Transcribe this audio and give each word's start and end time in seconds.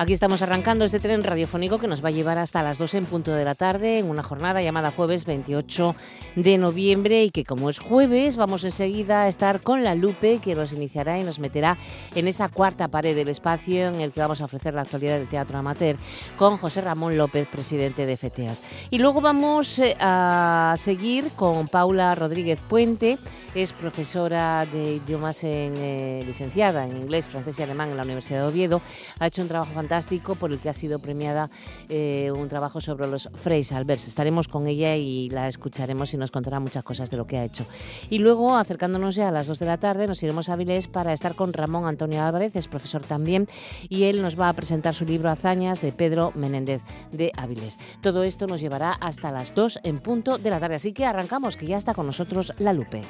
Aquí 0.00 0.14
estamos 0.14 0.40
arrancando 0.40 0.86
este 0.86 0.98
tren 0.98 1.22
radiofónico 1.22 1.78
que 1.78 1.86
nos 1.86 2.02
va 2.02 2.08
a 2.08 2.10
llevar 2.10 2.38
hasta 2.38 2.62
las 2.62 2.78
2 2.78 2.94
en 2.94 3.04
punto 3.04 3.34
de 3.34 3.44
la 3.44 3.54
tarde 3.54 3.98
en 3.98 4.08
una 4.08 4.22
jornada 4.22 4.62
llamada 4.62 4.92
jueves 4.92 5.26
28 5.26 5.94
de 6.36 6.56
noviembre 6.56 7.24
y 7.24 7.30
que 7.30 7.44
como 7.44 7.68
es 7.68 7.80
jueves 7.80 8.36
vamos 8.36 8.64
enseguida 8.64 9.24
a 9.24 9.28
estar 9.28 9.60
con 9.60 9.84
la 9.84 9.94
Lupe 9.94 10.38
que 10.38 10.54
nos 10.54 10.72
iniciará 10.72 11.18
y 11.18 11.22
nos 11.22 11.38
meterá 11.38 11.76
en 12.14 12.28
esa 12.28 12.48
cuarta 12.48 12.88
pared 12.88 13.14
del 13.14 13.28
espacio 13.28 13.88
en 13.88 14.00
el 14.00 14.10
que 14.10 14.20
vamos 14.20 14.40
a 14.40 14.46
ofrecer 14.46 14.72
la 14.72 14.80
actualidad 14.80 15.18
del 15.18 15.28
teatro 15.28 15.58
amateur 15.58 15.96
con 16.38 16.56
José 16.56 16.80
Ramón 16.80 17.18
López, 17.18 17.46
presidente 17.46 18.06
de 18.06 18.16
FETEAS. 18.16 18.62
Y 18.88 18.96
luego 18.96 19.20
vamos 19.20 19.78
eh, 19.80 19.96
a 20.00 20.72
seguir 20.78 21.32
con 21.36 21.68
Paula 21.68 22.14
Rodríguez 22.14 22.58
Puente, 22.66 23.18
es 23.54 23.74
profesora 23.74 24.64
de 24.64 24.94
idiomas 24.94 25.44
en, 25.44 25.74
eh, 25.76 26.22
licenciada 26.26 26.86
en 26.86 26.96
inglés, 26.96 27.26
francés 27.26 27.58
y 27.58 27.64
alemán 27.64 27.90
en 27.90 27.98
la 27.98 28.04
Universidad 28.04 28.40
de 28.40 28.46
Oviedo. 28.46 28.80
Ha 29.18 29.26
hecho 29.26 29.42
un 29.42 29.48
trabajo 29.48 29.74
fantástico 29.74 29.89
fantástico 29.90 30.36
por 30.36 30.52
el 30.52 30.60
que 30.60 30.68
ha 30.68 30.72
sido 30.72 31.00
premiada 31.00 31.50
eh, 31.88 32.30
un 32.30 32.46
trabajo 32.46 32.80
sobre 32.80 33.08
los 33.08 33.28
Albers. 33.72 34.06
Estaremos 34.06 34.46
con 34.46 34.68
ella 34.68 34.94
y 34.94 35.28
la 35.30 35.48
escucharemos 35.48 36.14
y 36.14 36.16
nos 36.16 36.30
contará 36.30 36.60
muchas 36.60 36.84
cosas 36.84 37.10
de 37.10 37.16
lo 37.16 37.26
que 37.26 37.38
ha 37.38 37.44
hecho. 37.44 37.66
Y 38.08 38.18
luego, 38.18 38.56
acercándonos 38.56 39.16
ya 39.16 39.26
a 39.26 39.32
las 39.32 39.48
2 39.48 39.58
de 39.58 39.66
la 39.66 39.78
tarde, 39.78 40.06
nos 40.06 40.22
iremos 40.22 40.48
a 40.48 40.52
Avilés 40.52 40.86
para 40.86 41.12
estar 41.12 41.34
con 41.34 41.52
Ramón 41.52 41.86
Antonio 41.86 42.22
Álvarez, 42.22 42.54
es 42.54 42.68
profesor 42.68 43.02
también, 43.02 43.48
y 43.88 44.04
él 44.04 44.22
nos 44.22 44.38
va 44.38 44.48
a 44.48 44.52
presentar 44.52 44.94
su 44.94 45.04
libro 45.04 45.28
Hazañas 45.28 45.80
de 45.80 45.90
Pedro 45.90 46.30
Menéndez 46.36 46.82
de 47.10 47.32
Avilés. 47.36 47.76
Todo 48.00 48.22
esto 48.22 48.46
nos 48.46 48.60
llevará 48.60 48.92
hasta 48.92 49.32
las 49.32 49.56
2 49.56 49.80
en 49.82 49.98
punto 49.98 50.38
de 50.38 50.50
la 50.50 50.60
tarde. 50.60 50.76
Así 50.76 50.92
que 50.92 51.04
arrancamos, 51.04 51.56
que 51.56 51.66
ya 51.66 51.76
está 51.76 51.94
con 51.94 52.06
nosotros 52.06 52.52
la 52.58 52.72
Lupe. 52.72 53.02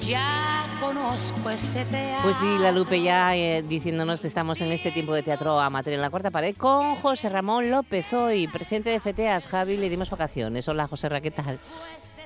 Ya 0.00 0.66
conozco 0.80 1.50
ese 1.50 1.84
teatro. 1.84 2.22
Pues 2.22 2.38
sí, 2.38 2.46
la 2.58 2.72
Lupe 2.72 3.02
ya 3.02 3.36
eh, 3.36 3.62
diciéndonos 3.62 4.20
que 4.20 4.26
estamos 4.26 4.62
en 4.62 4.72
este 4.72 4.90
tiempo 4.90 5.12
de 5.12 5.22
teatro 5.22 5.60
amateur 5.60 5.92
en 5.92 6.00
la 6.00 6.08
cuarta 6.08 6.30
pared 6.30 6.56
con 6.56 6.94
José 6.96 7.28
Ramón 7.28 7.70
López 7.70 8.10
hoy, 8.14 8.48
presidente 8.48 8.88
de 8.88 9.00
FETEAS. 9.00 9.48
Javi, 9.48 9.76
le 9.76 9.90
dimos 9.90 10.08
vacaciones. 10.08 10.66
Hola, 10.68 10.88
José 10.88 11.10
Ra, 11.10 11.20
¿qué 11.20 11.30
tal? 11.30 11.60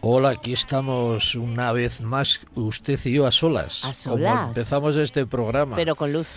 Hola, 0.01 0.29
aquí 0.29 0.53
estamos 0.53 1.35
una 1.35 1.73
vez 1.73 2.01
más, 2.01 2.43
usted 2.55 3.01
y 3.05 3.15
yo 3.15 3.27
a 3.27 3.33
solas. 3.33 3.85
A 3.85 3.93
solas. 3.93 4.33
Como 4.33 4.49
empezamos 4.49 4.95
este 4.95 5.27
programa. 5.27 5.75
Pero 5.75 5.97
con 5.97 6.13
luz. 6.13 6.29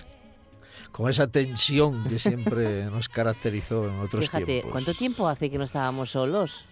Con 0.92 1.12
esa 1.12 1.28
tensión 1.28 2.06
que 2.06 2.18
siempre 2.18 2.86
nos 2.92 3.08
caracterizó 3.08 3.88
en 3.88 4.00
otros 4.00 4.26
Fíjate, 4.26 4.46
tiempos. 4.46 4.72
¿cuánto 4.72 4.96
tiempo 4.96 5.28
hace 5.28 5.52
que 5.52 5.60
no 5.60 5.66
estábamos 5.66 6.10
solos? 6.10 6.66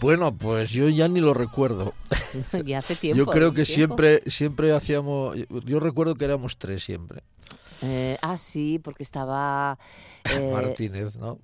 Bueno, 0.00 0.36
pues 0.36 0.70
yo 0.70 0.88
ya 0.88 1.08
ni 1.08 1.20
lo 1.20 1.34
recuerdo. 1.34 1.94
ya 2.64 2.78
hace 2.78 2.94
tiempo. 2.96 3.18
Yo 3.18 3.26
creo 3.26 3.50
que 3.52 3.64
tiempo. 3.64 3.74
siempre, 3.74 4.22
siempre 4.26 4.72
hacíamos. 4.72 5.36
Yo 5.64 5.80
recuerdo 5.80 6.14
que 6.14 6.24
éramos 6.24 6.58
tres 6.58 6.84
siempre. 6.84 7.22
Eh, 7.82 8.16
ah, 8.22 8.36
sí, 8.36 8.78
porque 8.78 9.02
estaba. 9.02 9.78
Eh, 10.30 10.50
Martínez, 10.52 11.16
¿no? 11.16 11.38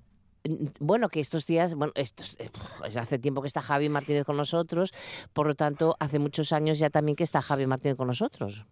Bueno, 0.79 1.09
que 1.09 1.19
estos 1.19 1.47
días, 1.47 1.73
bueno, 1.73 1.91
estos, 1.95 2.37
eh, 2.37 2.51
hace 2.99 3.17
tiempo 3.17 3.41
que 3.41 3.47
está 3.47 3.63
Javi 3.63 3.89
Martínez 3.89 4.25
con 4.25 4.37
nosotros, 4.37 4.93
por 5.33 5.47
lo 5.47 5.55
tanto, 5.55 5.95
hace 5.99 6.19
muchos 6.19 6.51
años 6.51 6.77
ya 6.77 6.91
también 6.91 7.15
que 7.15 7.23
está 7.23 7.41
Javi 7.41 7.65
Martínez 7.65 7.97
con 7.97 8.07
nosotros. 8.07 8.63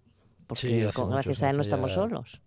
Porque 0.46 0.86
sí, 0.86 0.94
con, 0.94 1.10
gracias 1.10 1.42
a 1.42 1.50
él 1.50 1.56
no 1.56 1.64
estamos 1.64 1.90
ya... 1.90 1.96
solos 1.96 2.42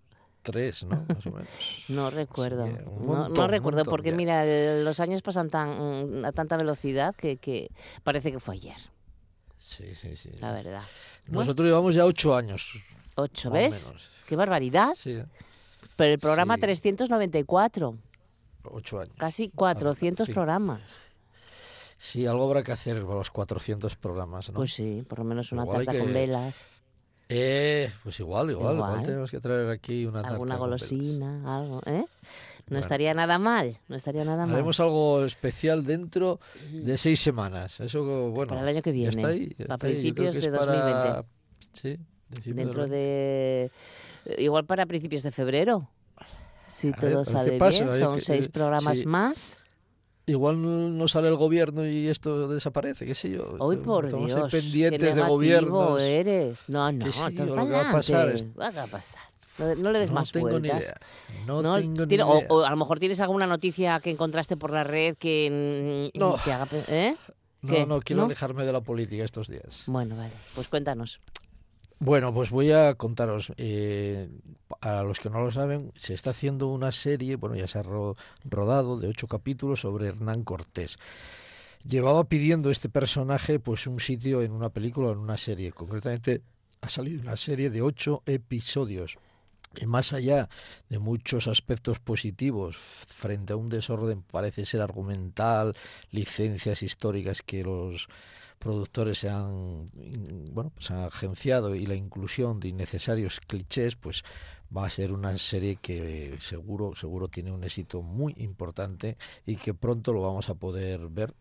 tres, 0.47 0.85
¿no? 0.85 1.05
Más 1.09 1.27
o 1.27 1.31
menos. 1.33 1.49
no 1.89 2.11
recuerdo. 2.11 2.67
Montón, 2.67 3.07
no, 3.07 3.29
no, 3.29 3.49
recuerdo 3.49 3.85
porque, 3.85 4.11
ya. 4.11 4.17
mira, 4.17 4.45
los 4.83 5.01
años 5.01 5.21
pasan 5.23 5.51
tan, 5.51 6.25
a 6.25 6.33
tanta 6.33 6.57
velocidad 6.57 7.15
que, 7.17 7.37
que, 7.37 7.71
parece 8.05 8.31
que 8.31 8.39
fue 8.39 8.55
ayer. 8.55 8.77
Sí, 9.59 9.95
sí, 9.95 10.17
sí. 10.17 10.31
La 10.39 10.53
verdad. 10.53 10.83
Nosotros 11.27 11.57
bueno, 11.57 11.69
llevamos 11.69 11.95
ya 11.95 12.07
ocho 12.07 12.37
años. 12.37 12.73
¿Ocho, 13.17 13.51
ves? 13.51 13.93
¡Qué 14.29 14.37
barbaridad! 14.37 14.95
Sí. 14.97 15.21
Pero 15.97 16.13
el 16.13 16.21
programa 16.21 16.55
sí. 16.55 16.61
394. 16.61 17.99
Ocho 18.65 19.01
años. 19.01 19.15
Casi 19.19 19.51
400 19.51 20.27
sí. 20.27 20.33
programas. 20.33 20.83
Sí, 21.99 22.27
algo 22.27 22.45
habrá 22.45 22.63
que 22.63 22.73
hacer 22.73 23.03
con 23.03 23.17
los 23.17 23.31
400 23.31 23.97
programas, 23.97 24.51
¿no? 24.51 24.57
Pues 24.57 24.75
sí, 24.75 25.03
por 25.09 25.19
lo 25.19 25.25
menos 25.25 25.51
una 25.51 25.63
Igual 25.63 25.79
tarta 25.79 25.93
que... 25.93 25.99
con 25.99 26.13
velas. 26.13 26.67
Eh, 27.29 27.91
pues 28.05 28.21
igual, 28.21 28.51
igual, 28.51 28.77
igual. 28.77 28.91
igual, 28.93 29.05
tenemos 29.07 29.31
que 29.31 29.41
traer 29.41 29.69
aquí 29.71 30.07
una 30.07 30.21
alguna 30.21 30.57
golosina, 30.57 31.43
algo, 31.57 31.81
¿eh? 31.87 32.05
No 32.69 32.71
Bueno. 32.75 32.81
estaría 32.81 33.15
nada 33.15 33.39
mal, 33.39 33.79
no 33.89 33.97
estaría 33.97 34.25
nada 34.25 34.45
mal. 34.47 34.55
Haremos 34.55 34.79
algo 34.81 35.25
especial 35.25 35.85
dentro 35.85 36.41
de 36.73 36.97
seis 36.99 37.21
semanas. 37.21 37.81
Eso, 37.81 38.31
bueno, 38.31 38.49
para 38.51 38.63
el 38.63 38.69
año 38.69 38.83
que 38.83 38.91
ya 38.91 38.95
viene, 39.11 39.17
está 39.17 39.29
ahí, 39.29 39.55
ya 39.59 39.65
a 39.69 39.75
está 39.75 39.79
creo 39.79 39.93
principios 39.93 40.35
de 40.37 40.41
es 40.47 40.57
para- 40.57 41.23
2020. 41.23 41.29
Sí, 41.73 41.99
Dentro 42.53 42.87
de 42.89 43.71
eh, 44.25 44.35
igual 44.43 44.65
para 44.65 44.87
principios 44.87 45.23
de 45.23 45.31
febrero. 45.31 45.89
Si 46.69 46.89
A 46.89 46.93
todo 46.93 47.07
a 47.13 47.17
ver 47.19 47.25
sale 47.25 47.51
bien, 47.59 47.93
son 48.01 48.15
que- 48.17 48.21
seis 48.21 48.47
eh, 48.47 48.49
programas 48.51 48.99
sí. 48.99 49.07
más. 49.07 49.59
Igual 50.29 50.99
no 50.99 51.07
sale 51.07 51.29
el 51.29 51.37
gobierno 51.37 51.87
y 51.87 52.09
esto 52.09 52.49
desaparece, 52.49 53.07
qué 53.07 53.15
sé 53.15 53.31
yo. 53.31 53.55
Hoy 53.61 53.77
por 53.77 54.07
Estamos 54.07 54.27
Dios, 54.27 54.51
qué 54.51 54.59
pendientes 54.59 55.01
de 55.01 55.07
negativo 55.15 55.29
gobiernos. 55.37 56.01
eres. 56.01 56.69
No, 56.69 56.91
no, 56.91 57.05
Que 57.07 57.13
sí, 57.13 57.37
lo 57.37 57.55
que 57.55 57.73
va 57.73 57.89
a 57.89 57.93
pasar 57.93 58.29
es- 58.31 58.45
Va 58.59 58.67
a 58.67 58.87
pasar. 58.89 59.23
No, 59.59 59.75
no 59.77 59.93
le 59.93 60.01
des 60.01 60.09
no 60.11 60.17
más 60.17 60.33
tengo 60.33 60.49
vueltas. 60.51 60.73
ni 60.73 60.79
idea. 60.81 61.47
No, 61.47 61.63
No, 61.63 61.77
tengo 61.77 62.01
ni 62.03 62.09
tiene- 62.09 62.25
o, 62.25 62.39
idea. 62.39 62.47
o 62.51 62.65
a 62.65 62.71
lo 62.71 62.77
mejor 62.77 62.99
tienes 62.99 63.21
alguna 63.21 63.47
noticia 63.47 64.01
que 64.01 64.11
encontraste 64.11 64.57
por 64.57 64.73
la 64.73 64.83
red 64.83 65.17
que 65.17 66.11
mm, 66.13 66.19
No. 66.19 66.35
te 66.45 66.53
haga... 66.53 66.67
¿Eh? 66.89 67.15
no, 67.63 67.73
¿qué? 67.73 67.87
no 67.87 68.01
quiero 68.01 68.25
alejarme 68.25 68.67
de 68.67 68.73
la 68.73 68.81
política 68.81 69.23
estos 69.23 69.47
días. 69.47 69.85
Bueno, 69.87 70.17
vale. 70.17 70.33
Pues 70.57 70.67
cuéntanos. 70.67 71.21
Bueno, 71.99 72.33
pues 72.35 72.51
voy 72.51 72.73
a 72.73 72.95
contaros, 72.95 73.53
eh, 73.57 74.29
a 74.83 75.03
los 75.03 75.19
que 75.19 75.31
no 75.31 75.43
lo 75.43 75.51
saben, 75.51 75.93
se 75.95 76.13
está 76.13 76.31
haciendo 76.31 76.69
una 76.69 76.93
serie, 76.93 77.37
bueno, 77.37 77.57
ya 77.57 77.67
se 77.67 77.79
ha 77.79 77.83
ro- 77.83 78.17
rodado 78.45 78.99
de 78.99 79.09
ocho 79.09 79.27
capítulos 79.29 79.81
sobre 79.81 80.09
Hernán 80.09 80.45
Cortés. 80.45 80.99
Llevaba 81.85 82.25
pidiendo 82.25 82.71
este 82.71 82.89
personaje 82.89 83.61
pues 83.61 83.87
un 83.87 84.01
sitio 84.01 84.43
en 84.43 84.53
una 84.53 84.71
película 84.71 85.13
en 85.13 85.19
una 85.19 85.37
serie. 85.39 85.73
Concretamente 85.73 86.43
ha 86.83 86.89
salido 86.89 87.23
una 87.23 87.37
serie 87.37 87.71
de 87.71 87.83
ocho 87.83 88.23
episodios. 88.27 89.19
Y 89.79 89.87
más 89.87 90.13
allá 90.13 90.49
de 90.89 90.99
muchos 90.99 91.49
aspectos 91.49 91.99
positivos 91.99 92.77
frente 92.79 93.53
a 93.53 93.57
un 93.57 93.69
desorden 93.69 94.23
parece 94.23 94.65
ser 94.67 94.81
argumental, 94.81 95.75
licencias 96.11 96.83
históricas 96.83 97.43
que 97.43 97.63
los 97.63 98.09
productores 98.59 99.19
se 99.19 99.29
han 99.29 99.87
bueno 100.53 100.71
pues 100.75 100.91
han 100.91 101.05
agenciado 101.05 101.75
y 101.75 101.87
la 101.87 101.95
inclusión 101.95 102.61
de 102.61 102.69
innecesarios 102.69 103.41
clichés 103.41 103.97
pues 103.97 104.23
va 104.77 104.87
a 104.87 104.91
ser 104.91 105.13
una 105.13 105.37
serie 105.39 105.77
que 105.77 106.37
seguro 106.41 106.95
seguro 106.97 107.29
tiene 107.29 107.53
un 107.53 107.63
éxito 107.65 108.03
muy 108.03 108.35
importante 108.39 109.17
y 109.47 109.57
que 109.57 109.75
pronto 109.75 110.13
lo 110.13 110.23
vamos 110.23 110.49
a 110.49 110.55
poder 110.55 111.09
ver 111.09 111.35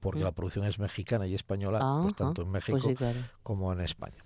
porque 0.00 0.22
la 0.22 0.32
producción 0.32 0.66
es 0.66 0.78
mexicana 0.78 1.26
y 1.26 1.34
española 1.34 2.00
pues 2.02 2.14
tanto 2.14 2.42
en 2.42 2.50
México 2.50 2.78
Pues 2.78 2.90
sí, 2.90 2.94
claro. 2.94 3.18
como 3.42 3.72
en 3.72 3.80
España. 3.80 4.18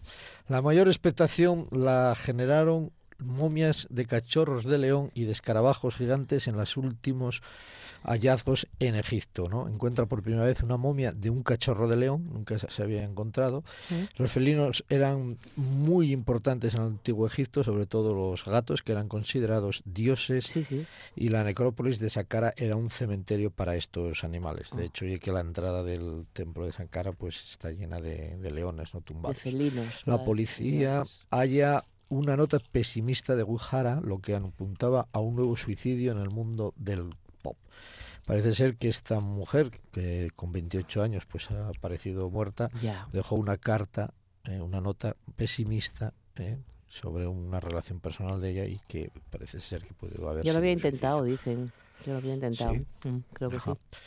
La 0.49 0.61
mayor 0.61 0.89
expectación 0.89 1.69
la 1.71 2.15
generaron 2.17 2.93
momias 3.19 3.87
de 3.91 4.05
cachorros 4.05 4.65
de 4.65 4.79
león 4.79 5.11
y 5.15 5.25
de 5.25 5.33
escarabajos 5.33 5.97
gigantes 5.97 6.49
en 6.49 6.57
los 6.57 6.77
últimos 6.77 7.43
hallazgos 8.05 8.67
en 8.79 8.95
Egipto. 8.95 9.49
¿no? 9.49 9.69
Encuentra 9.69 10.07
por 10.07 10.23
primera 10.23 10.45
vez 10.45 10.63
una 10.63 10.77
momia 10.77 11.13
de 11.13 11.31
un 11.31 11.43
cachorro 11.43 11.89
de 11.89 11.97
león, 11.97 12.29
nunca 12.33 12.59
se 12.59 12.83
había 12.83 13.05
encontrado. 13.05 13.65
¿Mm? 13.91 13.95
Los 14.23 14.33
felinos 14.33 14.85
eran 14.89 15.39
muy 15.57 16.13
importantes 16.13 16.75
en 16.75 16.81
el 16.83 16.87
antiguo 16.89 17.27
Egipto, 17.27 17.63
sobre 17.65 17.87
todo 17.87 18.15
los 18.15 18.45
gatos, 18.45 18.83
que 18.83 18.93
eran 18.93 19.09
considerados 19.09 19.83
dioses 19.85 20.47
Sí, 20.47 20.65
sí. 20.65 20.87
y 21.17 21.29
la 21.29 21.45
necrópolis 21.45 21.99
de 21.99 22.11
Saqqara 22.11 22.53
era 22.57 22.77
un 22.77 22.91
cementerio 22.91 23.51
para 23.51 23.77
estos 23.77 24.25
animales. 24.25 24.71
De 24.75 24.83
Ah. 24.83 24.87
hecho, 24.87 25.05
y 25.07 25.19
que 25.19 25.33
la 25.33 25.41
entrada 25.41 25.83
del 25.83 26.27
templo 26.33 26.67
de 26.67 26.73
Saqqara 26.73 27.13
pues 27.13 27.43
está 27.51 27.71
llena 27.71 28.01
de, 28.01 28.37
de 28.39 28.51
leones 28.51 28.95
no 28.95 29.01
De 29.01 29.07
tumbados. 29.07 29.39
felinos. 29.39 30.03
La 30.07 30.25
policía 30.25 31.05
felinos. 31.05 31.21
halla 31.31 31.85
una 32.09 32.37
nota 32.37 32.59
pesimista 32.73 33.37
de 33.37 33.45
Guijara, 33.45 34.01
lo 34.01 34.19
que 34.19 34.35
apuntaba 34.35 35.07
a 35.13 35.21
un 35.21 35.37
nuevo 35.37 35.57
suicidio 35.57 36.11
en 36.11 36.19
el 36.19 36.29
mundo 36.31 36.75
del 36.77 37.15
pop. 37.41 37.57
Parece 38.27 38.55
ser 38.55 38.77
que 38.77 38.89
esta 38.89 39.21
mujer, 39.21 39.71
que 39.93 40.31
con 40.37 40.53
28 40.53 41.03
años 41.03 41.25
pues 41.27 41.51
ha 41.51 41.69
aparecido 41.69 42.31
muerta, 42.31 42.71
Ya. 42.83 43.09
dejó 43.13 43.35
una 43.37 43.57
carta, 43.57 44.13
eh, 44.45 44.61
una 44.61 44.81
nota 44.81 45.17
pesimista 45.37 46.13
eh, 46.37 46.59
sobre 46.89 47.27
una 47.27 47.61
relación 47.61 48.01
personal 48.01 48.41
de 48.41 48.51
ella 48.51 48.65
y 48.67 48.79
que 48.87 49.11
parece 49.31 49.59
ser 49.61 49.83
que 49.85 49.95
puede 49.95 50.15
haber 50.25 50.45
Yo 50.45 50.53
lo 50.53 50.59
había 50.59 50.73
intentado, 50.73 51.25
dicen. 51.25 51.73
Yo 52.07 52.13
lo 52.13 52.19
había 52.19 52.35
intentado. 52.35 52.75
Sí. 52.75 53.09
Mm, 53.09 53.19
creo 53.33 53.51
que 53.51 53.57
Ajá. 53.57 53.75
sí. 53.75 53.99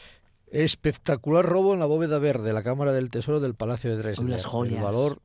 Espectacular 0.52 1.46
robo 1.46 1.74
en 1.74 1.80
la 1.80 1.86
bóveda 1.86 2.20
verde 2.20 2.44
de 2.48 2.54
la 2.54 2.62
Cámara 2.64 2.94
del 2.94 3.10
Tesoro 3.10 3.40
del 3.40 3.56
Palacio 3.56 3.90
de 3.92 3.98
Dresde. 3.98 4.24
Unas 4.24 4.46
joyas. 4.46 4.78
El 4.78 4.84
valor 4.84 5.20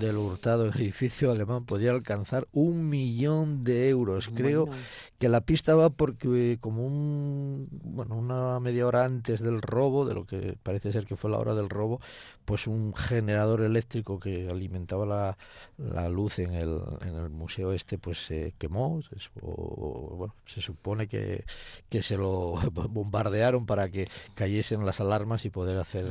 del 0.00 0.16
hurtado 0.16 0.64
del 0.64 0.80
edificio 0.80 1.30
alemán 1.30 1.64
podría 1.64 1.90
alcanzar 1.92 2.48
un 2.52 2.88
millón 2.88 3.64
de 3.64 3.88
euros. 3.88 4.28
Creo 4.34 4.66
Bueno, 4.66 4.82
que 5.18 5.28
la 5.28 5.40
pista 5.42 5.74
va 5.74 5.90
porque 5.90 6.58
como 6.60 6.86
un 6.86 7.68
bueno 7.70 8.16
una 8.16 8.58
media 8.60 8.86
hora 8.86 9.04
antes 9.04 9.40
del 9.40 9.62
robo 9.62 10.04
de 10.04 10.14
lo 10.14 10.24
que 10.26 10.56
parece 10.62 10.92
ser 10.92 11.06
que 11.06 11.16
fue 11.16 11.30
la 11.30 11.38
hora 11.38 11.54
del 11.54 11.68
robo 11.68 12.00
pues 12.44 12.66
un 12.66 12.94
generador 12.94 13.62
eléctrico 13.62 14.18
que 14.20 14.48
alimentaba 14.50 15.06
la, 15.06 15.38
la 15.78 16.08
luz 16.08 16.38
en 16.40 16.52
el, 16.54 16.78
en 17.02 17.14
el 17.16 17.30
museo 17.30 17.72
este 17.72 17.96
pues 17.98 18.24
se 18.24 18.52
quemó 18.58 19.00
se, 19.02 19.16
o- 19.40 20.14
bueno, 20.16 20.34
se 20.46 20.60
supone 20.60 21.06
que, 21.06 21.44
que 21.88 22.02
se 22.02 22.16
lo 22.16 22.54
bombardearon 22.72 23.66
para 23.66 23.88
que 23.88 24.08
cayesen 24.34 24.84
las 24.84 25.00
alarmas 25.00 25.44
y 25.44 25.50
poder 25.50 25.78
hacer 25.78 26.06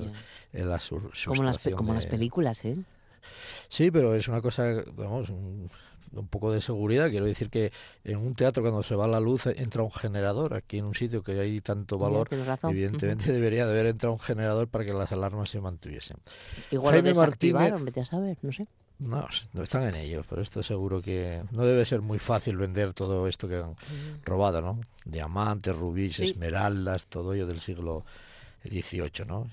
eh, 0.53 0.63
la 0.65 0.79
sur- 0.79 1.11
Como, 1.25 1.43
las, 1.43 1.57
las 1.93 2.05
películas, 2.07 2.65
¿eh? 2.65 2.77
Sí, 3.69 3.91
pero 3.91 4.15
es 4.15 4.27
una 4.27 4.41
cosa, 4.41 4.83
vamos, 4.95 5.29
un, 5.29 5.69
un 6.13 6.27
poco 6.27 6.51
de 6.51 6.61
seguridad. 6.61 7.09
Quiero 7.09 7.25
decir 7.25 7.49
que 7.49 7.71
en 8.03 8.17
un 8.17 8.33
teatro 8.35 8.61
cuando 8.61 8.83
se 8.83 8.95
va 8.95 9.07
la 9.07 9.19
luz 9.19 9.47
entra 9.47 9.83
un 9.83 9.91
generador. 9.91 10.53
Aquí 10.53 10.77
en 10.77 10.85
un 10.85 10.95
sitio 10.95 11.23
que 11.23 11.39
hay 11.39 11.59
tanto 11.61 11.97
valor, 11.97 12.27
evidentemente 12.63 13.31
debería 13.31 13.65
de 13.65 13.71
haber 13.71 13.87
entrado 13.87 14.13
un 14.13 14.19
generador 14.19 14.67
para 14.67 14.85
que 14.85 14.93
las 14.93 15.11
alarmas 15.11 15.49
se 15.49 15.59
mantuviesen. 15.61 16.17
Igual 16.71 16.95
Jaime 16.95 17.09
lo 17.13 17.19
desactivaron, 17.21 17.85
vete 17.85 18.01
a 18.01 18.05
saber, 18.05 18.37
no 18.41 18.51
sé. 18.51 18.67
No, 18.99 19.27
no 19.53 19.63
están 19.63 19.83
en 19.83 19.95
ello, 19.95 20.23
pero 20.29 20.41
esto 20.41 20.61
seguro 20.63 21.01
que 21.01 21.41
no 21.51 21.65
debe 21.65 21.83
ser 21.83 22.01
muy 22.01 22.19
fácil 22.19 22.57
vender 22.57 22.93
todo 22.93 23.27
esto 23.27 23.49
que 23.49 23.55
han 23.57 23.75
robado, 24.23 24.61
¿no? 24.61 24.79
Diamantes, 25.03 25.75
rubíes, 25.75 26.15
Sí. 26.15 26.25
esmeraldas, 26.25 27.07
todo 27.07 27.33
ello 27.33 27.47
del 27.47 27.59
siglo 27.59 28.05
XVIII, 28.63 29.25
¿no? 29.27 29.49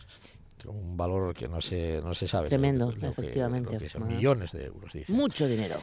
Un 0.67 0.97
valor 0.97 1.35
que 1.35 1.49
no 1.49 1.61
se, 1.61 2.01
no 2.03 2.15
se 2.15 2.29
sabe. 2.29 2.49
Tremendo, 2.49 2.87
lo 2.87 2.93
que- 2.95 3.01
lo 3.01 3.09
efectivamente. 3.09 3.79
que 3.79 3.89
son 3.89 4.07
millones 4.09 4.53
de 4.53 4.65
euros, 4.67 4.93
dicen. 4.93 5.15
Mucho 5.17 5.47
dinero. 5.47 5.81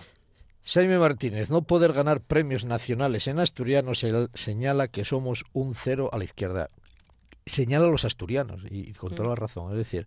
Jaime 0.64 0.98
Martínez, 1.00 1.50
no 1.50 1.62
poder 1.62 1.94
ganar 1.94 2.20
premios 2.22 2.66
nacionales 2.66 3.28
en 3.28 3.40
asturiano 3.40 3.96
se- 3.96 4.28
señala 4.34 4.88
que 4.90 5.06
somos 5.06 5.46
un 5.54 5.76
cero 5.76 6.10
a 6.12 6.18
la 6.18 6.26
izquierda. 6.26 6.68
Señala 7.46 7.88
a 7.88 7.90
los 7.92 8.04
asturianos 8.04 8.62
y, 8.70 8.90
y 8.90 8.94
con 8.94 9.16
toda 9.16 9.30
la 9.30 9.36
razón. 9.36 9.72
Es 9.72 9.78
decir, 9.78 10.06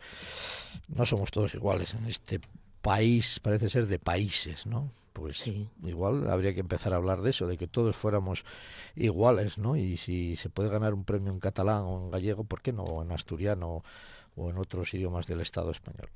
no 0.89 1.07
somos 1.07 1.31
todos 1.31 1.55
iguales 1.55 1.95
en 1.95 2.05
este 2.07 2.41
país, 2.83 3.41
parece 3.41 3.71
ser 3.71 3.87
de 3.87 3.99
países, 3.99 4.67
¿no? 4.67 4.93
Pues 5.15 5.39
Sí. 5.39 5.69
igual 5.83 6.31
habría 6.31 6.53
que 6.55 6.61
empezar 6.61 6.93
a 6.93 6.97
hablar 6.97 7.23
de 7.23 7.31
eso, 7.31 7.47
de 7.47 7.57
que 7.57 7.67
todos 7.67 7.97
fuéramos 7.97 8.45
iguales, 8.97 9.57
¿no? 9.59 9.77
Y 9.77 9.97
si 9.97 10.37
se 10.37 10.51
puede 10.51 10.69
ganar 10.69 10.93
un 10.95 11.05
premio 11.05 11.33
en 11.33 11.41
catalán 11.41 11.83
o 11.85 12.05
en 12.05 12.11
gallego, 12.11 12.45
¿por 12.45 12.61
qué 12.63 12.73
no? 12.73 13.03
En 13.03 13.11
asturiano 13.13 13.83
o 14.37 14.51
en 14.51 14.59
otros 14.59 14.93
idiomas 14.95 15.27
del 15.27 15.41
Estado 15.41 15.71
español. 15.71 16.09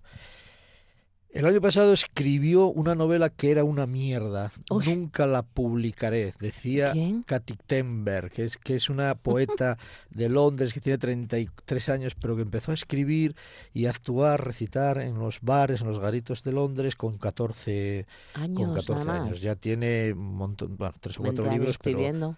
El 1.30 1.46
año 1.46 1.60
pasado 1.60 1.92
escribió 1.92 2.66
una 2.68 2.94
novela 2.94 3.28
que 3.28 3.50
era 3.50 3.64
una 3.64 3.86
mierda. 3.86 4.52
Uy. 4.70 4.86
Nunca 4.86 5.26
la 5.26 5.42
publicaré, 5.42 6.32
decía 6.38 6.92
¿Quién? 6.92 7.24
Katy 7.24 7.56
Tember, 7.66 8.30
que 8.30 8.44
es, 8.44 8.56
que 8.56 8.76
es 8.76 8.88
una 8.88 9.16
poeta 9.16 9.76
de 10.10 10.28
Londres 10.28 10.72
que 10.72 10.80
tiene 10.80 10.96
33 10.96 11.88
años, 11.88 12.14
pero 12.14 12.36
que 12.36 12.42
empezó 12.42 12.70
a 12.70 12.74
escribir 12.74 13.34
y 13.72 13.86
a 13.86 13.90
actuar, 13.90 14.46
recitar 14.46 14.98
en 14.98 15.18
los 15.18 15.40
bares, 15.40 15.80
en 15.80 15.88
los 15.88 15.98
garitos 15.98 16.44
de 16.44 16.52
Londres 16.52 16.94
con 16.94 17.18
14, 17.18 18.06
Años, 18.34 18.56
con 18.56 18.74
14 18.74 18.92
nada 18.92 19.04
más. 19.04 19.26
años. 19.26 19.40
Ya 19.40 19.56
tiene 19.56 20.12
un 20.12 20.36
montón, 20.36 20.76
bueno, 20.76 20.94
tres 21.00 21.18
o 21.18 21.22
20 21.24 21.42
cuatro 21.42 21.52
libros, 21.52 21.78
pero 21.82 21.98
escribiendo. 21.98 22.36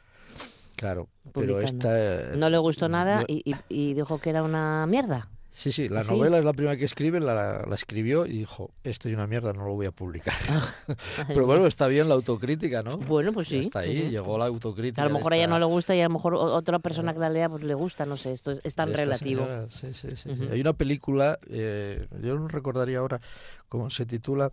claro, 0.75 1.09
pero 1.35 1.61
esta 1.61 2.35
No 2.35 2.49
le 2.49 2.57
gustó 2.57 2.89
nada 2.89 3.19
no- 3.21 3.25
y- 3.29 3.45
y 3.69 3.93
dijo 3.93 4.19
que 4.23 4.31
era 4.31 4.43
una 4.43 4.87
mierda. 4.87 5.29
Sí, 5.59 5.73
sí, 5.73 5.89
la 5.89 6.03
¿Sí? 6.03 6.11
novela 6.13 6.37
es 6.39 6.45
la 6.45 6.53
primera 6.53 6.77
que 6.77 6.85
escribe, 6.85 7.19
la, 7.19 7.65
la 7.67 7.75
escribió 7.75 8.27
y 8.27 8.33
dijo, 8.41 8.73
esto 8.85 9.09
es 9.09 9.15
una 9.15 9.27
mierda, 9.27 9.55
no 9.55 9.65
lo 9.65 9.73
voy 9.73 9.87
a 9.87 9.91
publicar. 9.91 10.35
Pero 11.29 11.47
bueno, 11.47 11.67
está 11.67 11.87
bien 11.87 12.11
la 12.11 12.15
autocrítica, 12.15 12.83
¿no? 12.83 12.99
Bueno, 12.99 13.33
pues 13.33 13.49
sí. 13.49 13.61
Está 13.61 13.79
ahí, 13.79 14.11
llegó 14.11 14.37
la 14.37 14.45
autocrítica. 14.47 15.01
A 15.01 15.07
lo 15.07 15.15
mejor 15.15 15.33
a 15.33 15.37
ella 15.37 15.47
no 15.47 15.59
le 15.59 15.65
gusta 15.65 15.97
y 15.97 16.01
a 16.01 16.05
lo 16.05 16.11
mejor 16.11 16.35
otra 16.35 16.79
persona 16.79 17.15
que 17.15 17.21
la 17.21 17.31
lea 17.31 17.49
pues 17.49 17.65
le 17.65 17.73
gusta, 17.73 18.05
no 18.05 18.17
sé, 18.19 18.33
esto 18.33 18.51
es, 18.51 18.61
es 18.65 18.75
tan 18.75 18.93
relativo. 18.93 19.45
señora. 19.47 19.71
Sí, 19.71 19.95
sí, 19.95 20.09
sí. 20.15 20.29
Hay 20.53 20.61
una 20.61 20.75
película, 20.75 21.39
eh, 21.49 22.07
yo 22.21 22.39
no 22.39 22.49
recordaría 22.49 22.99
ahora 22.99 23.23
cómo 23.71 23.89
se 23.89 24.05
titula, 24.05 24.53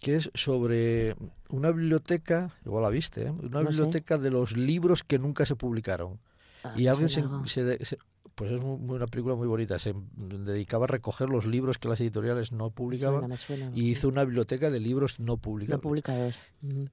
que 0.00 0.16
es 0.16 0.30
sobre 0.32 1.14
una 1.50 1.72
biblioteca, 1.72 2.56
igual 2.64 2.84
la 2.84 2.88
viste, 2.88 3.26
¿eh? 3.26 3.30
una 3.30 3.62
No 3.62 3.70
sé. 3.70 3.76
biblioteca 3.76 4.16
de 4.16 4.30
los 4.30 4.56
libros 4.56 5.02
que 5.02 5.18
nunca 5.18 5.44
se 5.44 5.56
publicaron. 5.56 6.18
Ah, 6.64 6.72
y 6.74 6.86
alguien 6.86 7.10
se, 7.10 7.22
se 7.44 7.84
se- 7.84 7.98
pues 8.38 8.52
es 8.52 8.60
muy- 8.62 8.96
una 8.96 9.06
película 9.08 9.34
muy 9.34 9.48
bonita, 9.48 9.78
se 9.80 9.92
dedicaba 10.16 10.84
a 10.84 10.86
recoger 10.86 11.28
los 11.28 11.44
libros 11.44 11.76
que 11.76 11.88
las 11.88 12.00
editoriales 12.00 12.52
no 12.52 12.66
Me 12.66 12.70
publicaban 12.70 13.20
suena, 13.20 13.28
me 13.28 13.36
suena, 13.36 13.70
y 13.74 13.90
hizo 13.90 14.08
una 14.08 14.24
biblioteca 14.24 14.70
de 14.70 14.78
libros 14.78 15.18
no 15.18 15.36
publicados. 15.38 15.78
No 15.78 15.82
publicados. 15.82 16.36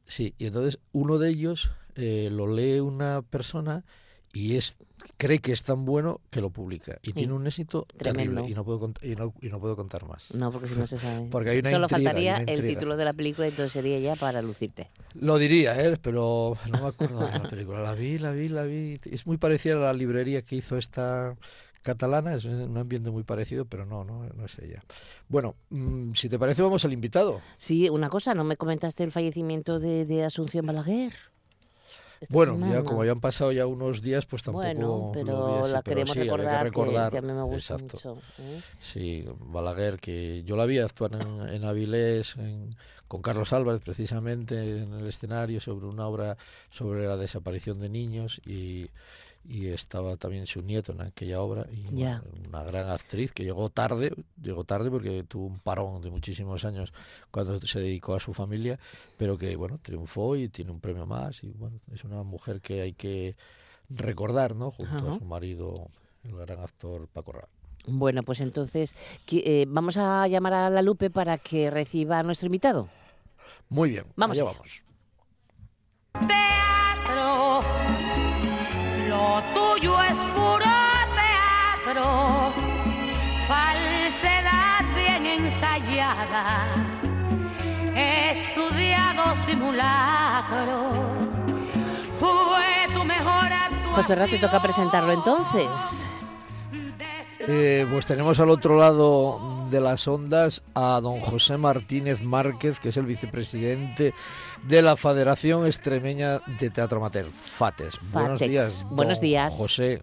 Sí, 0.06 0.34
y 0.40 0.48
entonces 0.48 0.80
uno 0.92 1.20
de 1.20 1.30
ellos 1.30 1.72
eh, 1.96 2.30
lo 2.32 2.48
lee 2.54 2.80
una 2.80 3.22
persona 3.22 3.86
y 4.36 4.58
es 4.58 4.76
cree 5.18 5.40
que 5.40 5.52
es 5.54 5.64
tan 5.64 5.86
bueno 5.86 6.20
que 6.30 6.42
lo 6.42 6.50
publica 6.50 6.98
y 7.02 7.08
Sí. 7.08 7.14
tiene 7.14 7.34
un 7.34 7.48
éxito 7.48 7.86
Tremendo. 7.98 8.42
terrible 8.42 8.52
y 8.52 8.54
no 8.54 8.66
puedo 8.66 8.92
y 9.02 9.16
no, 9.16 9.34
y 9.42 9.48
no 9.50 9.60
puedo 9.60 9.76
contar 9.78 10.06
más. 10.08 10.28
No, 10.34 10.52
porque 10.52 10.68
si 10.68 10.76
no 10.76 10.86
se 10.86 10.98
sabe. 10.98 11.28
Porque 11.32 11.52
hay 11.52 11.60
una 11.60 11.70
Solo 11.70 11.86
intriga, 11.86 12.10
faltaría 12.12 12.34
una 12.44 12.52
el 12.52 12.68
título 12.68 12.98
de 12.98 13.06
la 13.06 13.14
película 13.14 13.48
y 13.48 13.52
entonces 13.52 13.72
sería 13.72 13.98
ya 14.00 14.16
para 14.16 14.42
lucirte. 14.42 14.90
Lo 15.14 15.38
diría, 15.38 15.82
¿eh? 15.82 15.98
pero 16.02 16.58
no 16.70 16.82
me 16.82 16.88
acuerdo 16.88 17.26
de 17.26 17.40
la 17.40 17.50
película. 17.50 17.80
La 17.80 17.94
vi, 17.94 18.20
la 18.20 18.32
vi, 18.32 18.50
la 18.50 18.64
vi. 18.64 19.00
Es 19.06 19.26
muy 19.26 19.38
parecida 19.38 19.76
a 19.76 19.80
la 19.80 19.94
librería 19.94 20.42
que 20.42 20.58
hizo 20.58 20.78
esta 20.78 21.38
catalana, 21.82 22.34
es 22.34 22.44
un 22.46 22.76
ambiente 22.78 23.12
muy 23.12 23.24
parecido, 23.24 23.66
pero 23.66 23.86
no, 23.86 24.04
no, 24.04 24.28
no 24.36 24.46
es 24.46 24.58
ella. 24.60 24.84
Bueno, 25.30 25.56
mm, 25.70 26.12
si 26.14 26.28
te 26.30 26.40
parece 26.40 26.62
vamos 26.64 26.84
al 26.84 26.92
invitado. 26.94 27.40
Sí, 27.58 27.90
una 27.90 28.10
cosa, 28.10 28.34
¿no 28.34 28.44
me 28.44 28.58
comentaste 28.58 29.04
el 29.04 29.12
fallecimiento 29.12 29.80
de, 29.80 30.06
de 30.06 30.24
Asunción 30.26 30.66
Balaguer? 30.66 31.14
Esta 32.22 32.34
Bueno, 32.34 32.58
ya 32.72 32.84
como 32.84 33.04
ya 33.06 33.12
han 33.12 33.20
pasado 33.20 33.52
ya 33.52 33.66
unos 33.68 34.02
días, 34.02 34.26
pues 34.26 34.42
tampoco 34.44 34.64
Bueno, 34.64 35.12
lo 35.16 35.46
vi 35.46 35.54
pero 35.54 35.64
así, 35.64 35.74
la 35.74 35.82
pero 35.82 35.96
queremos 35.96 36.14
sí, 36.14 36.20
que 36.20 36.24
recordar, 36.26 36.60
que- 36.60 36.64
recordar, 36.64 37.12
que, 37.12 37.18
a 37.18 37.22
mí 37.22 37.34
me 37.34 37.44
gusta 37.44 37.76
exacto. 37.76 38.14
mucho. 38.14 38.22
¿eh? 38.40 38.62
Sí, 38.82 39.26
Balaguer, 39.40 40.00
que 40.00 40.44
yo 40.44 40.56
la 40.56 40.66
vi 40.66 40.80
actuar 40.80 41.12
en, 41.14 41.48
en 41.50 41.64
Avilés 41.66 42.36
en- 42.38 42.76
con 43.08 43.22
Carlos 43.22 43.54
Álvarez 43.54 43.82
precisamente 43.84 44.56
en 44.82 44.94
el 44.94 45.08
escenario 45.08 45.60
sobre 45.60 45.86
una 45.86 46.08
obra 46.08 46.38
sobre 46.72 47.06
la 47.06 47.18
desaparición 47.18 47.80
de 47.80 47.90
niños 47.90 48.42
y, 48.46 48.88
y 49.48 49.68
estaba 49.68 50.18
también 50.18 50.46
su 50.46 50.62
nieto 50.62 50.92
en 50.92 51.02
aquella 51.02 51.42
obra 51.42 51.68
y 51.72 51.86
una 51.88 52.64
gran 52.64 52.90
actriz 52.90 53.32
que 53.32 53.44
llegó 53.44 53.70
tarde, 53.70 54.12
llegó 54.42 54.64
tarde 54.64 54.90
porque 54.90 55.24
tuvo 55.24 55.46
un 55.46 55.60
parón 55.60 56.02
de 56.02 56.10
muchísimos 56.12 56.66
años 56.66 56.94
cuando 57.32 57.62
se 57.62 57.80
dedicó 57.80 58.16
a 58.16 58.20
su 58.20 58.34
familia, 58.34 58.80
pero 59.18 59.38
que 59.38 59.56
bueno, 59.56 59.80
triunfó 59.82 60.36
y 60.36 60.50
tiene 60.50 60.72
un 60.72 60.80
premio 60.80 61.06
más 61.06 61.44
y 61.44 61.52
bueno, 61.52 61.80
es 61.92 62.04
una 62.04 62.24
mujer 62.24 62.62
que 62.62 62.82
hay 62.82 62.94
que 62.94 63.36
recordar, 63.90 64.56
¿no? 64.56 64.72
Junto 64.72 65.12
a 65.12 65.18
su 65.18 65.26
marido, 65.26 65.90
el 66.24 66.36
gran 66.36 66.60
actor 66.60 67.08
Paco 67.08 67.34
Rabanne. 67.34 67.54
Bueno, 67.88 68.24
pues 68.24 68.42
entonces 68.42 68.96
eh, 69.32 69.66
vamos 69.68 69.98
a 69.98 70.28
llamar 70.28 70.54
a 70.54 70.70
la 70.70 70.82
Lupe 70.82 71.10
para 71.12 71.38
que 71.38 71.70
reciba 71.70 72.20
a 72.20 72.24
nuestro 72.24 72.48
invitado. 72.48 72.90
Muy 73.70 73.92
bien, 73.92 74.06
Vamos 74.16 74.40
allá 74.40 74.50
allá. 74.50 74.58
vamos. 76.14 76.55
Falsedad 83.48 84.86
bien 84.96 85.26
ensayada. 85.26 86.68
Estudiado 87.96 89.36
simulacro. 89.36 90.92
Fue 92.20 92.94
tu 92.94 93.04
mejor 93.04 93.52
actuación. 93.52 93.94
José 93.94 94.16
Rat, 94.16 94.30
te 94.30 94.40
toca 94.40 94.62
presentarlo 94.62 95.14
entonces. 95.14 96.08
Eh, 97.48 97.86
pues 97.92 98.06
tenemos 98.06 98.40
al 98.40 98.50
otro 98.50 98.78
lado 98.78 99.68
de 99.70 99.80
las 99.80 100.08
ondas 100.08 100.64
a 100.74 101.00
don 101.02 101.20
José 101.20 101.58
Martínez 101.58 102.22
Márquez, 102.22 102.80
que 102.80 102.90
es 102.90 102.98
el 102.98 103.06
vicepresidente 103.06 104.14
de 104.64 104.82
la 104.82 104.96
Federación 104.96 105.66
Extremeña 105.68 106.40
de 106.60 106.70
Teatro 106.70 106.98
Amateur, 106.98 107.30
FATES. 107.30 108.00
Buenos 108.12 108.40
días. 108.40 108.86
Buenos 108.90 109.20
don 109.20 109.22
días. 109.22 109.54
José. 109.54 110.02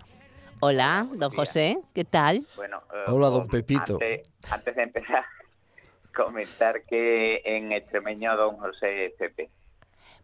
Hola, 0.67 1.09
don 1.11 1.19
días. 1.33 1.35
José, 1.35 1.79
¿qué 1.93 2.05
tal? 2.05 2.47
Bueno, 2.55 2.81
eh, 2.95 3.11
Hola, 3.11 3.31
don 3.31 3.49
Pepito. 3.49 3.95
Antes, 3.95 4.33
antes 4.49 4.77
de 4.77 4.83
empezar, 4.85 5.25
comentar 6.15 6.85
que 6.85 7.43
en 7.45 7.73
extremeño 7.73 8.37
don 8.37 8.59
José 8.59 9.07
es 9.07 9.13
Pepe. 9.15 9.51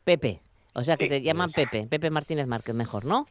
Pepe. 0.05 0.41
O 0.75 0.85
sea, 0.85 0.97
que 0.97 1.07
Sí, 1.07 1.11
te 1.11 1.23
llaman. 1.23 1.51
Pepe, 1.51 1.89
Pepe 1.89 2.11
Martínez 2.11 2.47
Márquez, 2.47 2.73
mejor, 2.73 3.05
¿no? 3.05 3.27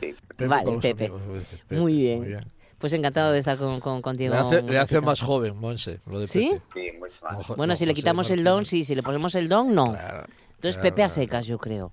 sí. 0.00 0.14
Pepe 0.28 0.46
Vale, 0.46 0.78
Pepe. 0.80 1.04
amigos, 1.08 1.22
Muy 1.68 1.92
bien. 1.96 2.50
Pues 2.78 2.94
encantado 2.94 3.30
de 3.32 3.38
estar 3.38 3.58
con, 3.58 3.78
con- 3.80 4.00
contigo. 4.00 4.32
Le 4.32 4.40
hace, 4.78 4.96
le 4.96 5.00
más 5.02 5.20
joven, 5.20 5.54
Monse, 5.54 6.00
lo 6.06 6.18
de 6.18 6.26
¿Sí? 6.26 6.48
Pepe. 6.50 6.62
Sí, 6.92 6.98
mucho 6.98 7.14
más. 7.24 7.46
Bueno, 7.48 7.72
no, 7.72 7.76
si 7.76 7.84
le 7.84 7.92
José 7.92 8.00
quitamos 8.00 8.30
el 8.30 8.42
don, 8.42 8.64
sí, 8.64 8.84
si 8.84 8.94
le 8.94 9.02
ponemos 9.02 9.34
el 9.34 9.50
don, 9.50 9.74
no. 9.74 9.90
Claro, 9.92 10.24
Entonces 10.54 10.76
claro, 10.76 10.82
Pepe 10.94 11.02
a 11.02 11.10
secas, 11.10 11.46
yo 11.46 11.58
creo. 11.58 11.92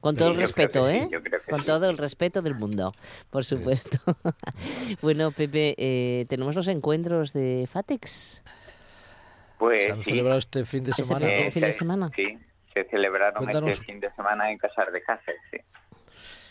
Con 0.00 0.16
todo 0.16 0.28
Sí, 0.30 0.34
el 0.34 0.40
respeto, 0.40 0.88
sí, 0.90 0.96
¿eh? 0.96 1.08
Con 1.48 1.60
sí. 1.60 1.66
todo 1.66 1.88
el 1.88 1.96
respeto 1.98 2.42
del 2.42 2.54
mundo, 2.54 2.92
por 3.30 3.44
supuesto. 3.44 3.98
bueno, 5.02 5.30
Pepe, 5.30 5.74
eh, 5.78 6.26
tenemos 6.28 6.54
los 6.54 6.68
encuentros 6.68 7.32
de 7.32 7.68
Fatex. 7.70 8.42
Pues 9.58 9.84
Se 9.84 9.92
han 9.92 9.98
sí. 10.04 10.10
celebrado 10.10 10.38
este 10.38 10.64
fin 10.66 10.84
de 10.84 10.92
semana. 10.94 11.26
Eh, 11.28 11.50
fin 11.50 11.62
de 11.62 11.72
se- 11.72 11.78
semana. 11.78 12.10
Sí, 12.14 12.38
se 12.74 12.84
celebraron 12.84 13.36
Cuéntanos. 13.42 13.70
este 13.70 13.84
fin 13.84 14.00
de 14.00 14.10
semana 14.14 14.50
en 14.50 14.58
Casar 14.58 14.90
de 14.92 15.02
Cáceres, 15.02 15.40
sí. 15.50 15.58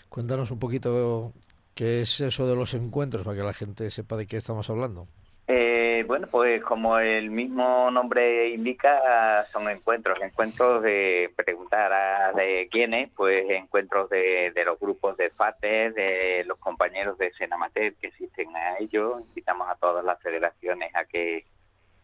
Cuéntanos 0.10 0.52
un 0.52 0.60
poquito 0.60 1.34
qué 1.76 2.02
es 2.02 2.22
eso 2.22 2.48
de 2.48 2.56
los 2.56 2.74
encuentros 2.74 3.24
para 3.24 3.36
que 3.36 3.44
la 3.44 3.54
gente 3.54 3.90
sepa 3.92 4.16
de 4.16 4.26
qué 4.28 4.38
estamos 4.38 4.70
hablando. 4.70 5.08
Eh, 5.46 6.06
bueno, 6.08 6.28
pues 6.32 6.64
como 6.64 7.00
el 7.00 7.30
mismo 7.30 7.92
nombre 7.92 8.48
indica, 8.50 9.46
son 9.52 9.70
encuentros, 9.70 10.18
encuentros 10.22 10.82
de 10.82 11.34
preguntar 11.36 11.92
a 11.92 12.32
de 12.32 12.70
quiénes, 12.72 13.10
pues 13.14 13.50
encuentros 13.50 14.10
de, 14.10 14.54
los 14.66 14.80
grupos 14.80 15.18
de 15.18 15.30
FATE, 15.32 15.92
de 15.92 16.44
los 16.46 16.58
compañeros 16.60 17.18
de 17.18 17.34
Senamater 17.34 17.94
que 17.96 18.08
asisten 18.08 18.56
a 18.56 18.78
ellos, 18.78 19.20
invitamos 19.20 19.68
a 19.70 19.76
todas 19.76 20.06
las 20.06 20.22
federaciones 20.22 20.96
a 20.96 21.04
que 21.04 21.46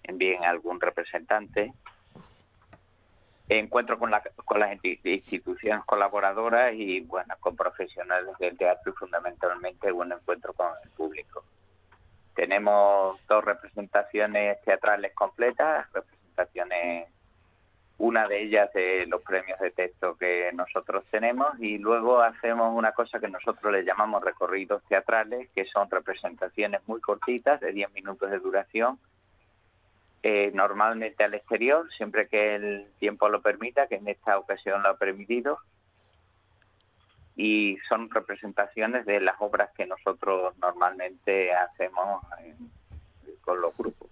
envíen 0.04 0.44
algún 0.44 0.82
representante. 0.82 1.72
Encuentro 3.48 3.98
con, 3.98 4.12
la- 4.12 4.22
con 4.46 4.60
las 4.60 4.78
instituciones 4.84 5.84
colaboradoras 5.86 6.74
y, 6.76 7.00
bueno, 7.00 7.34
con 7.40 7.56
profesionales 7.56 8.38
del 8.38 8.58
teatro 8.58 8.92
y 8.92 8.96
fundamentalmente 8.96 9.92
un 9.94 10.12
encuentro 10.12 10.52
con 10.54 10.68
el 10.84 10.90
público. 10.90 11.44
Tenemos 12.40 13.20
dos 13.28 13.44
representaciones 13.44 14.62
teatrales 14.62 15.14
completas, 15.14 15.92
representaciones, 15.92 17.10
una 17.98 18.30
de 18.30 18.44
ellas 18.44 18.72
de 18.72 19.06
los 19.08 19.22
premios 19.24 19.60
de 19.60 19.72
texto 19.72 20.16
que 20.16 20.50
nosotros 20.54 21.04
tenemos 21.12 21.60
y 21.60 21.80
luego 21.80 22.22
hacemos 22.22 22.74
una 22.74 22.94
cosa 22.94 23.20
que 23.20 23.28
nosotros 23.28 23.74
le 23.74 23.84
llamamos 23.84 24.24
recorridos 24.24 24.82
teatrales, 24.88 25.50
que 25.54 25.66
son 25.66 25.92
representaciones 25.92 26.80
muy 26.88 27.02
cortitas, 27.02 27.60
de 27.60 27.74
10 27.74 27.92
minutos 27.92 28.32
de 28.32 28.40
duración, 28.40 28.98
eh, 30.24 30.52
normalmente 30.54 31.26
al 31.26 31.34
exterior, 31.34 31.92
siempre 31.92 32.30
que 32.30 32.56
el 32.56 32.88
tiempo 33.00 33.28
lo 33.28 33.42
permita, 33.42 33.88
que 33.88 33.96
en 33.96 34.08
esta 34.08 34.38
ocasión 34.38 34.82
lo 34.82 34.92
ha 34.92 34.98
permitido, 34.98 35.60
y 37.42 37.78
son 37.88 38.10
representaciones 38.10 39.06
de 39.06 39.22
las 39.22 39.38
obras 39.40 39.70
que 39.78 39.86
nosotros 39.86 40.54
normalmente 40.58 41.54
hacemos 41.54 42.22
en- 42.44 42.70
con 43.40 43.62
los 43.62 43.76
grupos. 43.78 44.10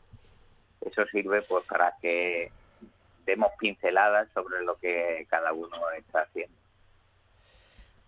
Eso 0.79 1.05
sirve 1.12 1.41
pues 1.41 1.65
para 1.65 1.93
que 2.01 2.50
demos 3.25 3.51
pinceladas 3.60 4.29
sobre 4.34 4.63
lo 4.63 4.77
que 4.77 5.27
cada 5.29 5.51
uno 5.51 5.75
está 5.98 6.22
haciendo. 6.22 6.55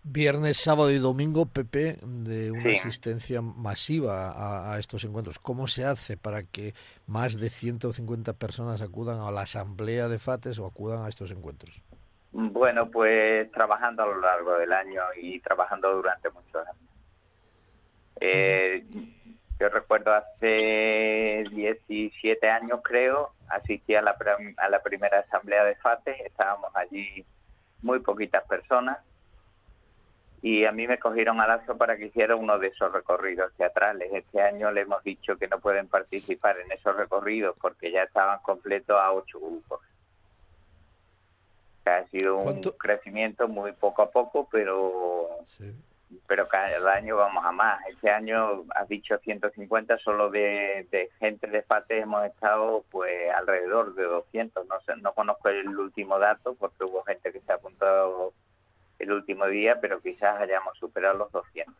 Viernes, 0.02 0.56
sábado 0.56 0.90
y 0.90 0.96
domingo, 0.98 1.44
Pepe, 1.44 1.98
de 2.02 2.50
una 2.50 2.70
Sí. 2.70 2.76
asistencia 2.78 3.42
masiva 3.42 4.30
a, 4.30 4.72
a 4.72 4.78
estos 4.78 5.04
encuentros. 5.04 5.38
¿Cómo 5.38 5.66
se 5.66 5.84
hace 5.84 6.16
para 6.16 6.42
que 6.44 6.72
más 7.06 7.36
de 7.38 7.50
150 7.50 8.32
personas 8.32 8.80
acudan 8.80 9.20
a 9.20 9.30
la 9.30 9.42
asamblea 9.42 10.08
de 10.08 10.18
FATES 10.18 10.58
o 10.60 10.66
acudan 10.66 11.04
a 11.04 11.08
estos 11.10 11.30
encuentros? 11.30 11.82
Bueno, 12.32 12.90
pues 12.90 13.50
trabajando 13.50 14.04
a 14.04 14.06
lo 14.06 14.20
largo 14.20 14.56
del 14.58 14.72
año 14.72 15.02
y 15.20 15.40
trabajando 15.40 15.92
durante 15.94 16.30
muchos 16.30 16.66
años. 16.66 16.90
Eh, 18.20 18.84
yo 19.58 19.68
recuerdo 19.68 20.14
hace 20.14 21.44
17 21.50 22.48
años, 22.48 22.80
creo, 22.82 23.34
asistí 23.48 23.94
a 23.94 24.02
la, 24.02 24.16
primera 24.82 25.18
asamblea 25.18 25.64
de 25.64 25.74
FATE, 25.76 26.26
estábamos 26.26 26.74
allí 26.74 27.26
muy 27.82 27.98
poquitas 28.00 28.42
personas 28.44 28.98
y 30.42 30.64
a 30.64 30.72
mí 30.72 30.86
me 30.86 30.98
cogieron 30.98 31.40
a 31.40 31.46
lazo 31.46 31.76
para 31.76 31.96
que 31.98 32.06
hiciera 32.06 32.36
uno 32.36 32.58
de 32.58 32.68
esos 32.68 32.90
recorridos 32.90 33.52
teatrales. 33.58 34.10
Este 34.12 34.40
año 34.40 34.70
le 34.70 34.82
hemos 34.82 35.02
dicho 35.04 35.36
que 35.36 35.48
no 35.48 35.60
pueden 35.60 35.88
participar 35.88 36.58
en 36.58 36.72
esos 36.72 36.96
recorridos 36.96 37.54
porque 37.60 37.92
ya 37.92 38.04
estaban 38.04 38.38
completos 38.40 38.98
a 38.98 39.12
ocho 39.12 39.38
grupos. 39.38 39.80
Ha 41.86 42.06
sido 42.08 42.36
un 42.36 42.42
¿Cuánto? 42.44 42.76
crecimiento 42.76 43.48
muy 43.48 43.72
poco 43.72 44.02
a 44.02 44.10
poco, 44.10 44.48
pero 44.50 45.28
Sí. 45.48 45.74
pero 46.26 46.46
cada 46.48 46.92
año 46.94 47.16
vamos 47.16 47.44
a 47.44 47.52
más. 47.52 47.80
Este 47.88 48.10
año 48.10 48.64
has 48.74 48.88
dicho 48.88 49.18
150, 49.18 49.98
solo 49.98 50.30
de, 50.30 50.86
de 50.90 51.10
gente 51.18 51.46
de 51.48 51.62
FATE 51.62 52.00
hemos 52.00 52.24
estado 52.26 52.84
pues 52.90 53.12
alrededor 53.36 53.94
de 53.94 54.04
200. 54.04 54.66
No 54.66 54.80
sé, 54.82 54.92
no 55.00 55.12
conozco 55.14 55.48
el 55.48 55.66
último 55.78 56.18
dato 56.18 56.54
porque 56.54 56.84
hubo 56.84 57.02
gente 57.04 57.32
que 57.32 57.40
se 57.40 57.52
ha 57.52 57.56
apuntado 57.56 58.32
el 58.98 59.12
último 59.12 59.46
día, 59.46 59.80
pero 59.80 60.00
quizás 60.00 60.40
hayamos 60.40 60.76
superado 60.78 61.16
los 61.18 61.32
200. 61.32 61.74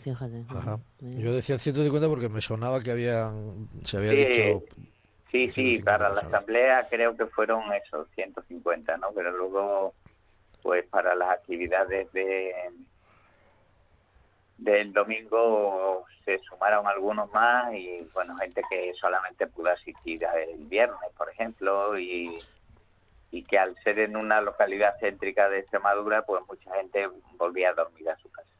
Fíjate. 0.00 0.44
Ajá. 0.50 0.78
Yo 1.00 1.32
decía 1.32 1.58
150 1.58 2.08
porque 2.08 2.28
me 2.28 2.42
sonaba 2.42 2.80
que 2.82 2.90
habían, 2.92 3.68
se 3.84 3.96
había 3.96 4.10
Sí, 4.12 4.16
dicho... 4.26 4.62
Sí, 5.30 5.50
sí, 5.50 5.76
150 5.76 5.84
para 5.84 6.08
la 6.08 6.20
asamblea 6.20 6.86
creo 6.88 7.16
que 7.16 7.26
fueron 7.26 7.72
esos 7.72 8.08
150, 8.14 8.96
¿no? 8.98 9.08
Pero 9.14 9.32
luego, 9.32 9.94
pues 10.62 10.86
para 10.86 11.14
las 11.14 11.30
actividades 11.30 12.12
de 12.12 12.54
del 14.58 14.92
domingo 14.92 16.06
se 16.24 16.38
sumaron 16.38 16.86
algunos 16.86 17.30
más 17.32 17.72
y 17.74 18.08
bueno, 18.14 18.36
gente 18.36 18.62
que 18.68 18.92
solamente 18.94 19.46
pudo 19.46 19.70
asistir 19.70 20.20
el 20.24 20.64
viernes, 20.64 21.10
por 21.16 21.30
ejemplo, 21.30 21.98
y, 21.98 22.38
y 23.30 23.42
que 23.44 23.58
al 23.58 23.76
ser 23.82 23.98
en 24.00 24.16
una 24.16 24.40
localidad 24.40 24.96
céntrica 24.98 25.48
de 25.48 25.60
Extremadura, 25.60 26.22
pues 26.22 26.42
mucha 26.48 26.74
gente 26.74 27.08
volvía 27.36 27.70
a 27.70 27.74
dormir 27.74 28.08
a 28.08 28.16
su 28.16 28.30
casa. 28.30 28.55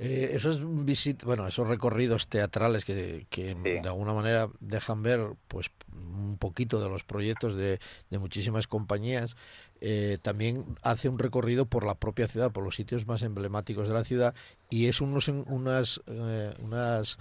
Eh, 0.00 0.30
esos 0.32 0.60
visit, 0.84 1.22
bueno, 1.24 1.46
esos 1.46 1.68
recorridos 1.68 2.28
teatrales 2.28 2.84
que, 2.84 3.26
que 3.28 3.52
Sí. 3.54 3.60
de 3.62 3.88
alguna 3.88 4.14
manera 4.14 4.48
dejan 4.60 5.02
ver 5.02 5.34
pues 5.48 5.70
un 5.92 6.38
poquito 6.38 6.80
de 6.80 6.88
los 6.88 7.04
proyectos 7.04 7.54
de, 7.54 7.78
de 8.10 8.18
muchísimas 8.18 8.66
compañías, 8.66 9.36
eh, 9.80 10.18
también 10.22 10.64
hace 10.82 11.08
un 11.10 11.18
recorrido 11.18 11.66
por 11.66 11.84
la 11.84 11.94
propia 11.96 12.28
ciudad, 12.28 12.50
por 12.50 12.64
los 12.64 12.76
sitios 12.76 13.06
más 13.06 13.22
emblemáticos 13.22 13.86
de 13.88 13.94
la 13.94 14.04
ciudad 14.04 14.34
y 14.70 14.86
es 14.86 15.00
unos 15.02 15.28
unas 15.28 16.00
eh, 16.06 16.54
unas 16.60 17.18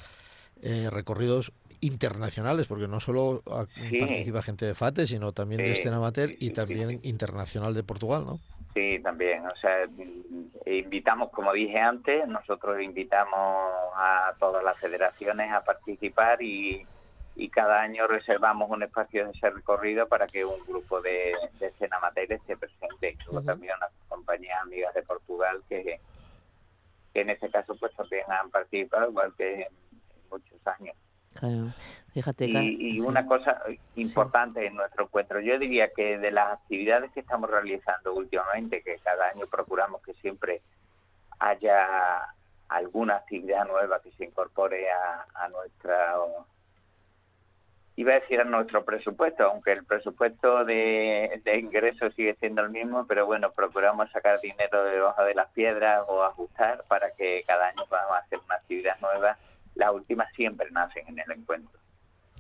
eh, 0.62 0.90
recorridos 0.90 1.52
internacionales 1.82 2.68
porque 2.68 2.88
no 2.88 3.02
solo 3.02 3.42
Sí. 3.90 3.98
participa 3.98 4.42
gente 4.42 4.66
de 4.66 4.74
FATE 4.76 5.06
sino 5.08 5.34
también 5.34 5.64
de 5.66 5.74
Escena 5.74 5.98
Amateur 5.98 6.32
y 6.40 6.52
también 6.52 7.00
internacional 7.04 7.74
de 7.74 7.84
Portugal, 7.84 8.26
¿no? 8.26 8.40
Sí, 8.74 9.00
también. 9.04 9.46
O 9.46 9.56
sea, 9.58 9.88
invitamos, 10.66 11.30
como 11.30 11.54
dije 11.54 11.80
antes, 11.80 12.28
nosotros 12.28 12.82
invitamos 12.82 13.72
a 13.96 14.34
todas 14.40 14.64
las 14.64 14.78
federaciones 14.80 15.52
a 15.52 15.64
participar 15.64 16.42
y, 16.42 16.86
y 17.36 17.50
cada 17.50 17.82
año 17.82 18.08
reservamos 18.08 18.72
un 18.72 18.82
espacio 18.82 19.26
de 19.26 19.32
ese 19.32 19.50
recorrido 19.52 20.08
para 20.08 20.26
que 20.26 20.44
un 20.44 20.60
grupo 20.66 21.02
de, 21.02 21.36
de 21.60 21.68
escena 21.68 21.98
amateur 21.98 22.32
esté 22.32 22.58
presente. 22.58 23.16
Luego 23.26 23.44
también 23.44 23.76
unas 23.78 23.92
compañías 24.10 24.60
amigas 24.62 24.94
de 24.96 25.04
Portugal 25.04 25.62
que, 25.70 26.00
que 27.14 27.22
en 27.22 27.30
ese 27.30 27.52
caso 27.52 27.76
pues 27.80 27.96
también 27.96 28.24
han 28.28 28.50
participado, 28.50 29.10
igual 29.10 29.34
que 29.38 29.62
en 29.62 29.68
muchos 30.32 30.68
años. 30.68 30.96
Claro. 31.34 31.74
Fíjate. 32.14 32.52
Ca- 32.52 32.62
Y, 32.62 32.94
y 32.96 33.00
sí. 33.00 33.06
una 33.08 33.26
cosa 33.26 33.62
importante 33.96 34.66
en 34.66 34.76
nuestro 34.76 35.06
encuentro, 35.06 35.40
yo 35.40 35.58
diría 35.58 35.90
que 35.90 36.18
de 36.20 36.32
las 36.32 36.54
actividades 36.54 37.12
que 37.12 37.22
estamos 37.22 37.50
realizando 37.50 38.14
últimamente, 38.14 38.82
que 38.84 38.98
cada 39.00 39.30
año 39.30 39.46
procuramos 39.48 40.02
que 40.04 40.14
siempre 40.16 40.62
haya 41.40 42.28
alguna 42.70 43.16
actividad 43.18 43.68
nueva 43.68 44.02
que 44.02 44.12
se 44.12 44.26
incorpore 44.26 44.90
a, 44.92 45.26
a 45.34 45.50
nuestra, 45.50 46.16
iba 47.96 48.12
a 48.14 48.20
decir 48.20 48.40
a 48.42 48.44
nuestro 48.46 48.86
presupuesto, 48.86 49.44
aunque 49.44 49.72
el 49.74 49.84
presupuesto 49.84 50.66
de, 50.66 51.42
de 51.44 51.58
ingresos 51.58 52.14
sigue 52.16 52.36
siendo 52.40 52.62
el 52.62 52.70
mismo, 52.70 53.06
pero 53.06 53.26
bueno, 53.26 53.52
procuramos 53.52 54.10
sacar 54.12 54.40
dinero 54.40 54.84
debajo 54.86 55.24
de 55.24 55.36
las 55.36 55.50
piedras 55.50 56.04
o 56.08 56.24
ajustar 56.24 56.84
para 56.88 57.12
que 57.12 57.44
cada 57.46 57.68
año 57.68 57.86
podamos 57.88 58.18
hacer 58.18 58.40
una 58.46 58.56
actividad 58.56 58.98
nueva. 59.00 59.38
Las 59.76 59.92
últimas 59.94 60.32
siempre 60.36 60.70
nacen 60.72 61.08
en 61.08 61.20
el 61.20 61.32
encuentro. 61.32 61.80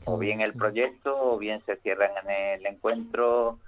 O 0.06 0.18
bien 0.18 0.42
el 0.42 0.54
proyecto 0.54 1.16
o 1.18 1.38
bien 1.38 1.62
se 1.66 1.78
cierran 1.78 2.12
en 2.28 2.60
el 2.60 2.66
encuentro. 2.66 3.60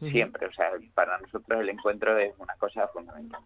Siempre 0.00 0.46
o 0.46 0.52
sea 0.52 0.70
para 0.94 1.18
nosotros 1.18 1.60
el 1.60 1.70
encuentro 1.70 2.18
es 2.18 2.34
una 2.38 2.54
cosa 2.56 2.86
fundamental. 2.88 3.40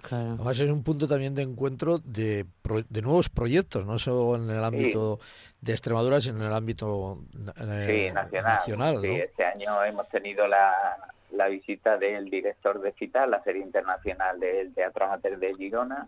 Claro. 0.00 0.34
Además 0.34 0.60
es 0.60 0.70
un 0.70 0.84
punto 0.84 1.08
también 1.08 1.34
de 1.34 1.42
encuentro 1.42 1.98
de, 1.98 2.44
pro- 2.62 2.84
de 2.88 3.02
nuevos 3.02 3.28
proyectos, 3.28 3.84
no 3.86 3.98
solo 3.98 4.36
en 4.36 4.50
el 4.50 4.62
ámbito 4.62 5.18
de 5.60 5.72
Extremadura, 5.72 6.20
sino 6.20 6.36
en 6.38 6.42
el 6.44 6.52
ámbito 6.52 7.20
sí 7.86 8.10
nacional, 8.12 9.00
sí 9.00 9.10
este 9.10 9.44
año 9.44 9.82
hemos 9.82 10.08
tenido 10.10 10.46
la, 10.46 10.72
la 11.32 11.48
visita 11.48 11.96
del 11.96 12.28
director 12.28 12.80
de 12.80 12.92
CITA, 12.92 13.26
la 13.26 13.42
serie 13.42 13.62
internacional 13.62 14.38
del 14.38 14.74
Teatro 14.74 15.06
Amateur 15.06 15.38
de 15.38 15.54
Girona. 15.54 16.06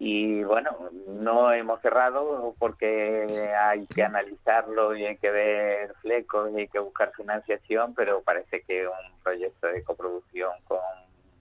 Y 0.00 0.44
bueno, 0.44 0.70
no 1.08 1.52
hemos 1.52 1.80
cerrado 1.80 2.54
porque 2.58 3.52
hay 3.58 3.84
que 3.86 4.04
analizarlo 4.04 4.96
y 4.96 5.04
hay 5.04 5.16
que 5.16 5.30
ver 5.30 5.94
flecos 6.02 6.52
y 6.52 6.60
hay 6.60 6.68
que 6.68 6.78
buscar 6.78 7.12
financiación, 7.16 7.94
pero 7.94 8.22
parece 8.22 8.62
que 8.62 8.86
un 8.86 9.20
proyecto 9.24 9.66
de 9.66 9.82
coproducción 9.82 10.52
con 10.68 10.78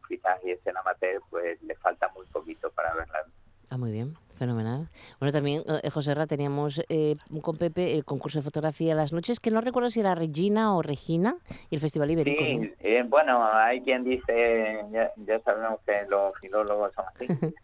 CITA 0.07 0.39
y 0.43 0.51
escena 0.51 0.79
amateur 0.79 1.21
pues 1.29 1.61
le 1.61 1.75
falta 1.75 2.09
muy 2.15 2.25
poquito 2.27 2.71
para 2.71 2.95
verla. 2.95 3.25
Ah, 3.69 3.77
muy 3.77 3.91
bien. 3.91 4.15
Fenomenal. 4.38 4.88
Bueno, 5.20 5.32
también, 5.32 5.63
eh, 5.84 5.89
José 5.89 6.13
Ra, 6.13 6.27
teníamos 6.27 6.82
eh, 6.89 7.15
con 7.41 7.58
Pepe 7.58 7.96
el 7.96 8.06
concurso 8.06 8.38
de 8.38 8.44
fotografía 8.44 8.94
las 8.94 9.12
noches, 9.12 9.39
que 9.39 9.50
no 9.50 9.62
recuerdo 9.62 9.89
si 9.89 10.00
era 10.00 10.13
Regina 10.13 10.75
o 10.75 10.84
Regina, 10.84 11.38
y 11.72 11.75
el 11.75 11.82
Festival 11.82 12.12
Ibérico. 12.12 12.44
Sí, 12.44 12.74
eh, 12.82 13.03
bueno, 13.08 13.44
hay 13.44 13.82
quien 13.82 14.03
dice, 14.03 14.86
ya, 14.91 15.12
ya, 15.17 15.39
sabemos 15.39 15.79
que 15.86 16.06
los 16.08 16.34
filólogos 16.39 16.94
son 16.94 17.06
así. 17.08 17.27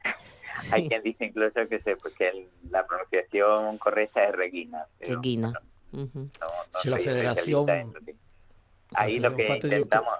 Hay 0.72 0.88
quien 0.88 1.02
dice 1.02 1.26
incluso 1.26 1.68
que, 1.68 1.80
se, 1.80 1.96
pues, 1.96 2.14
que 2.14 2.48
la 2.70 2.86
pronunciación 2.86 3.80
correcta 3.80 4.24
es 4.24 4.36
Regina. 4.36 4.86
Regina. 5.00 5.52
no, 5.92 6.08
no 6.14 6.30
si 6.80 6.90
la 6.90 7.00
federación... 7.00 7.66
Ahí 8.94 9.20
lo 9.20 9.36
que 9.36 9.48
intentamos... 9.48 10.14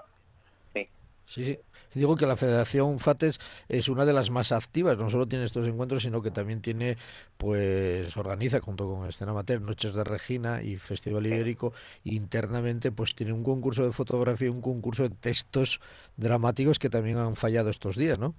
Sí. 0.72 0.88
Sí, 1.26 1.44
sí. 1.44 1.58
Digo 1.94 2.16
que 2.16 2.26
la 2.26 2.36
Federación 2.36 2.98
FATES 2.98 3.38
es 3.68 3.88
una 3.88 4.04
de 4.04 4.12
las 4.12 4.30
más 4.30 4.50
activas, 4.50 4.98
no 4.98 5.10
solo 5.10 5.26
tiene 5.26 5.44
estos 5.44 5.68
encuentros, 5.68 6.02
sino 6.02 6.22
que 6.22 6.30
también 6.30 6.60
tiene, 6.60 6.96
pues, 7.36 8.16
organiza 8.16 8.60
junto 8.60 8.88
con 8.88 9.08
Escena 9.08 9.30
Amateur, 9.30 9.60
Noches 9.60 9.94
de 9.94 10.02
Regina 10.02 10.62
y 10.62 10.76
Festival 10.76 11.26
Ibérico, 11.26 11.72
internamente, 12.02 12.90
pues 12.90 13.14
tiene 13.14 13.32
un 13.32 13.44
concurso 13.44 13.84
de 13.84 13.92
fotografía 13.92 14.48
y 14.48 14.50
un 14.50 14.60
concurso 14.60 15.04
de 15.04 15.14
textos 15.14 15.80
dramáticos 16.16 16.78
que 16.78 16.90
también 16.90 17.18
han 17.18 17.36
fallado 17.36 17.70
estos 17.70 17.96
días, 17.96 18.18
¿no? 18.18 18.34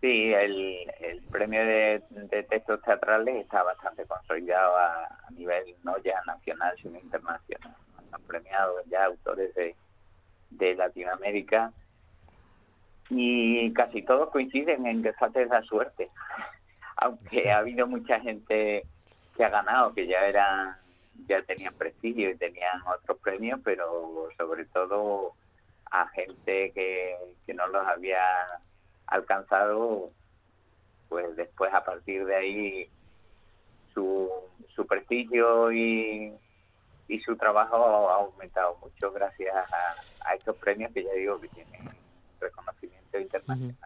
Sí, 0.00 0.32
el, 0.32 1.22
premio 1.30 1.64
de, 1.64 2.02
textos 2.48 2.82
teatrales 2.82 3.36
está 3.36 3.62
bastante 3.62 4.04
consolidado 4.06 4.76
a, 4.76 5.08
nivel 5.36 5.76
no 5.84 5.96
ya 6.02 6.20
nacional, 6.26 6.74
sino 6.82 6.98
internacional. 6.98 7.76
Han 8.10 8.22
premiado 8.22 8.74
ya 8.90 9.04
autores 9.04 9.54
de, 9.54 9.76
de 10.50 10.74
Latinoamérica 10.74 11.72
y 13.10 13.72
casi 13.72 14.02
todos 14.02 14.30
coinciden 14.30 14.86
en 14.86 15.02
que 15.02 15.12
falta 15.12 15.42
esa 15.42 15.62
suerte. 15.62 16.08
Aunque 16.96 17.50
ha 17.50 17.58
habido 17.58 17.86
mucha 17.86 18.20
gente 18.20 18.84
que 19.36 19.44
ha 19.44 19.48
ganado, 19.48 19.92
que 19.92 20.06
ya 20.06 20.26
eran 20.26 20.76
ya 21.26 21.42
tenían 21.42 21.74
prestigio 21.74 22.30
y 22.30 22.36
tenían 22.36 22.80
otros 22.86 23.18
premios, 23.18 23.60
pero 23.62 24.28
sobre 24.38 24.64
todo 24.66 25.34
a 25.90 26.08
gente 26.08 26.72
que, 26.72 27.16
que 27.46 27.52
no 27.52 27.66
los 27.66 27.86
había 27.86 28.22
alcanzado, 29.06 30.10
pues 31.08 31.36
después 31.36 31.72
a 31.74 31.84
partir 31.84 32.24
de 32.24 32.36
ahí 32.36 32.88
su, 33.92 34.30
su 34.74 34.86
prestigio 34.86 35.72
y, 35.72 36.32
y 37.08 37.20
su 37.20 37.36
trabajo 37.36 38.08
ha 38.10 38.14
aumentado 38.14 38.78
mucho 38.80 39.12
gracias 39.12 39.54
a, 39.54 40.28
a 40.30 40.34
estos 40.34 40.56
premios 40.56 40.92
que 40.92 41.04
ya 41.04 41.12
digo 41.12 41.40
que 41.40 41.48
tienen 41.48 42.00
internacional. 43.18 43.76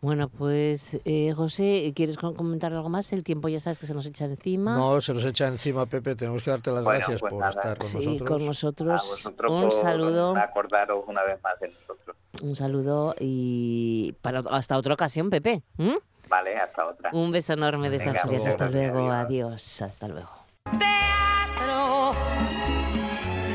Bueno, 0.00 0.28
pues 0.28 1.00
eh, 1.06 1.32
José, 1.34 1.90
¿quieres 1.96 2.18
comentar 2.18 2.74
algo 2.74 2.90
más? 2.90 3.10
El 3.14 3.24
tiempo 3.24 3.48
ya 3.48 3.58
sabes 3.58 3.78
que 3.78 3.86
se 3.86 3.94
nos 3.94 4.04
echa 4.04 4.26
encima. 4.26 4.76
No, 4.76 5.00
se 5.00 5.14
nos 5.14 5.24
echa 5.24 5.48
encima, 5.48 5.86
Pepe. 5.86 6.14
Tenemos 6.14 6.42
que 6.42 6.50
darte 6.50 6.70
las 6.72 6.84
gracias 6.84 7.20
pues 7.20 7.32
por 7.32 7.48
estar 7.48 7.78
con 7.78 7.88
sí, 7.88 7.98
nosotros. 8.18 8.28
con 8.28 8.44
nosotros. 8.46 9.26
un 9.48 9.62
por 9.62 9.72
saludo. 9.72 10.36
acordaros 10.36 11.04
una 11.08 11.22
vez 11.22 11.42
más 11.42 11.58
de 11.58 11.68
nosotros. 11.68 12.16
Un 12.42 12.54
saludo 12.54 13.14
y 13.18 14.14
para 14.20 14.40
hasta 14.50 14.76
otra 14.76 14.92
ocasión, 14.92 15.30
Pepe. 15.30 15.62
Vale, 16.28 16.56
hasta 16.58 16.86
otra. 16.86 17.10
Un 17.14 17.30
beso 17.32 17.54
enorme 17.54 17.88
de 17.88 17.96
esas 17.96 18.08
Venga, 18.26 18.36
Hasta 18.48 18.68
gracias, 18.68 18.72
luego. 18.72 19.10
adiós. 19.10 19.24
Adiós. 19.24 19.82
Hasta 19.82 20.08
luego. 20.08 20.30
Teatro, 20.78 22.12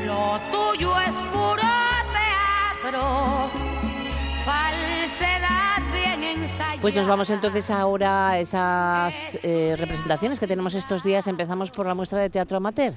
lo 0.06 0.40
tuyo 0.50 0.98
es 1.00 1.14
puro 1.32 1.62
teatro, 2.82 3.19
Pues 6.80 6.94
nos 6.94 7.06
vamos 7.06 7.28
entonces 7.28 7.70
ahora 7.70 8.30
a 8.30 8.38
esas 8.38 9.38
eh, 9.42 9.74
representaciones 9.76 10.40
que 10.40 10.46
tenemos 10.46 10.74
estos 10.74 11.02
días. 11.04 11.26
Empezamos 11.26 11.70
por 11.70 11.84
la 11.84 11.94
muestra 11.94 12.20
de 12.20 12.30
teatro 12.30 12.56
amateur. 12.56 12.94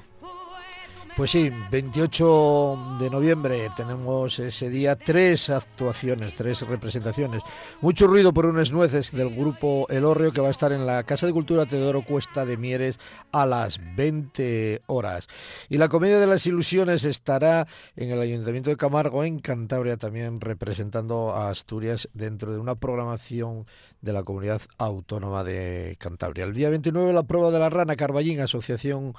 Pues 1.16 1.30
sí, 1.30 1.52
28 1.70 2.98
de 3.00 3.08
noviembre 3.12 3.70
tenemos 3.78 4.40
ese 4.40 4.72
día 4.72 4.96
tres 4.96 5.52
actuaciones, 5.52 6.34
tres 6.34 6.68
representaciones. 6.68 7.44
Mucho 7.82 8.08
ruido 8.08 8.34
por 8.34 8.48
unas 8.48 8.72
nueces 8.72 9.12
del 9.12 9.30
grupo 9.30 9.86
El 9.90 10.06
Hórreo 10.06 10.32
que 10.32 10.42
va 10.42 10.48
a 10.48 10.52
estar 10.52 10.72
en 10.72 10.88
la 10.88 11.04
Casa 11.04 11.28
de 11.28 11.34
Cultura 11.34 11.68
Teodoro 11.68 12.04
Cuesta 12.04 12.48
de 12.48 12.58
Mieres 12.58 13.00
a 13.32 13.46
las 13.46 13.80
20 13.96 14.82
horas. 14.88 15.28
Y 15.70 15.78
la 15.78 15.88
Comedia 15.88 16.18
de 16.18 16.26
las 16.26 16.48
Ilusiones 16.48 17.04
estará 17.04 17.68
en 17.96 18.10
el 18.10 18.20
Ayuntamiento 18.20 18.72
de 18.72 18.78
Camargo, 18.78 19.24
en 19.24 19.38
Cantabria, 19.38 19.98
también 19.98 20.42
representando 20.42 21.36
a 21.36 21.52
Asturias 21.52 22.10
dentro 22.16 22.54
de 22.54 22.60
una 22.60 22.74
programación 22.74 23.68
de 24.02 24.14
la 24.14 24.24
Comunidad 24.24 24.62
Autónoma 24.80 25.44
de 25.44 25.96
Cantabria. 26.00 26.46
El 26.46 26.56
día 26.56 26.72
29 26.72 27.14
la 27.14 27.24
prueba 27.24 27.52
de 27.52 27.60
la 27.60 27.70
rana 27.70 27.96
Carballín, 27.96 28.40
Asociación 28.40 29.14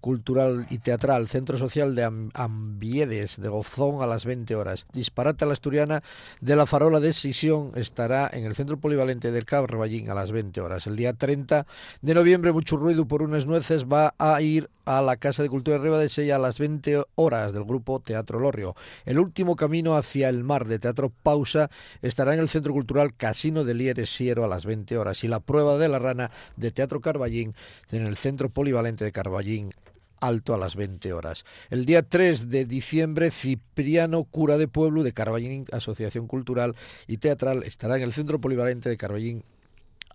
Cultural 0.00 0.66
y 0.70 0.78
Teatral, 0.78 1.26
Centro 1.38 1.56
Social 1.56 1.94
de 1.94 2.02
Ambiedes 2.34 3.40
de 3.40 3.48
Gozón 3.48 4.02
a 4.02 4.08
las 4.08 4.24
20 4.24 4.56
horas. 4.56 4.86
Disparate 4.92 5.44
a 5.44 5.46
la 5.46 5.52
Asturiana 5.52 6.02
de 6.40 6.56
la 6.56 6.66
Farola 6.66 6.98
de 6.98 7.12
Sisión 7.12 7.70
estará 7.76 8.28
en 8.32 8.44
el 8.44 8.56
Centro 8.56 8.80
Polivalente 8.80 9.30
del 9.30 9.44
Carballín 9.44 10.10
a 10.10 10.14
las 10.14 10.32
20 10.32 10.60
horas. 10.60 10.88
El 10.88 10.96
día 10.96 11.12
30 11.12 11.64
de 12.02 12.14
noviembre, 12.14 12.50
mucho 12.50 12.76
ruido 12.76 13.06
por 13.06 13.22
unas 13.22 13.46
nueces, 13.46 13.84
va 13.84 14.16
a 14.18 14.42
ir 14.42 14.68
a 14.84 15.00
la 15.00 15.16
Casa 15.16 15.44
de 15.44 15.48
Cultura 15.48 15.76
de 15.76 15.84
Riva 15.84 15.98
de 15.98 16.08
Sella 16.08 16.36
a 16.36 16.40
las 16.40 16.58
20 16.58 17.04
horas 17.14 17.52
del 17.52 17.62
grupo 17.62 18.00
Teatro 18.00 18.40
Lorrio. 18.40 18.74
El 19.04 19.20
último 19.20 19.54
camino 19.54 19.96
hacia 19.96 20.28
el 20.28 20.42
mar 20.42 20.66
de 20.66 20.80
Teatro 20.80 21.12
Pausa 21.22 21.70
estará 22.02 22.34
en 22.34 22.40
el 22.40 22.48
Centro 22.48 22.72
Cultural 22.72 23.14
Casino 23.14 23.62
de 23.62 23.74
Lieres 23.74 24.10
Siero 24.10 24.44
a 24.44 24.48
las 24.48 24.66
20 24.66 24.98
horas 24.98 25.22
y 25.22 25.28
la 25.28 25.38
prueba 25.38 25.78
de 25.78 25.88
la 25.88 26.00
rana 26.00 26.32
de 26.56 26.72
Teatro 26.72 27.00
Carballín 27.00 27.54
en 27.92 28.08
el 28.08 28.16
Centro 28.16 28.48
Polivalente 28.48 29.04
de 29.04 29.12
Carballín 29.12 29.72
alto 30.20 30.54
a 30.54 30.58
las 30.58 30.76
20 30.76 31.12
horas. 31.12 31.44
El 31.70 31.86
día 31.86 32.02
3 32.02 32.48
de 32.48 32.64
diciembre, 32.64 33.30
Cipriano 33.30 34.24
Cura 34.24 34.58
de 34.58 34.68
Pueblo 34.68 35.02
de 35.02 35.12
Carballín, 35.12 35.66
Asociación 35.72 36.26
Cultural 36.26 36.76
y 37.06 37.18
Teatral, 37.18 37.62
estará 37.62 37.96
en 37.96 38.02
el 38.02 38.12
Centro 38.12 38.40
Polivalente 38.40 38.88
de 38.88 38.96
Carballín 38.96 39.44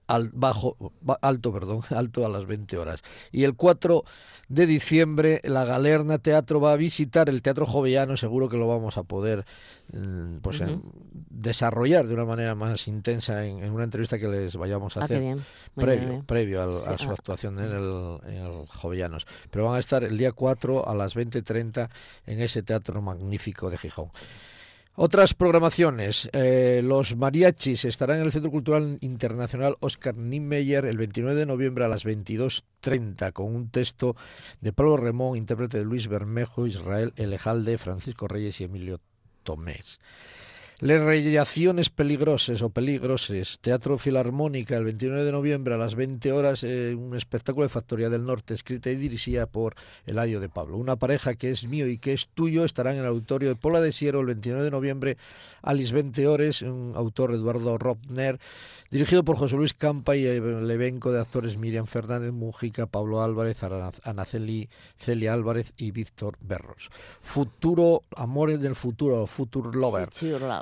al 0.07 0.29
bajo 0.33 0.75
alto 1.21 1.53
perdón 1.53 1.81
alto 1.95 2.25
a 2.25 2.29
las 2.29 2.45
20 2.45 2.77
horas 2.77 3.01
y 3.31 3.43
el 3.43 3.55
4 3.55 4.03
de 4.49 4.65
diciembre 4.67 5.39
la 5.43 5.63
Galerna 5.65 6.17
Teatro 6.19 6.59
va 6.59 6.73
a 6.73 6.75
visitar 6.75 7.29
el 7.29 7.41
Teatro 7.41 7.65
Jovellano 7.65 8.17
seguro 8.17 8.49
que 8.49 8.57
lo 8.57 8.67
vamos 8.67 8.97
a 8.97 9.03
poder 9.03 9.45
mm, 9.93 10.37
pues 10.39 10.59
Ujú. 10.61 10.81
desarrollar 11.29 12.07
de 12.07 12.13
una 12.13 12.25
manera 12.25 12.53
más 12.55 12.87
intensa 12.87 13.45
en, 13.45 13.63
en 13.63 13.71
una 13.71 13.85
entrevista 13.85 14.19
que 14.19 14.27
les 14.27 14.55
vayamos 14.55 14.97
a 14.97 15.01
Ah, 15.01 15.05
hacer 15.05 15.19
bien. 15.21 15.43
Previo, 15.75 15.93
bien, 15.95 16.01
muy 16.05 16.11
bien. 16.17 16.25
previo 16.25 16.61
al- 16.61 16.75
Sí, 16.75 16.89
a 16.89 16.97
su 16.97 17.09
ah. 17.09 17.13
actuación 17.13 17.57
en 17.59 17.71
el, 17.71 18.17
en 18.27 18.43
el 18.45 18.67
Jovellanos. 18.67 19.25
Pero 19.49 19.65
van 19.65 19.75
a 19.75 19.79
estar 19.79 20.03
el 20.03 20.17
día 20.17 20.31
4 20.31 20.87
a 20.87 20.93
las 20.93 21.15
20.30 21.15 21.89
en 22.27 22.41
ese 22.41 22.61
teatro 22.63 23.01
magnífico 23.01 23.69
de 23.69 23.77
Gijón. 23.77 24.09
Otras 24.95 25.33
programaciones. 25.33 26.29
eh, 26.33 26.81
los 26.83 27.15
mariachis 27.15 27.83
estarán 27.83 28.19
en 28.19 28.25
el 28.25 28.31
Centro 28.31 28.51
Cultural 28.51 28.99
Internacional 29.01 29.75
Oscar 29.79 30.15
Niemeyer 30.15 30.85
el 30.85 30.97
29 30.97 31.39
de 31.39 31.47
noviembre 31.47 31.83
a 31.83 31.87
las 31.87 32.05
22.30 32.05 33.33
con 33.33 33.55
un 33.55 33.69
texto 33.69 34.15
de 34.61 34.71
Pablo 34.71 34.97
Remón, 34.97 35.35
intérprete 35.35 35.79
de 35.79 35.85
Luis 35.85 36.07
Bermejo, 36.07 36.67
Israel 36.67 37.11
Elejalde, 37.15 37.79
Francisco 37.79 38.27
Reyes 38.27 38.61
y 38.61 38.65
Emilio 38.65 38.99
Tomés. 39.41 39.99
Les 40.83 40.99
Rellaciones 41.01 41.89
Peligroses 41.89 42.61
o 42.61 42.69
Peligroses, 42.69 43.57
Teatro 43.61 43.97
Filarmónica, 43.97 44.75
el 44.75 44.83
29 44.83 45.23
de 45.23 45.31
noviembre 45.31 45.75
a 45.75 45.77
las 45.77 45.95
20 45.95 46.33
horas, 46.33 46.65
eh, 46.65 46.93
un 46.93 47.15
espectáculo 47.15 47.63
de 47.63 47.69
Factoría 47.69 48.09
del 48.09 48.25
Norte, 48.25 48.53
escrita 48.53 48.89
y 48.89 48.97
dirigida 48.97 49.45
por 49.45 49.75
Eladio 50.05 50.41
de 50.41 50.49
Pablo. 50.49 50.75
Una 50.75 50.97
pareja 50.97 51.35
que 51.35 51.51
es 51.51 51.63
mío 51.65 51.87
y 51.87 51.99
que 51.99 52.11
es 52.11 52.27
tuyo 52.27 52.65
estarán 52.65 52.95
en 52.95 52.99
el 53.01 53.05
auditorio 53.05 53.47
de 53.47 53.55
Pola 53.55 53.79
de 53.79 53.93
Siero 53.93 54.19
el 54.19 54.25
29 54.25 54.65
de 54.65 54.71
noviembre 54.71 55.17
a 55.61 55.73
las 55.73 55.93
20 55.93 56.27
horas, 56.27 56.61
un 56.63 56.91
autor 56.97 57.31
Eduardo 57.31 57.77
Robner, 57.77 58.37
dirigido 58.91 59.23
por 59.23 59.37
José 59.37 59.55
Luis 59.55 59.73
Campa 59.73 60.17
y 60.17 60.25
el 60.25 60.69
elenco 60.69 61.13
de 61.13 61.21
actores 61.21 61.55
Miriam 61.55 61.85
Fernández 61.85 62.33
Mujica, 62.33 62.87
Pablo 62.87 63.21
Álvarez, 63.23 63.63
Ana- 63.63 63.91
Anaceli 64.03 64.67
Celia 64.97 65.33
Álvarez 65.33 65.71
y 65.77 65.91
Víctor 65.91 66.35
Berros. 66.41 66.89
Futuro, 67.21 68.01
Amores 68.17 68.59
del 68.59 68.75
Futuro, 68.75 69.25
Future 69.27 69.69
Lover. 69.77 70.09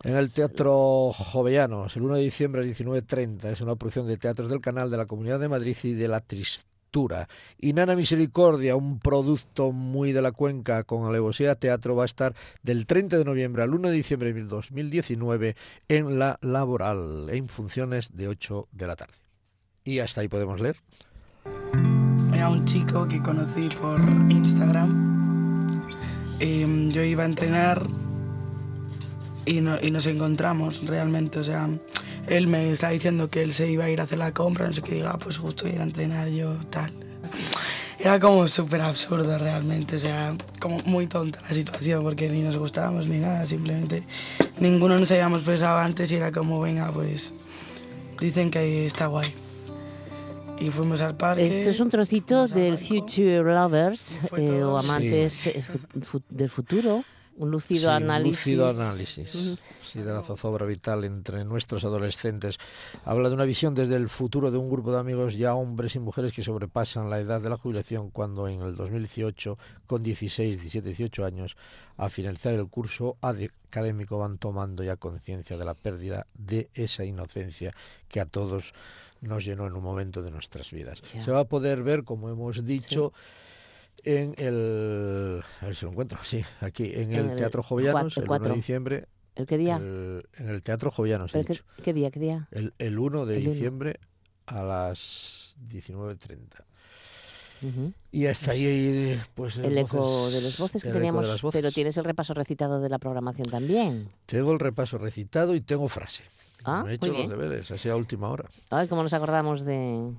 Loves. 0.03 0.10
En 0.11 0.17
el 0.17 0.29
Teatro 0.29 1.13
Jovellanos, 1.13 1.95
el 1.95 2.01
1 2.01 2.15
de 2.15 2.21
diciembre 2.21 2.61
a 2.61 2.65
19.30, 2.65 3.45
es 3.45 3.61
una 3.61 3.77
producción 3.77 4.07
de 4.07 4.17
Teatros 4.17 4.49
del 4.49 4.59
Canal 4.59 4.91
de 4.91 4.97
la 4.97 5.05
Comunidad 5.05 5.39
de 5.39 5.47
Madrid 5.47 5.77
y 5.83 5.93
de 5.93 6.09
la 6.09 6.19
Tristeza. 6.19 6.67
altura. 6.91 7.29
Y 7.57 7.71
Nana 7.71 7.95
Misericordia, 7.95 8.75
un 8.75 8.99
producto 8.99 9.71
muy 9.71 10.11
de 10.11 10.21
la 10.21 10.33
cuenca 10.33 10.83
con 10.83 11.07
alevosía 11.07 11.55
teatro, 11.55 11.95
va 11.95 12.03
a 12.03 12.05
estar 12.05 12.35
del 12.61 12.85
30 12.85 13.19
de 13.19 13.23
noviembre 13.23 13.63
al 13.63 13.73
1 13.73 13.87
de 13.87 13.95
diciembre 13.95 14.33
de 14.33 14.43
2019 14.43 15.55
en 15.87 16.19
la 16.19 16.37
laboral, 16.41 17.29
en 17.29 17.47
funciones 17.47 18.17
de 18.17 18.27
8 18.27 18.67
de 18.73 18.87
la 18.87 18.97
tarde. 18.97 19.13
Y 19.85 19.99
hasta 19.99 20.19
ahí 20.19 20.27
podemos 20.27 20.59
leer. 20.59 20.75
Era 22.33 22.49
un 22.49 22.65
chico 22.65 23.07
que 23.07 23.21
conocí 23.21 23.69
por 23.79 23.97
Instagram. 24.29 25.71
Em, 26.41 26.89
yo 26.91 27.01
iba 27.01 27.23
a 27.23 27.27
entrenar 27.27 27.87
y, 29.45 29.57
y 29.57 29.91
nos 29.91 30.05
encontramos 30.07 30.85
realmente. 30.85 31.39
O 31.39 31.43
sea, 31.43 31.69
él 32.27 32.47
me 32.47 32.71
está 32.71 32.89
diciendo 32.89 33.29
que 33.29 33.41
él 33.41 33.53
se 33.53 33.69
iba 33.69 33.85
a 33.85 33.89
ir 33.89 33.99
a 33.99 34.03
hacer 34.03 34.17
la 34.17 34.33
compra, 34.33 34.67
no 34.67 34.73
sé 34.73 34.81
qué, 34.81 34.95
diga, 34.95 35.17
pues 35.17 35.37
justo 35.37 35.67
ir 35.67 35.79
a 35.79 35.83
entrenar 35.83 36.27
yo, 36.29 36.55
tal. 36.69 36.91
Era 37.99 38.19
como 38.19 38.47
súper 38.47 38.81
absurdo 38.81 39.37
realmente, 39.37 39.97
o 39.97 39.99
sea, 39.99 40.35
como 40.59 40.79
muy 40.85 41.05
tonta 41.05 41.39
la 41.41 41.51
situación, 41.51 42.01
porque 42.01 42.29
ni 42.29 42.41
nos 42.41 42.57
gustábamos 42.57 43.07
ni 43.07 43.19
nada, 43.19 43.45
simplemente 43.45 44.03
ninguno 44.59 44.97
nos 44.97 45.11
habíamos 45.11 45.43
pensado 45.43 45.77
antes 45.77 46.11
y 46.11 46.15
era 46.15 46.31
como, 46.31 46.59
venga, 46.59 46.91
pues 46.91 47.31
dicen 48.19 48.49
que 48.49 48.87
está 48.87 49.05
guay. 49.05 49.27
Y 50.59 50.69
fuimos 50.69 51.01
al 51.01 51.15
parque. 51.15 51.45
Esto 51.45 51.69
es 51.71 51.79
un 51.79 51.89
trocito 51.89 52.47
del 52.47 52.77
Future 52.77 53.41
Lovers 53.43 54.19
eh, 54.37 54.61
o 54.63 54.77
amantes 54.77 55.33
Sí. 55.33 55.49
eh, 55.55 55.63
del 56.29 56.49
futuro. 56.49 57.03
Un 57.37 57.49
lúcido 57.51 57.79
Sí, 57.79 57.85
un 57.87 57.91
análisis. 57.91 58.37
lúcido 58.37 58.69
análisis 58.69 59.57
sí, 59.81 60.01
de 60.01 60.11
la 60.13 60.21
zozobra 60.21 60.65
vital 60.65 61.03
entre 61.05 61.43
nuestros 61.45 61.83
adolescentes. 61.85 62.57
Habla 63.05 63.29
de 63.29 63.35
una 63.35 63.45
visión 63.45 63.73
desde 63.73 63.95
el 63.95 64.09
futuro 64.09 64.51
de 64.51 64.57
un 64.57 64.69
grupo 64.69 64.91
de 64.91 64.99
amigos 64.99 65.35
ya 65.37 65.55
hombres 65.55 65.95
y 65.95 65.99
mujeres 65.99 66.33
que 66.33 66.43
sobrepasan 66.43 67.09
la 67.09 67.19
edad 67.19 67.41
de 67.41 67.49
la 67.49 67.57
jubilación 67.57 68.09
cuando 68.11 68.47
en 68.47 68.61
el 68.61 68.75
2018, 68.75 69.57
con 69.87 70.03
16, 70.03 70.57
17, 70.59 70.87
18 70.89 71.25
años, 71.25 71.55
a 71.97 72.09
finalizar 72.09 72.53
el 72.53 72.67
curso 72.67 73.17
académico 73.21 74.17
van 74.17 74.37
tomando 74.37 74.83
ya 74.83 74.97
conciencia 74.97 75.57
de 75.57 75.65
la 75.65 75.73
pérdida 75.73 76.27
de 76.33 76.69
esa 76.73 77.05
inocencia 77.05 77.73
que 78.07 78.19
a 78.19 78.25
todos 78.25 78.73
nos 79.21 79.45
llenó 79.45 79.67
en 79.67 79.73
un 79.73 79.83
momento 79.83 80.21
de 80.21 80.31
nuestras 80.31 80.71
vidas. 80.71 81.01
Se 81.23 81.31
va 81.31 81.41
a 81.41 81.45
poder 81.45 81.83
ver, 81.83 82.03
como 82.03 82.29
hemos 82.29 82.65
dicho, 82.65 83.13
en 84.03 84.33
el... 84.37 85.43
A 85.61 85.65
ver 85.65 85.75
si 85.75 85.85
lo 85.85 85.91
encuentro, 85.91 86.19
sí, 86.23 86.43
aquí, 86.61 86.91
en, 86.93 87.11
En 87.11 87.19
el 87.25 87.29
el 87.31 87.37
Teatro 87.37 87.63
Jovellanos, 87.63 88.17
el 88.17 88.23
el 88.23 88.29
1 88.29 88.37
cuatro. 88.37 88.49
de 88.49 88.55
diciembre, 88.55 89.07
¿El 89.35 89.45
qué 89.45 89.57
día? 89.57 89.77
el- 89.77 90.23
en 90.37 90.49
el 90.49 90.61
Teatro 90.63 90.91
Jovellanos, 90.91 91.33
he 91.35 91.43
¿Pero 91.43 91.63
qué, 91.83 91.93
día? 91.93 92.11
¿Qué 92.11 92.19
día? 92.19 92.47
El, 92.51 92.73
el 92.79 92.99
1 92.99 93.25
de 93.25 93.37
diciembre 93.37 93.99
a 94.47 94.63
las 94.63 95.55
19.30. 95.69 96.37
Ujú. 97.63 97.93
Y 98.11 98.25
hasta 98.25 98.51
ahí, 98.51 99.19
pues... 99.35 99.57
El 99.57 99.77
eco 99.77 99.97
voces- 99.99 100.33
de 100.33 100.41
las 100.41 100.57
voces 100.57 100.81
que 100.81 100.89
eco 100.89 100.97
teníamos, 100.97 101.27
voces. 101.41 101.59
pero 101.61 101.71
tienes 101.71 101.95
el 101.97 102.03
repaso 102.05 102.33
recitado 102.33 102.79
de 102.81 102.89
la 102.89 102.97
programación 102.97 103.47
también. 103.49 104.09
Tengo 104.25 104.51
el 104.51 104.59
repaso 104.59 104.97
recitado 104.97 105.53
y 105.53 105.61
tengo 105.61 105.87
frase. 105.87 106.23
Ah, 106.63 106.83
Me 106.85 106.91
he 106.91 106.95
hecho 106.95 107.11
los 107.13 107.29
deberes, 107.29 107.69
así 107.71 107.89
a 107.89 107.95
última 107.95 108.29
hora. 108.29 108.49
Ay, 108.69 108.87
cómo 108.87 109.01
nos 109.03 109.13
acordamos 109.13 109.63
de, 109.65 110.11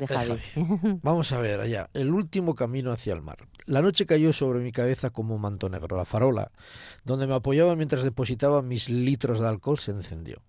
de 0.00 0.08
Javi. 0.08 0.40
Vamos 1.02 1.32
a 1.32 1.38
ver 1.38 1.60
allá. 1.60 1.88
El 1.94 2.10
último 2.10 2.54
camino 2.54 2.90
hacia 2.92 3.12
el 3.12 3.22
mar. 3.22 3.38
La 3.66 3.82
noche 3.82 4.06
cayó 4.06 4.32
sobre 4.32 4.60
mi 4.60 4.72
cabeza 4.72 5.10
como 5.10 5.34
un 5.34 5.40
manto 5.40 5.68
negro. 5.68 5.96
La 5.96 6.04
farola, 6.04 6.50
donde 7.04 7.26
me 7.26 7.34
apoyaba 7.34 7.76
mientras 7.76 8.02
depositaba 8.02 8.62
mis 8.62 8.88
litros 8.88 9.40
de 9.40 9.48
alcohol, 9.48 9.78
se 9.78 9.92
encendió. 9.92 10.42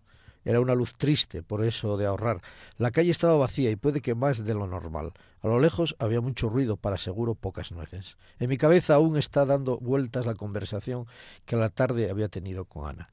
Era 0.44 0.60
una 0.60 0.74
luz 0.74 0.96
triste, 0.96 1.44
por 1.44 1.64
eso 1.64 1.98
de 1.98 2.08
ahorrar. 2.08 2.42
La 2.78 2.90
calle 2.90 3.12
estaba 3.12 3.36
vacía 3.36 3.70
y 3.70 3.76
puede 3.76 4.02
que 4.02 4.16
más 4.16 4.44
de 4.44 4.56
lo 4.56 4.66
normal. 4.66 5.14
A 5.42 5.48
lo 5.48 5.60
lejos 5.60 5.96
había 6.00 6.20
mucho 6.20 6.50
ruido, 6.50 6.78
para 6.78 6.98
seguro 6.98 7.36
pocas 7.36 7.72
nueces. 7.72 8.18
En 8.40 8.50
mi 8.50 8.58
cabeza 8.58 8.96
aún 8.96 9.18
está 9.18 9.46
dando 9.46 9.78
vueltas 9.78 10.26
la 10.26 10.34
conversación 10.34 11.06
que 11.46 11.56
a 11.56 11.60
la 11.60 11.70
tarde 11.70 12.10
había 12.10 12.28
tenido 12.28 12.66
con 12.66 12.90
Ana. 12.90 13.10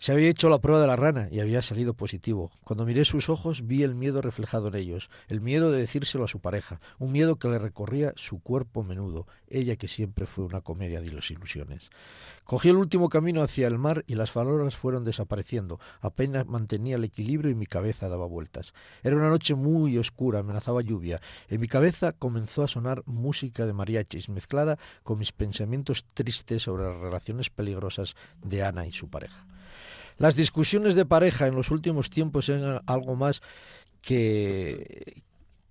Se 0.00 0.12
había 0.12 0.30
hecho 0.30 0.48
la 0.48 0.60
prueba 0.60 0.80
de 0.80 0.86
la 0.86 0.96
rana 0.96 1.28
y 1.30 1.40
había 1.40 1.60
salido 1.60 1.92
positivo. 1.92 2.50
Cuando 2.64 2.86
miré 2.86 3.04
sus 3.04 3.28
ojos 3.28 3.66
vi 3.66 3.82
el 3.82 3.94
miedo 3.94 4.22
reflejado 4.22 4.68
en 4.68 4.76
ellos, 4.76 5.10
el 5.28 5.42
miedo 5.42 5.70
de 5.70 5.80
decírselo 5.82 6.24
a 6.24 6.28
su 6.28 6.40
pareja, 6.40 6.80
un 6.98 7.12
miedo 7.12 7.36
que 7.36 7.48
le 7.48 7.58
recorría 7.58 8.14
su 8.16 8.40
cuerpo 8.40 8.82
menudo, 8.82 9.26
ella 9.50 9.76
que 9.76 9.88
siempre 9.88 10.24
fue 10.24 10.46
una 10.46 10.62
comedia 10.62 11.02
de 11.02 11.12
las 11.12 11.30
ilusiones. 11.30 11.90
Cogí 12.44 12.70
el 12.70 12.76
último 12.76 13.10
camino 13.10 13.42
hacia 13.42 13.66
el 13.66 13.76
mar 13.76 14.02
y 14.06 14.14
las 14.14 14.30
farolas 14.30 14.74
fueron 14.74 15.04
desapareciendo. 15.04 15.78
Apenas 16.00 16.46
mantenía 16.46 16.96
el 16.96 17.04
equilibrio 17.04 17.50
y 17.50 17.54
mi 17.54 17.66
cabeza 17.66 18.08
daba 18.08 18.24
vueltas. 18.24 18.72
Era 19.02 19.16
una 19.16 19.28
noche 19.28 19.54
muy 19.54 19.98
oscura, 19.98 20.38
amenazaba 20.38 20.80
lluvia. 20.80 21.20
En 21.48 21.60
mi 21.60 21.68
cabeza 21.68 22.12
comenzó 22.12 22.62
a 22.62 22.68
sonar 22.68 23.02
música 23.04 23.66
de 23.66 23.74
mariachis 23.74 24.30
mezclada 24.30 24.78
con 25.02 25.18
mis 25.18 25.32
pensamientos 25.32 26.06
tristes 26.14 26.62
sobre 26.62 26.84
las 26.84 26.96
relaciones 26.96 27.50
peligrosas 27.50 28.16
de 28.42 28.62
Ana 28.62 28.86
y 28.86 28.92
su 28.92 29.10
pareja. 29.10 29.44
Las 30.20 30.36
discusiones 30.36 30.94
de 30.96 31.06
pareja 31.06 31.46
en 31.46 31.54
los 31.54 31.70
últimos 31.70 32.10
tiempos 32.10 32.50
eran 32.50 32.82
algo 32.84 33.16
más 33.16 33.40
que 34.02 35.22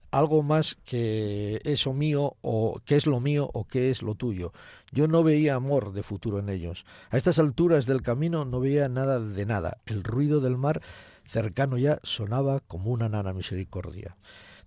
algo 0.10 0.42
más 0.42 0.76
que 0.86 1.62
eso 1.66 1.94
mío 1.94 2.36
o 2.42 2.82
qué 2.84 2.96
es 2.96 3.06
lo 3.06 3.20
mío 3.20 3.48
o 3.54 3.68
qué 3.68 3.92
es 3.92 4.02
lo 4.02 4.16
tuyo. 4.16 4.52
Yo 4.92 5.08
no 5.08 5.22
veía 5.22 5.54
amor 5.54 5.94
de 5.94 6.02
futuro 6.02 6.40
en 6.40 6.50
ellos. 6.50 6.84
A 7.12 7.18
estas 7.18 7.38
alturas 7.38 7.86
del 7.86 8.02
camino 8.02 8.44
no 8.44 8.60
veía 8.60 8.90
nada 8.90 9.20
de 9.20 9.46
nada. 9.46 9.78
El 9.86 10.04
ruido 10.04 10.40
del 10.40 10.58
mar 10.58 10.82
cercano 11.28 11.78
ya 11.78 12.00
sonaba 12.02 12.60
como 12.60 12.90
una 12.90 13.08
nana 13.08 13.34
misericordia. 13.34 14.18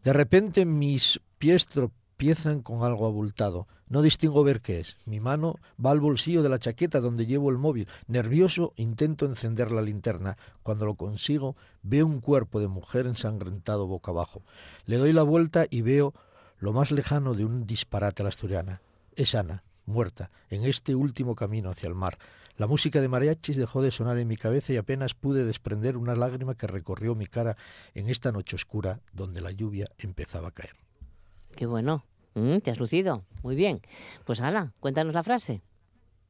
De 0.04 0.12
repente 0.12 0.64
mis 0.64 1.20
pies 1.38 1.66
tropiezan 2.22 2.62
con 2.62 2.84
algo 2.84 3.06
abultado. 3.06 3.66
No 3.88 4.00
distingo 4.00 4.44
ver 4.44 4.60
qué 4.60 4.78
es. 4.78 4.96
Mi 5.06 5.18
mano 5.18 5.56
va 5.84 5.90
al 5.90 5.98
bolsillo 5.98 6.44
de 6.44 6.48
la 6.48 6.60
chaqueta 6.60 7.00
donde 7.00 7.26
llevo 7.26 7.50
el 7.50 7.58
móvil. 7.58 7.88
Nervioso 8.06 8.72
intento 8.76 9.26
encender 9.26 9.72
la 9.72 9.82
linterna. 9.82 10.36
Cuando 10.62 10.86
lo 10.86 10.94
consigo, 10.94 11.56
veo 11.82 12.06
un 12.06 12.20
cuerpo 12.20 12.60
de 12.60 12.68
mujer 12.68 13.08
ensangrentado 13.08 13.88
boca 13.88 14.12
abajo. 14.12 14.44
Le 14.86 14.98
doy 14.98 15.12
la 15.12 15.24
vuelta 15.24 15.66
y 15.68 15.82
veo 15.82 16.14
lo 16.58 16.72
más 16.72 16.92
lejano 16.92 17.34
de 17.34 17.44
un 17.44 17.66
disparate 17.66 18.22
a 18.22 18.24
la 18.24 18.28
asturiana. 18.28 18.82
Es 19.16 19.34
Ana, 19.34 19.64
muerta, 19.84 20.30
en 20.48 20.62
este 20.62 20.94
último 20.94 21.34
camino 21.34 21.70
hacia 21.70 21.88
el 21.88 21.96
mar. 21.96 22.18
La 22.56 22.68
música 22.68 23.00
de 23.00 23.08
mariachis 23.08 23.56
dejó 23.56 23.82
de 23.82 23.90
sonar 23.90 24.16
en 24.18 24.28
mi 24.28 24.36
cabeza 24.36 24.72
y 24.72 24.76
apenas 24.76 25.14
pude 25.14 25.44
desprender 25.44 25.96
una 25.96 26.14
lágrima 26.14 26.54
que 26.54 26.68
recorrió 26.68 27.16
mi 27.16 27.26
cara 27.26 27.56
en 27.94 28.08
esta 28.08 28.30
noche 28.30 28.54
oscura 28.54 29.00
donde 29.12 29.40
la 29.40 29.50
lluvia 29.50 29.90
empezaba 29.98 30.48
a 30.48 30.52
caer. 30.52 30.76
Qué 31.56 31.66
bueno. 31.66 32.04
Mm, 32.34 32.58
te 32.58 32.70
has 32.70 32.78
lucido. 32.78 33.24
Muy 33.42 33.54
bien. 33.56 33.80
Pues 34.24 34.40
Ana, 34.40 34.72
cuéntanos 34.80 35.14
la 35.14 35.22
frase. 35.22 35.60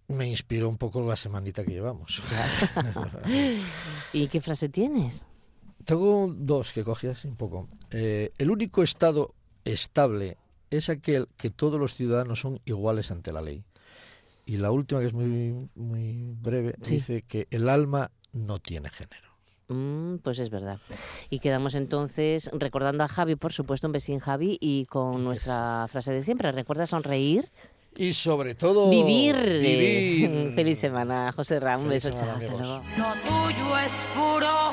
Me 0.09 0.29
inspiró 0.29 0.69
un 0.69 0.77
poco 0.77 1.01
la 1.07 1.17
semanita 1.17 1.65
que 1.65 1.71
llevamos. 1.73 2.23
¿Y 4.13 4.29
qué 4.29 4.41
frase 4.41 4.69
tienes? 4.69 5.27
Tengo 5.85 6.33
dos 6.37 6.73
que 6.73 6.85
cogí 6.85 7.07
así 7.09 7.29
un 7.29 7.37
poco. 7.37 7.67
Eh, 7.91 8.31
el 8.39 8.51
único 8.51 8.83
estado 8.83 9.35
estable 9.65 10.37
es 10.71 10.89
aquel 10.89 11.29
que 11.37 11.51
todos 11.51 11.79
los 11.81 11.95
ciudadanos 11.95 12.41
son 12.41 12.61
iguales 12.65 13.11
ante 13.11 13.33
la 13.33 13.43
ley. 13.43 13.65
Y 14.45 14.57
la 14.59 14.71
última, 14.71 15.01
que 15.01 15.07
es 15.07 15.13
muy, 15.13 15.69
muy 15.75 16.35
breve, 16.41 16.75
Sí. 16.83 16.97
dice 16.97 17.23
que 17.23 17.47
el 17.51 17.69
alma 17.69 18.11
no 18.33 18.59
tiene 18.59 18.91
género. 18.91 19.32
Mm, 19.73 20.19
pues 20.19 20.39
es 20.39 20.51
verdad. 20.51 20.79
Y 21.31 21.39
quedamos 21.39 21.75
entonces 21.75 22.51
recordando 22.53 23.05
a 23.05 23.09
Javi, 23.09 23.37
por 23.37 23.53
supuesto, 23.53 23.87
un 23.87 23.93
besín 23.93 24.19
Javi, 24.19 24.59
y 24.61 24.87
con 24.87 25.25
nuestra 25.25 25.87
frase 25.89 26.13
de 26.13 26.23
siempre. 26.23 26.53
Recuerda 26.53 26.87
sonreír, 26.87 27.51
Y 27.97 28.13
sobre 28.15 28.55
todo... 28.55 28.91
vivir. 28.91 29.37
vivir. 29.37 30.53
Feliz 30.55 30.79
semana, 30.79 31.33
José 31.33 31.61
Ram. 31.61 31.83
Un 31.83 31.89
beso, 31.91 32.11
chao, 32.11 32.31
hasta 32.37 32.53
luego. 32.53 32.83
Lo 32.97 33.13
tuyo 33.25 33.79
es 33.79 34.05
puro 34.15 34.73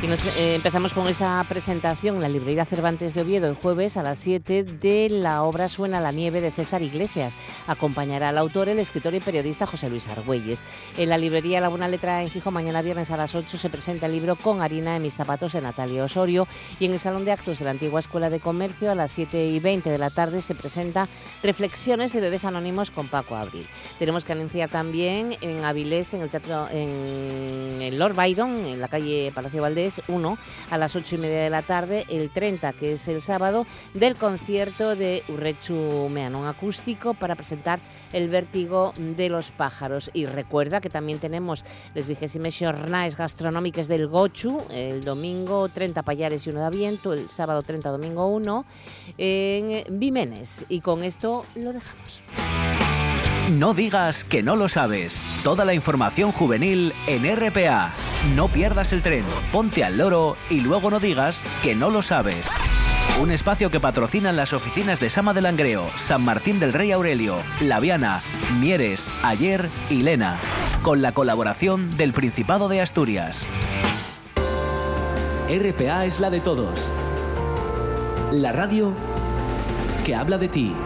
Eh, 0.00 0.54
empezamos 0.54 0.94
con 0.94 1.08
esa 1.08 1.44
presentación 1.48 2.14
en 2.14 2.22
la 2.22 2.28
librería 2.28 2.64
Cervantes 2.64 3.14
de 3.14 3.22
Oviedo 3.22 3.48
el 3.48 3.56
jueves 3.56 3.96
a 3.96 4.04
las 4.04 4.20
7 4.20 4.62
de 4.62 5.08
la 5.10 5.42
obra 5.42 5.68
Suena 5.68 6.00
la 6.00 6.12
nieve 6.12 6.40
de 6.40 6.52
César 6.52 6.82
Iglesias. 6.82 7.34
Acompañará 7.66 8.28
al 8.28 8.38
autor 8.38 8.68
el 8.68 8.78
escritor 8.78 9.14
y 9.14 9.20
periodista 9.20 9.66
José 9.66 9.90
Luis 9.90 10.06
Argüelles. 10.06 10.62
En 10.96 11.08
la 11.08 11.18
librería 11.18 11.60
La 11.60 11.68
Buena 11.68 11.88
Letra 11.88 12.22
en 12.22 12.28
Fijo 12.28 12.52
mañana 12.52 12.80
viernes 12.80 13.10
a 13.10 13.16
las 13.16 13.34
8 13.34 13.58
se 13.58 13.70
presenta 13.70 14.06
el 14.06 14.12
libro 14.12 14.36
Con 14.36 14.62
harina 14.62 14.94
en 14.94 15.02
mis 15.02 15.16
zapatos 15.16 15.52
de 15.52 15.62
Natalia 15.62 16.04
Osorio 16.04 16.46
y 16.78 16.84
en 16.84 16.92
el 16.92 17.00
Salón 17.00 17.24
de 17.24 17.32
Actos 17.32 17.58
de 17.58 17.64
la 17.64 17.72
antigua 17.72 17.98
Escuela 17.98 18.30
de 18.30 18.38
Comercio 18.38 18.92
a 18.92 18.94
las 18.94 19.10
7 19.10 19.48
y 19.48 19.58
20 19.58 19.90
de 19.90 19.98
la 19.98 20.10
tarde 20.10 20.42
se 20.42 20.54
presenta 20.54 21.08
Reflexiones 21.42 22.12
de 22.12 22.20
bebés 22.20 22.44
anónimos 22.44 22.92
con 22.92 23.08
Paco 23.08 23.34
Abril. 23.34 23.66
Tenemos 23.98 24.24
que 24.24 24.32
anunciar 24.32 24.70
también 24.70 25.36
en 25.40 25.64
Avilés, 25.64 26.14
en 26.14 26.22
el 26.22 26.30
teatro, 26.30 26.68
en 26.70 27.98
Lord 27.98 28.14
Byron, 28.14 28.64
en 28.64 28.80
la 28.80 28.86
calle 28.86 29.32
Palacio 29.34 29.60
Valdés, 29.60 29.87
1 30.08 30.38
a 30.70 30.78
las 30.78 30.96
8 30.96 31.16
y 31.16 31.18
media 31.18 31.42
de 31.42 31.50
la 31.50 31.62
tarde, 31.62 32.04
el 32.08 32.30
30, 32.30 32.72
que 32.74 32.92
es 32.92 33.08
el 33.08 33.20
sábado, 33.20 33.66
del 33.94 34.16
concierto 34.16 34.96
de 34.96 35.22
Urrechu 35.28 36.08
Meanón 36.08 36.46
acústico 36.46 37.14
para 37.14 37.34
presentar 37.34 37.80
el 38.12 38.28
vértigo 38.28 38.92
de 38.96 39.28
los 39.28 39.50
pájaros. 39.50 40.10
Y 40.12 40.26
recuerda 40.26 40.80
que 40.80 40.90
también 40.90 41.18
tenemos 41.18 41.64
les 41.94 42.06
vigésimes 42.06 42.56
jornadas 42.58 43.16
gastronómicas 43.16 43.88
del 43.88 44.08
Gochu, 44.08 44.62
el 44.70 45.04
domingo 45.04 45.68
30 45.68 46.02
Payares 46.02 46.46
y 46.46 46.50
uno 46.50 46.60
de 46.60 46.66
Aviento, 46.66 47.12
el 47.12 47.30
sábado 47.30 47.62
30 47.62 47.90
domingo 47.90 48.26
1 48.26 48.64
en 49.18 49.98
Vimenes. 49.98 50.66
Y 50.68 50.80
con 50.80 51.02
esto 51.02 51.44
lo 51.56 51.72
dejamos. 51.72 52.22
No 53.48 53.72
digas 53.72 54.24
que 54.24 54.42
no 54.42 54.56
lo 54.56 54.68
sabes. 54.68 55.24
Toda 55.42 55.64
la 55.64 55.72
información 55.72 56.32
juvenil 56.32 56.92
en 57.06 57.24
RPA. 57.24 57.90
No 58.36 58.48
pierdas 58.48 58.92
el 58.92 59.00
tren, 59.00 59.24
ponte 59.50 59.84
al 59.84 59.96
loro 59.96 60.36
y 60.50 60.60
luego 60.60 60.90
no 60.90 61.00
digas 61.00 61.42
que 61.62 61.74
no 61.74 61.88
lo 61.88 62.02
sabes. 62.02 62.50
Un 63.22 63.30
espacio 63.30 63.70
que 63.70 63.80
patrocinan 63.80 64.36
las 64.36 64.52
oficinas 64.52 65.00
de 65.00 65.08
Sama 65.08 65.32
del 65.32 65.44
Langreo, 65.44 65.88
San 65.96 66.22
Martín 66.22 66.60
del 66.60 66.74
Rey 66.74 66.92
Aurelio, 66.92 67.38
Laviana, 67.62 68.20
Mieres, 68.60 69.10
Ayer 69.22 69.70
y 69.88 70.02
Lena, 70.02 70.38
con 70.82 71.00
la 71.00 71.12
colaboración 71.12 71.96
del 71.96 72.12
Principado 72.12 72.68
de 72.68 72.82
Asturias. 72.82 73.48
RPA 75.48 76.04
es 76.04 76.20
la 76.20 76.28
de 76.28 76.40
todos. 76.40 76.90
La 78.30 78.52
radio 78.52 78.92
que 80.04 80.14
habla 80.14 80.36
de 80.36 80.48
ti. 80.48 80.76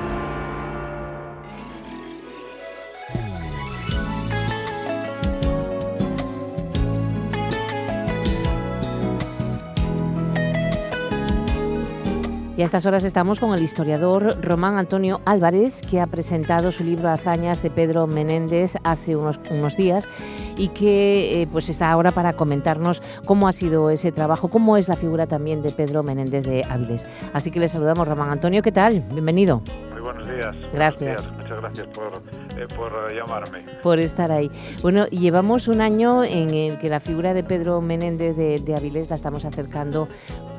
Y 12.63 12.65
a 12.65 12.67
estas 12.67 12.87
horas 12.87 13.03
estamos 13.03 13.41
con 13.41 13.53
el 13.55 13.61
historiador 13.61 14.41
Román 14.41 14.79
Antonio 14.79 15.21
Álvarez, 15.25 15.83
que 15.83 16.01
ha 16.01 16.07
presentado 16.07 16.71
su 16.71 16.85
libro 16.85 17.09
Hazañas 17.09 17.61
de 17.61 17.71
Pedro 17.71 18.07
Menéndez 18.07 18.77
hace 18.85 19.17
unos, 19.17 19.41
unos 19.51 19.77
días 19.77 20.09
y 20.57 20.69
que 20.69 21.43
eh, 21.43 21.49
pues 21.51 21.69
está 21.69 21.91
ahora 21.91 22.13
para 22.13 22.35
comentarnos 22.35 23.03
cómo 23.25 23.49
ha 23.49 23.53
sido 23.53 23.91
ese 23.91 24.13
trabajo, 24.13 24.47
cómo 24.47 24.77
es 24.77 24.87
la 24.87 24.95
figura 24.95 25.27
también 25.27 25.61
de 25.61 25.73
Pedro 25.73 26.05
Menéndez 26.05 26.47
de 26.47 26.63
Áviles. 26.63 27.05
Así 27.33 27.51
que 27.51 27.59
le 27.59 27.67
saludamos, 27.67 28.07
Román 28.07 28.31
Antonio, 28.31 28.63
¿qué 28.63 28.71
tal? 28.71 29.01
Bienvenido. 29.11 29.61
Muy 29.91 30.01
buenos 30.01 30.29
días. 30.29 30.55
Gracias. 30.73 31.01
Buenos 31.01 31.01
días. 31.01 31.33
Muchas 31.33 31.61
gracias 31.61 31.87
por, 31.89 32.23
eh, 32.57 32.69
por 32.77 33.13
llamarme. 33.13 33.65
Por 33.83 33.99
estar 33.99 34.31
ahí. 34.31 34.49
Bueno, 34.83 35.09
llevamos 35.09 35.67
un 35.67 35.81
año 35.81 36.23
en 36.23 36.55
el 36.55 36.79
que 36.79 36.89
la 36.89 37.01
figura 37.01 37.35
de 37.35 37.43
Pedro 37.43 37.81
Menéndez 37.81 38.37
de, 38.37 38.61
de 38.61 38.77
Avilés 38.77 39.11
la 39.11 39.17
estamos 39.17 39.45
acercando 39.45 40.07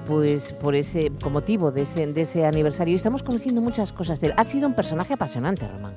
pues 0.07 0.53
por 0.53 0.75
ese 0.75 1.11
motivo 1.31 1.71
de 1.71 1.81
ese, 1.81 2.07
de 2.07 2.21
ese 2.21 2.45
aniversario 2.45 2.95
estamos 2.95 3.23
conociendo 3.23 3.61
muchas 3.61 3.93
cosas 3.93 4.19
de 4.21 4.27
él. 4.27 4.33
Ha 4.37 4.43
sido 4.43 4.67
un 4.67 4.75
personaje 4.75 5.13
apasionante, 5.13 5.67
Román. 5.67 5.95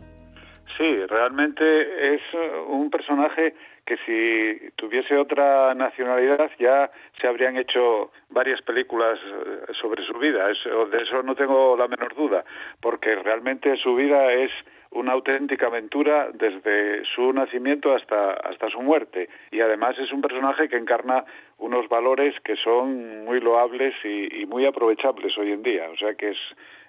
Sí, 0.76 1.06
realmente 1.06 2.14
es 2.14 2.20
un 2.68 2.90
personaje 2.90 3.54
que 3.86 3.96
si 4.04 4.70
tuviese 4.74 5.16
otra 5.16 5.74
nacionalidad 5.74 6.50
ya 6.58 6.90
se 7.20 7.28
habrían 7.28 7.56
hecho 7.56 8.10
varias 8.30 8.60
películas 8.62 9.18
eh, 9.22 9.72
sobre 9.80 10.04
su 10.04 10.18
vida. 10.18 10.50
Eso, 10.50 10.86
de 10.86 11.02
eso 11.02 11.22
no 11.22 11.34
tengo 11.34 11.76
la 11.76 11.86
menor 11.86 12.14
duda, 12.14 12.44
porque 12.80 13.14
realmente 13.14 13.76
su 13.76 13.94
vida 13.94 14.32
es 14.32 14.50
una 14.96 15.12
auténtica 15.12 15.66
aventura 15.66 16.30
desde 16.32 17.04
su 17.04 17.32
nacimiento 17.32 17.94
hasta, 17.94 18.32
hasta 18.32 18.70
su 18.70 18.80
muerte. 18.80 19.28
Y 19.50 19.60
además 19.60 19.98
es 19.98 20.10
un 20.12 20.22
personaje 20.22 20.68
que 20.68 20.76
encarna 20.76 21.24
unos 21.58 21.88
valores 21.88 22.34
que 22.40 22.56
son 22.56 23.24
muy 23.24 23.40
loables 23.40 23.94
y, 24.04 24.42
y 24.42 24.46
muy 24.46 24.66
aprovechables 24.66 25.36
hoy 25.38 25.52
en 25.52 25.62
día. 25.62 25.88
O 25.90 25.96
sea 25.96 26.14
que 26.14 26.30
es, 26.30 26.38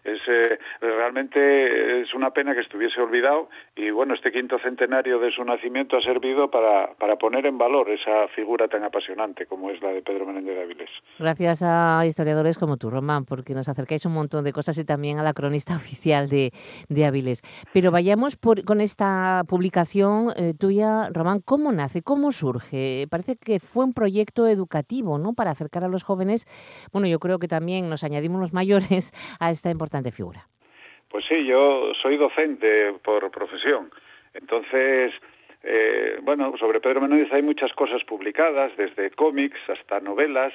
es 0.08 0.22
eh, 0.28 0.58
realmente 0.80 2.02
es 2.02 2.14
una 2.14 2.32
pena 2.32 2.54
que 2.54 2.62
estuviese 2.62 3.02
olvidado 3.02 3.50
y 3.76 3.90
bueno 3.92 4.14
este 4.14 4.32
quinto 4.32 4.58
centenario 4.60 5.20
de 5.20 5.32
su 5.32 5.44
nacimiento 5.44 5.98
ha 5.98 6.02
servido 6.02 6.50
para, 6.50 6.94
para 6.94 7.18
poner 7.18 7.46
en 7.46 7.58
valor 7.58 7.90
esa 7.90 8.28
figura 8.30 8.68
tan 8.68 8.84
apasionante 8.84 9.46
como 9.46 9.70
es 9.70 9.82
la 9.82 9.90
de 9.90 10.02
Pedro 10.02 10.26
Menéndez 10.26 10.56
de 10.56 10.64
Avilés. 10.64 10.90
Gracias 11.20 11.62
a 11.64 12.06
historiadores 12.06 12.58
como 12.58 12.78
tú, 12.78 12.90
Román, 12.90 13.26
porque 13.26 13.54
nos 13.54 13.68
acercáis 13.68 14.06
un 14.06 14.14
montón 14.14 14.44
de 14.44 14.54
cosas 14.54 14.78
y 14.78 14.86
también 14.86 15.20
a 15.20 15.24
la 15.24 15.34
cronista 15.34 15.76
oficial 15.76 16.30
de, 16.30 16.52
de 16.90 17.06
Avilés. 17.06 17.42
Pero 17.74 17.92
vayamos 17.92 18.36
por, 18.38 18.64
con 18.64 18.82
esta 18.82 19.44
publicación 19.48 20.32
eh, 20.38 20.54
tuya, 20.58 21.10
Román, 21.12 21.42
¿cómo 21.42 21.72
nace? 21.72 22.02
¿Cómo 22.02 22.32
surge? 22.32 23.08
Parece 23.10 23.36
que 23.36 23.60
fue 23.60 23.84
un 23.86 23.94
proyecto 23.94 24.48
educativo, 24.48 25.18
¿no? 25.18 25.34
Para 25.34 25.52
acercar 25.52 25.84
a 25.84 25.88
los 25.88 26.04
jóvenes. 26.04 26.46
Bueno, 26.94 27.08
yo 27.08 27.20
creo 27.20 27.40
que 27.40 27.48
también 27.48 27.90
nos 27.90 28.04
añadimos 28.04 28.40
los 28.40 28.54
mayores 28.54 29.12
a 29.40 29.52
esta 29.52 29.70
importante 29.70 29.97
figura. 30.12 30.46
Pues 31.10 31.26
sí, 31.26 31.46
yo 31.46 31.94
soy 32.02 32.18
docente 32.18 32.94
por 33.04 33.30
profesión. 33.32 33.92
Entonces, 34.34 35.14
eh, 35.64 36.20
bueno, 36.22 36.54
sobre 36.58 36.80
Pedro 36.80 37.02
Menéndez 37.02 37.32
hay 37.32 37.42
muchas 37.42 37.72
cosas 37.74 38.04
publicadas, 38.04 38.76
desde 38.78 39.12
cómics 39.12 39.60
hasta 39.70 40.00
novelas, 40.00 40.54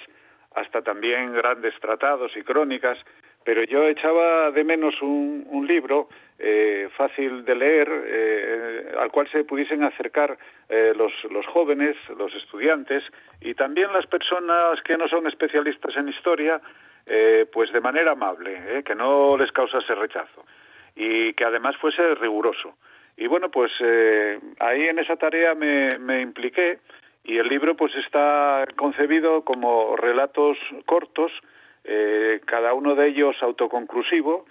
hasta 0.55 0.83
también 0.83 1.33
grandes 1.33 1.75
tratados 1.81 2.37
y 2.37 2.43
crónicas, 2.43 2.99
pero 3.45 3.65
yo 3.65 3.89
echaba 3.89 4.51
de 4.51 4.63
menos 4.63 5.01
un, 5.03 5.47
un 5.49 5.67
libro 5.67 6.09
eh, 6.39 6.89
fácil 6.97 7.45
de 7.45 7.55
leer, 7.55 7.89
eh, 7.89 8.95
al 8.99 9.11
cual 9.11 9.29
se 9.31 9.45
pudiesen 9.45 9.83
acercar 9.85 10.37
eh, 10.69 10.93
los 10.97 11.47
jóvenes, 11.47 11.97
los 12.17 12.35
estudiantes 12.35 13.05
y 13.41 13.55
también 13.55 13.93
las 13.93 14.07
personas 14.07 14.81
que 14.83 14.97
no 14.97 15.09
son 15.09 15.27
especialistas 15.27 15.97
en 15.97 16.09
historia, 16.09 16.61
eh, 17.07 17.47
pues 17.53 17.73
de 17.73 17.81
manera 17.81 18.13
amable, 18.13 18.79
eh, 18.79 18.83
que 18.83 18.95
no 18.95 19.37
les 19.37 19.51
causase 19.53 19.95
rechazo 19.95 20.45
y 20.95 21.33
que 21.35 21.45
además 21.45 21.77
fuese 21.77 22.15
riguroso. 22.17 22.77
Y 23.17 23.27
bueno, 23.27 23.51
pues 23.51 23.73
eh, 23.81 24.39
ahí 24.59 24.89
en 24.89 24.99
esa 24.99 25.17
tarea 25.17 25.55
me, 25.55 25.99
me 25.99 26.21
impliqué 26.21 26.79
y 27.25 27.39
el 27.39 27.49
libro 27.49 27.77
pues 27.77 27.95
está 27.97 28.65
concebido 28.77 29.43
como 29.43 29.97
relatos 29.97 30.59
cortos, 30.87 31.33
eh, 31.85 32.41
cada 32.45 32.75
uno 32.75 32.95
de 32.95 33.09
ellos 33.09 33.37
autoconclusivo 33.41 34.47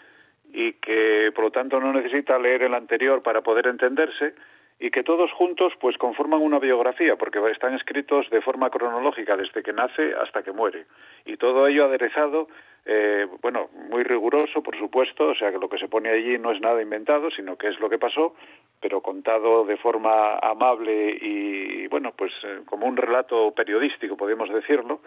y 0.53 0.73
que 0.73 1.31
por 1.33 1.45
lo 1.45 1.51
tanto 1.51 1.79
no 1.79 1.93
necesita 1.93 2.37
leer 2.37 2.63
el 2.63 2.73
anterior 2.73 3.23
para 3.23 3.41
poder 3.41 3.67
entenderse 3.67 4.35
y 4.81 4.89
que 4.89 5.03
todos 5.03 5.31
juntos 5.31 5.73
pues 5.79 5.95
conforman 5.97 6.41
una 6.41 6.57
biografía 6.57 7.15
porque 7.15 7.39
están 7.51 7.75
escritos 7.75 8.27
de 8.31 8.41
forma 8.41 8.71
cronológica 8.71 9.37
desde 9.37 9.61
que 9.61 9.71
nace 9.71 10.15
hasta 10.15 10.41
que 10.41 10.51
muere. 10.51 10.87
Y 11.23 11.37
todo 11.37 11.67
ello 11.67 11.85
aderezado 11.85 12.47
eh, 12.83 13.27
bueno 13.43 13.69
muy 13.91 14.01
riguroso 14.01 14.63
por 14.63 14.75
supuesto 14.75 15.27
o 15.27 15.35
sea 15.35 15.51
que 15.51 15.59
lo 15.59 15.69
que 15.69 15.77
se 15.77 15.87
pone 15.87 16.09
allí 16.09 16.39
no 16.39 16.51
es 16.51 16.59
nada 16.61 16.81
inventado 16.81 17.29
sino 17.29 17.55
que 17.55 17.67
es 17.67 17.79
lo 17.79 17.87
que 17.91 17.99
pasó 17.99 18.33
pero 18.79 19.01
contado 19.01 19.65
de 19.65 19.77
forma 19.77 20.39
amable 20.39 21.15
y 21.21 21.85
bueno 21.89 22.11
pues 22.17 22.31
eh, 22.43 22.61
como 22.65 22.87
un 22.87 22.97
relato 22.97 23.51
periodístico 23.51 24.17
podemos 24.17 24.49
decirlo 24.49 25.01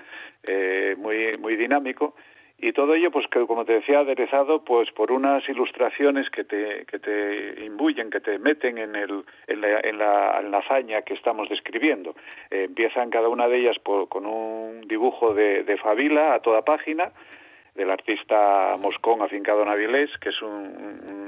eh, 0.45 0.95
muy 0.97 1.37
muy 1.39 1.57
dinámico 1.57 2.15
y 2.59 2.73
todo 2.73 2.95
ello 2.95 3.11
pues 3.11 3.27
que 3.29 3.47
como 3.47 3.65
te 3.65 3.75
decía 3.75 4.01
aderezado 4.01 4.65
pues 4.65 4.91
por 4.93 5.13
unas 5.13 5.47
ilustraciones 5.49 6.31
que 6.31 6.45
te 6.45 6.85
que 6.87 6.99
te 6.99 7.65
imbuyen 7.65 8.11
que 8.11 8.21
te 8.21 8.39
meten 8.39 8.79
en 8.79 8.95
el 8.97 9.25
en 9.47 9.61
la 9.61 9.81
en 9.81 9.99
la, 9.99 10.41
en 10.41 10.51
la 10.51 10.59
hazaña 10.59 11.03
que 11.03 11.15
estamos 11.15 11.49
describiendo 11.49 12.15
eh, 12.51 12.65
empiezan 12.65 13.11
cada 13.11 13.29
una 13.29 13.49
de 13.49 13.59
ellas 13.59 13.79
por, 13.81 14.09
con 14.09 14.25
un 14.27 14.83
dibujo 14.87 15.35
de, 15.35 15.65
de 15.65 15.77
Fabila 15.77 16.35
a 16.35 16.41
toda 16.41 16.63
página 16.63 17.13
del 17.75 17.91
artista 17.91 18.77
Moscón 18.79 19.23
afincado 19.23 19.63
en 19.63 19.69
Avilés, 19.69 20.11
que 20.19 20.29
es 20.29 20.41
un, 20.43 21.27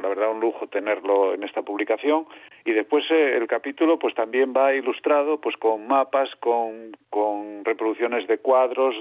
la 0.00 0.08
verdad 0.08 0.30
un 0.30 0.40
lujo 0.40 0.68
tenerlo 0.68 1.34
en 1.34 1.42
esta 1.42 1.62
publicación. 1.62 2.26
Y 2.64 2.72
después 2.72 3.04
eh, 3.10 3.36
el 3.36 3.46
capítulo 3.46 3.98
pues 3.98 4.14
también 4.14 4.52
va 4.56 4.74
ilustrado 4.74 5.40
pues 5.40 5.56
con 5.56 5.86
mapas, 5.86 6.28
con, 6.40 6.96
con 7.10 7.64
reproducciones 7.64 8.26
de 8.26 8.38
cuadros, 8.38 8.94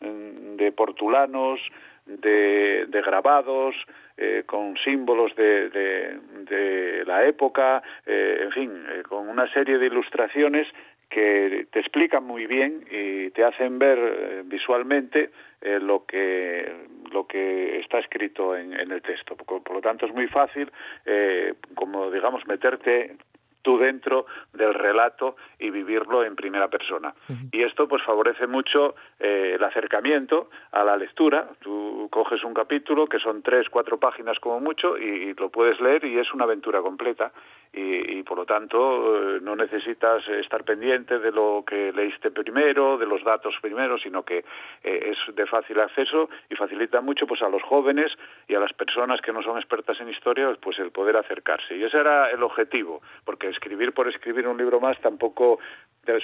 de 0.00 0.72
portulanos, 0.72 1.60
de, 2.06 3.02
grabados, 3.04 3.74
eh, 4.16 4.42
con 4.46 4.76
símbolos 4.78 5.34
de, 5.36 7.02
la 7.06 7.24
época, 7.24 7.82
eh, 8.06 8.40
en 8.42 8.52
fin, 8.52 8.70
con 9.08 9.28
una 9.28 9.50
serie 9.52 9.78
de 9.78 9.86
ilustraciones 9.86 10.66
que 11.10 11.66
te 11.72 11.80
explican 11.80 12.24
muy 12.24 12.46
bien 12.46 12.84
y 12.90 13.30
te 13.30 13.44
hacen 13.44 13.78
ver 13.78 13.98
eh, 13.98 14.42
visualmente 14.44 15.30
eh, 15.60 15.78
lo 15.80 16.06
que 16.06 16.88
lo 17.12 17.26
que 17.26 17.80
está 17.80 17.98
escrito 17.98 18.56
en, 18.56 18.72
el 18.72 19.02
texto. 19.02 19.36
Por, 19.36 19.68
lo 19.72 19.80
tanto, 19.80 20.06
es 20.06 20.14
muy 20.14 20.28
fácil, 20.28 20.70
eh, 21.04 21.54
como 21.74 22.08
digamos, 22.10 22.46
meterte 22.46 23.16
tú 23.62 23.78
dentro 23.78 24.26
del 24.52 24.74
relato 24.74 25.36
y 25.58 25.70
vivirlo 25.70 26.24
en 26.24 26.34
primera 26.34 26.68
persona. 26.68 27.14
Y 27.52 27.62
esto 27.62 27.88
pues 27.88 28.02
favorece 28.02 28.46
mucho 28.46 28.94
eh, 29.18 29.52
el 29.56 29.64
acercamiento 29.64 30.48
a 30.72 30.84
la 30.84 30.96
lectura. 30.96 31.48
Tú 31.60 32.08
coges 32.10 32.42
un 32.44 32.54
capítulo 32.54 33.06
que 33.06 33.18
son 33.18 33.42
tres, 33.42 33.68
cuatro 33.68 33.98
páginas 33.98 34.38
como 34.38 34.60
mucho 34.60 34.96
y, 34.96 35.34
lo 35.34 35.50
puedes 35.50 35.80
leer 35.80 36.04
y 36.04 36.18
es 36.18 36.32
una 36.32 36.44
aventura 36.44 36.80
completa. 36.80 37.32
Y, 37.72 38.22
por 38.24 38.36
lo 38.36 38.44
tanto 38.44 39.36
eh, 39.36 39.38
no 39.42 39.56
necesitas 39.56 40.26
estar 40.28 40.64
pendiente 40.64 41.18
de 41.18 41.30
lo 41.32 41.64
que 41.66 41.92
leíste 41.92 42.30
primero, 42.30 42.98
de 42.98 43.06
los 43.06 43.24
datos 43.24 43.54
primero, 43.60 43.96
sino 43.98 44.24
que 44.24 44.44
eh, 44.84 45.12
es 45.12 45.34
de 45.34 45.46
fácil 45.46 45.80
acceso 45.80 46.28
y 46.48 46.54
facilita 46.54 47.00
mucho 47.00 47.26
pues 47.26 47.42
a 47.42 47.48
los 47.48 47.62
jóvenes 47.62 48.12
y 48.48 48.54
a 48.54 48.60
las 48.60 48.72
personas 48.72 49.20
que 49.20 49.32
no 49.32 49.42
son 49.42 49.56
expertas 49.56 50.00
en 50.00 50.08
historia 50.08 50.52
pues 50.60 50.78
el 50.78 50.90
poder 50.90 51.16
acercarse. 51.16 51.76
Y 51.76 51.84
ese 51.84 51.98
era 51.98 52.30
el 52.30 52.42
objetivo, 52.42 53.02
porque 53.24 53.48
escribir 53.48 53.92
por 53.92 54.08
escribir 54.08 54.46
un 54.48 54.58
libro 54.58 54.80
más 54.80 55.00
tampoco 55.00 55.58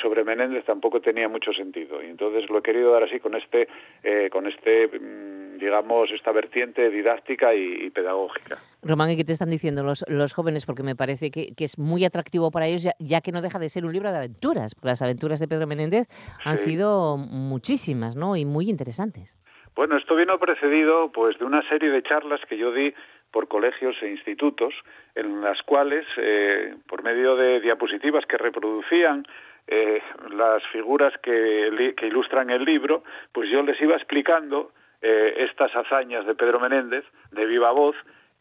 sobre 0.01 0.25
Menéndez 0.25 0.65
tampoco 0.65 1.01
tenía 1.01 1.29
mucho 1.29 1.53
sentido 1.53 2.03
y 2.03 2.07
entonces 2.07 2.49
lo 2.51 2.59
he 2.59 2.63
querido 2.63 2.93
dar 2.93 3.05
así 3.05 3.21
con 3.21 3.35
este 3.35 3.69
eh, 4.03 4.29
con 4.31 4.47
este 4.47 4.89
mm, 4.89 5.59
digamos 5.59 6.11
esta 6.11 6.33
vertiente 6.33 6.91
didáctica 6.91 7.55
y, 7.55 7.91
pedagógica 7.91 8.57
Román 8.83 9.11
¿y 9.11 9.17
qué 9.17 9.25
te 9.25 9.33
están 9.33 9.51
diciendo 9.51 9.83
los, 9.83 10.05
los 10.09 10.35
jóvenes? 10.35 10.67
Porque 10.67 10.83
me 10.83 10.97
parece 10.97 11.31
que, 11.31 11.55
que 11.55 11.65
es 11.65 11.79
muy 11.79 12.05
atractivo 12.05 12.51
para 12.51 12.67
ellos 12.67 12.93
ya, 12.99 13.21
que 13.21 13.33
no 13.33 13.43
deja 13.43 13.59
de 13.59 13.69
ser 13.69 13.85
un 13.85 13.93
libro 13.93 14.11
de 14.11 14.19
aventuras 14.19 14.75
porque 14.75 14.89
las 14.89 15.03
aventuras 15.03 15.41
de 15.41 15.49
Pedro 15.49 15.67
Menéndez 15.67 16.09
han 16.45 16.57
sido 16.57 17.17
muchísimas 17.17 18.17
¿no? 18.17 18.37
y 18.37 18.45
muy 18.45 18.69
interesantes 18.71 19.37
bueno, 19.77 19.99
esto 19.99 20.17
vino 20.17 20.39
precedido 20.39 21.13
pues 21.13 21.39
de 21.39 21.45
una 21.45 21.63
serie 21.69 21.91
de 21.91 22.03
charlas 22.03 22.41
que 22.49 22.57
yo 22.57 22.73
di 22.73 22.95
por 23.31 23.47
colegios 23.47 23.95
e 24.01 24.09
institutos, 24.09 24.73
en 25.15 25.43
las 25.43 25.63
cuales, 25.63 26.07
eh, 26.17 26.75
por 26.89 27.03
medio 27.03 27.37
de 27.37 27.61
diapositivas 27.61 28.25
que 28.25 28.39
reproducían 28.39 29.27
eh, 29.67 30.01
las 30.31 30.67
figuras 30.69 31.13
que, 31.23 31.95
que, 31.95 32.07
ilustran 32.07 32.49
el 32.49 32.65
libro, 32.65 33.05
pues 33.33 33.51
yo 33.51 33.63
les 33.63 33.79
iba 33.83 33.95
explicando 33.95 34.73
eh, 35.03 35.35
estas 35.51 35.77
hazañas 35.77 36.25
de 36.25 36.35
Pedro 36.35 36.59
Menéndez 36.59 37.05
de 37.33 37.45
viva 37.45 37.71
voz 37.73 37.97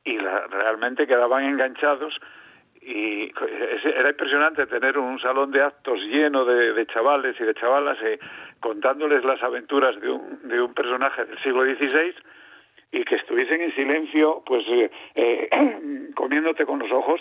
y 0.05 0.17
realmente 0.17 1.07
quedaban 1.07 1.43
enganchados 1.43 2.17
y 2.81 3.31
era 3.83 4.09
impresionante 4.09 4.67
tener 4.67 4.97
un 4.99 5.19
salón 5.19 5.49
de 5.49 5.63
actos 5.63 5.99
lleno 6.01 6.45
de, 6.45 6.85
chavales 6.85 7.35
y 7.39 7.43
de 7.43 7.55
chavalas 7.55 7.97
contándoles 8.59 9.23
las 9.23 9.41
aventuras 9.41 9.99
de 9.99 10.11
un, 10.11 10.47
de 10.47 10.61
un 10.61 10.73
personaje 10.73 11.25
del 11.25 11.37
siglo 11.41 11.63
XVI 11.63 12.13
y 12.91 13.03
que 13.03 13.15
estuviesen 13.15 13.61
en 13.61 13.75
silencio, 13.75 14.43
pues 14.45 14.63
eh, 14.67 14.91
eh, 15.15 16.09
comiéndote 16.15 16.65
con 16.65 16.79
los 16.79 16.91
ojos 16.91 17.19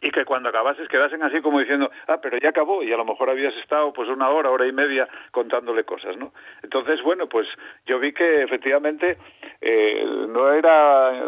y 0.00 0.10
que 0.10 0.24
cuando 0.24 0.48
acabases 0.48 0.88
quedasen 0.88 1.22
así 1.22 1.40
como 1.40 1.60
diciendo, 1.60 1.90
ah, 2.06 2.18
pero 2.20 2.38
ya 2.38 2.50
acabó 2.50 2.82
y 2.82 2.92
a 2.92 2.96
lo 2.96 3.04
mejor 3.04 3.30
habías 3.30 3.54
estado 3.56 3.92
pues 3.92 4.08
una 4.08 4.28
hora, 4.30 4.50
hora 4.50 4.66
y 4.66 4.72
media 4.72 5.08
contándole 5.30 5.84
cosas, 5.84 6.16
¿no? 6.16 6.32
Entonces, 6.62 7.02
bueno, 7.02 7.28
pues 7.28 7.48
yo 7.86 7.98
vi 7.98 8.12
que 8.12 8.42
efectivamente 8.42 9.18
eh, 9.60 10.04
no 10.28 10.52
era 10.52 11.12
eh, 11.14 11.22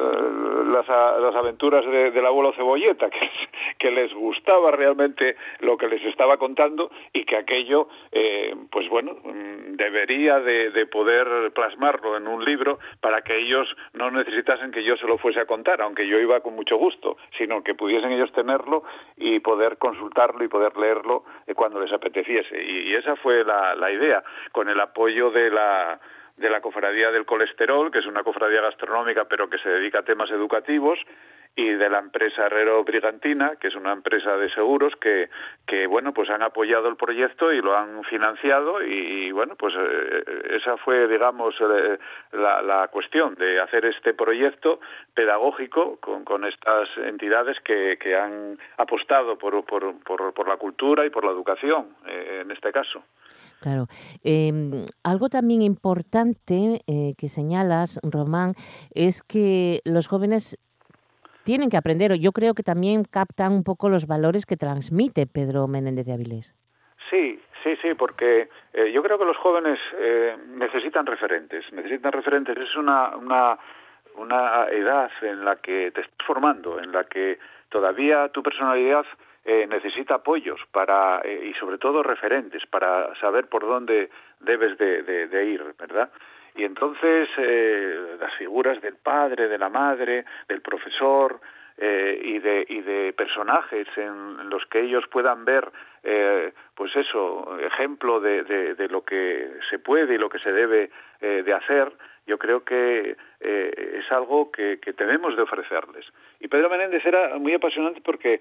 las, 0.66 0.88
las, 0.88 1.34
aventuras 1.34 1.84
del 1.84 2.26
abuelo 2.26 2.52
Cebolleta, 2.52 3.10
que, 3.10 3.30
que, 3.78 3.90
les 3.90 4.12
gustaba 4.14 4.70
realmente 4.70 5.36
lo 5.60 5.76
que 5.76 5.88
les 5.88 6.04
estaba 6.04 6.36
contando 6.36 6.90
y 7.12 7.24
que 7.24 7.36
aquello, 7.36 7.88
eh, 8.12 8.54
pues 8.70 8.88
bueno, 8.88 9.16
mm, 9.24 9.76
debería 9.76 10.40
de, 10.40 10.70
de 10.70 10.86
poder 10.86 11.52
plasmarlo 11.52 12.16
en 12.16 12.28
un 12.28 12.44
libro 12.44 12.78
para 13.00 13.22
que 13.22 13.36
ellos 13.36 13.68
no 13.94 14.10
necesitasen 14.10 14.70
que 14.70 14.84
yo 14.84 14.96
se 14.96 15.06
lo 15.06 15.18
fuese 15.18 15.40
a 15.40 15.46
contar, 15.46 15.82
aunque 15.82 16.06
yo 16.06 16.18
iba 16.18 16.40
con 16.40 16.54
mucho 16.54 16.76
gusto, 16.76 17.16
sino 17.38 17.62
que 17.62 17.74
pudiesen 17.74 18.12
ellos 18.12 18.32
tener 18.32 18.59
y 19.16 19.40
poder 19.40 19.78
consultarlo 19.78 20.44
y 20.44 20.48
poder 20.48 20.76
leerlo 20.76 21.24
eh, 21.46 21.54
cuando 21.54 21.80
les 21.80 21.92
apeteciese. 21.92 22.62
Y, 22.62 22.94
esa 22.94 23.16
fue 23.16 23.44
la, 23.44 23.74
la 23.74 23.90
idea, 23.90 24.22
con 24.52 24.68
el 24.68 24.80
apoyo 24.80 25.30
de 25.30 25.50
la 25.50 26.00
de 26.36 26.48
la 26.48 26.62
Cofradía 26.62 27.10
del 27.10 27.26
Colesterol, 27.26 27.90
que 27.90 27.98
es 27.98 28.06
una 28.06 28.22
cofradía 28.22 28.62
gastronómica 28.62 29.26
pero 29.26 29.50
que 29.50 29.58
se 29.58 29.68
dedica 29.68 29.98
a 29.98 30.04
temas 30.04 30.30
educativos, 30.30 30.98
y 31.56 31.68
de 31.70 31.90
la 31.90 31.98
empresa 31.98 32.46
Herrero 32.46 32.84
Brigantina, 32.84 33.56
que 33.56 33.68
es 33.68 33.74
una 33.74 33.92
empresa 33.92 34.36
de 34.36 34.50
seguros 34.50 34.94
que, 35.00 35.28
que 35.66 35.86
bueno, 35.86 36.14
pues 36.14 36.30
han 36.30 36.42
apoyado 36.42 36.88
el 36.88 36.96
proyecto 36.96 37.52
y 37.52 37.60
lo 37.60 37.76
han 37.76 38.04
financiado 38.04 38.82
y, 38.82 39.30
bueno, 39.32 39.56
pues 39.56 39.74
eh, 39.76 40.56
esa 40.56 40.76
fue, 40.76 41.08
digamos, 41.08 41.54
eh, 41.60 41.98
la, 42.32 42.62
la, 42.62 42.88
cuestión 42.88 43.34
de 43.34 43.60
hacer 43.60 43.84
este 43.84 44.14
proyecto 44.14 44.80
pedagógico 45.12 45.98
con, 46.00 46.24
con 46.24 46.44
estas 46.44 46.88
entidades 46.98 47.58
que, 47.60 47.98
que 48.00 48.16
han 48.16 48.58
apostado 48.78 49.36
por, 49.36 49.64
por, 49.64 49.98
por, 50.02 50.48
la 50.48 50.56
cultura 50.56 51.04
y 51.04 51.10
por 51.10 51.24
la 51.24 51.32
educación, 51.32 51.88
eh, 52.06 52.40
en 52.42 52.50
este 52.50 52.72
caso. 52.72 53.02
Claro. 53.60 53.86
Em, 54.24 54.86
algo 55.04 55.28
también 55.28 55.60
importante 55.60 56.80
que 56.86 57.28
señalas, 57.28 58.00
Román, 58.02 58.54
es 58.94 59.22
que 59.22 59.80
los 59.84 60.08
jóvenes 60.08 60.56
tienen 61.50 61.68
que 61.68 61.76
aprender, 61.76 62.14
yo 62.14 62.30
creo 62.30 62.54
que 62.54 62.62
también 62.62 63.02
captan 63.02 63.50
un 63.50 63.64
poco 63.64 63.88
los 63.88 64.06
valores 64.06 64.46
que 64.46 64.56
transmite 64.56 65.26
Pedro 65.26 65.66
Menéndez 65.66 66.06
de 66.06 66.12
Avilés. 66.12 66.54
Sí, 67.10 67.40
sí, 67.64 67.74
sí, 67.82 67.94
porque 67.94 68.48
eh, 68.72 68.92
yo 68.92 69.02
creo 69.02 69.18
que 69.18 69.24
los 69.24 69.36
jóvenes 69.36 69.80
eh, 69.98 70.36
necesitan 70.46 71.06
referentes, 71.06 71.64
necesitan 71.72 72.12
referentes. 72.12 72.56
Es 72.56 72.76
una, 72.76 73.16
una, 73.16 73.58
una 74.14 74.68
edad 74.68 75.10
en 75.22 75.44
la 75.44 75.56
que 75.56 75.90
te 75.90 76.02
estás 76.02 76.24
formando, 76.24 76.78
en 76.78 76.92
la 76.92 77.02
que 77.02 77.40
todavía 77.68 78.28
tu 78.28 78.44
personalidad 78.44 79.04
eh, 79.44 79.66
necesita 79.68 80.14
apoyos 80.22 80.60
para 80.70 81.20
y 81.26 81.52
sobre 81.54 81.78
todo 81.78 82.04
referentes 82.04 82.64
para 82.66 83.12
saber 83.16 83.48
por 83.48 83.66
dónde 83.66 84.08
debes 84.38 84.78
de, 84.78 85.02
de 85.02 85.46
ir, 85.46 85.64
¿verdad? 85.76 86.10
Y 86.56 86.64
entonces 86.64 87.28
eh, 87.38 88.16
las 88.18 88.34
figuras 88.34 88.80
del 88.80 88.96
padre, 88.96 89.48
de 89.48 89.58
la 89.58 89.68
madre, 89.68 90.24
del 90.48 90.60
profesor 90.60 91.40
eh, 91.78 92.20
y, 92.22 92.38
de, 92.38 92.66
y 92.68 92.80
de 92.80 93.12
personajes 93.12 93.86
en 93.96 94.50
los 94.50 94.66
que 94.66 94.80
ellos 94.80 95.04
puedan 95.10 95.44
ver, 95.44 95.70
eh, 96.02 96.52
pues 96.74 96.94
eso, 96.96 97.58
ejemplo 97.60 98.20
de, 98.20 98.42
de, 98.42 98.88
lo 98.88 99.02
que 99.02 99.50
se 99.68 99.78
puede 99.78 100.14
y 100.14 100.18
lo 100.18 100.28
que 100.28 100.38
se 100.38 100.52
debe 100.52 100.90
de 101.20 101.52
hacer, 101.52 101.92
yo 102.26 102.38
creo 102.38 102.64
que 102.64 103.16
es 103.40 104.12
algo 104.12 104.50
que, 104.50 104.78
que 104.80 104.94
tenemos 104.94 105.36
de 105.36 105.42
ofrecerles. 105.42 106.06
Y 106.40 106.48
Pedro 106.48 106.70
Menéndez 106.70 107.04
era 107.04 107.36
muy 107.38 107.52
apasionante 107.52 108.00
porque 108.00 108.40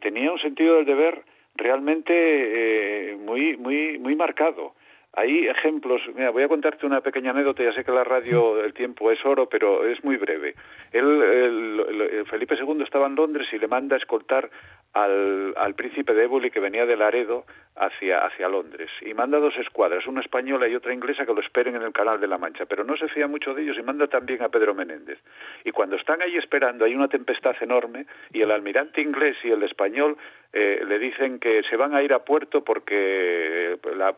tenía 0.00 0.30
un 0.30 0.38
sentido 0.38 0.76
del 0.76 0.84
deber 0.84 1.22
realmente 1.54 3.16
muy, 3.18 3.56
muy, 3.56 3.98
muy 3.98 4.14
marcado. 4.14 4.74
Hay 5.14 5.46
ejemplos, 5.46 6.00
mira, 6.14 6.30
voy 6.30 6.42
a 6.42 6.48
contarte 6.48 6.86
una 6.86 7.02
pequeña 7.02 7.32
anécdota, 7.32 7.62
ya 7.62 7.74
sé 7.74 7.84
que 7.84 7.92
la 7.92 8.02
radio, 8.02 8.64
el 8.64 8.72
tiempo 8.72 9.12
es 9.12 9.22
oro, 9.26 9.46
pero 9.46 9.86
es 9.86 10.02
muy 10.02 10.16
breve. 10.16 10.54
Él, 10.90 12.24
Felipe 12.30 12.54
II 12.54 12.82
estaba 12.82 13.08
en 13.08 13.16
Londres 13.16 13.46
y 13.52 13.58
le 13.58 13.68
manda 13.68 13.96
a 13.96 13.98
escoltar 13.98 14.48
al, 14.92 15.54
al 15.56 15.74
príncipe 15.74 16.14
de 16.14 16.24
Éboli 16.24 16.50
que 16.50 16.60
venía 16.60 16.86
de 16.86 16.96
Laredo 16.96 17.44
hacia, 17.76 18.18
hacia 18.26 18.48
Londres 18.48 18.90
y 19.00 19.14
manda 19.14 19.38
dos 19.38 19.56
escuadras, 19.56 20.06
una 20.06 20.20
española 20.20 20.68
y 20.68 20.74
otra 20.74 20.92
inglesa 20.92 21.24
que 21.24 21.32
lo 21.32 21.40
esperen 21.40 21.74
en 21.76 21.82
el 21.82 21.92
Canal 21.92 22.20
de 22.20 22.26
la 22.26 22.38
Mancha, 22.38 22.66
pero 22.66 22.84
no 22.84 22.96
se 22.96 23.08
fía 23.08 23.26
mucho 23.26 23.54
de 23.54 23.62
ellos 23.62 23.78
y 23.78 23.82
manda 23.82 24.06
también 24.06 24.42
a 24.42 24.48
Pedro 24.48 24.74
Menéndez. 24.74 25.18
Y 25.64 25.70
cuando 25.70 25.96
están 25.96 26.20
ahí 26.20 26.36
esperando 26.36 26.84
hay 26.84 26.94
una 26.94 27.08
tempestad 27.08 27.56
enorme 27.60 28.06
y 28.32 28.42
el 28.42 28.50
almirante 28.50 29.00
inglés 29.00 29.36
y 29.42 29.50
el 29.50 29.62
español 29.62 30.16
eh, 30.52 30.82
le 30.86 30.98
dicen 30.98 31.38
que 31.38 31.62
se 31.62 31.76
van 31.76 31.94
a 31.94 32.02
ir 32.02 32.12
a 32.12 32.18
puerto 32.18 32.62
porque 32.62 33.72
eh, 33.72 33.78
la, 33.96 34.12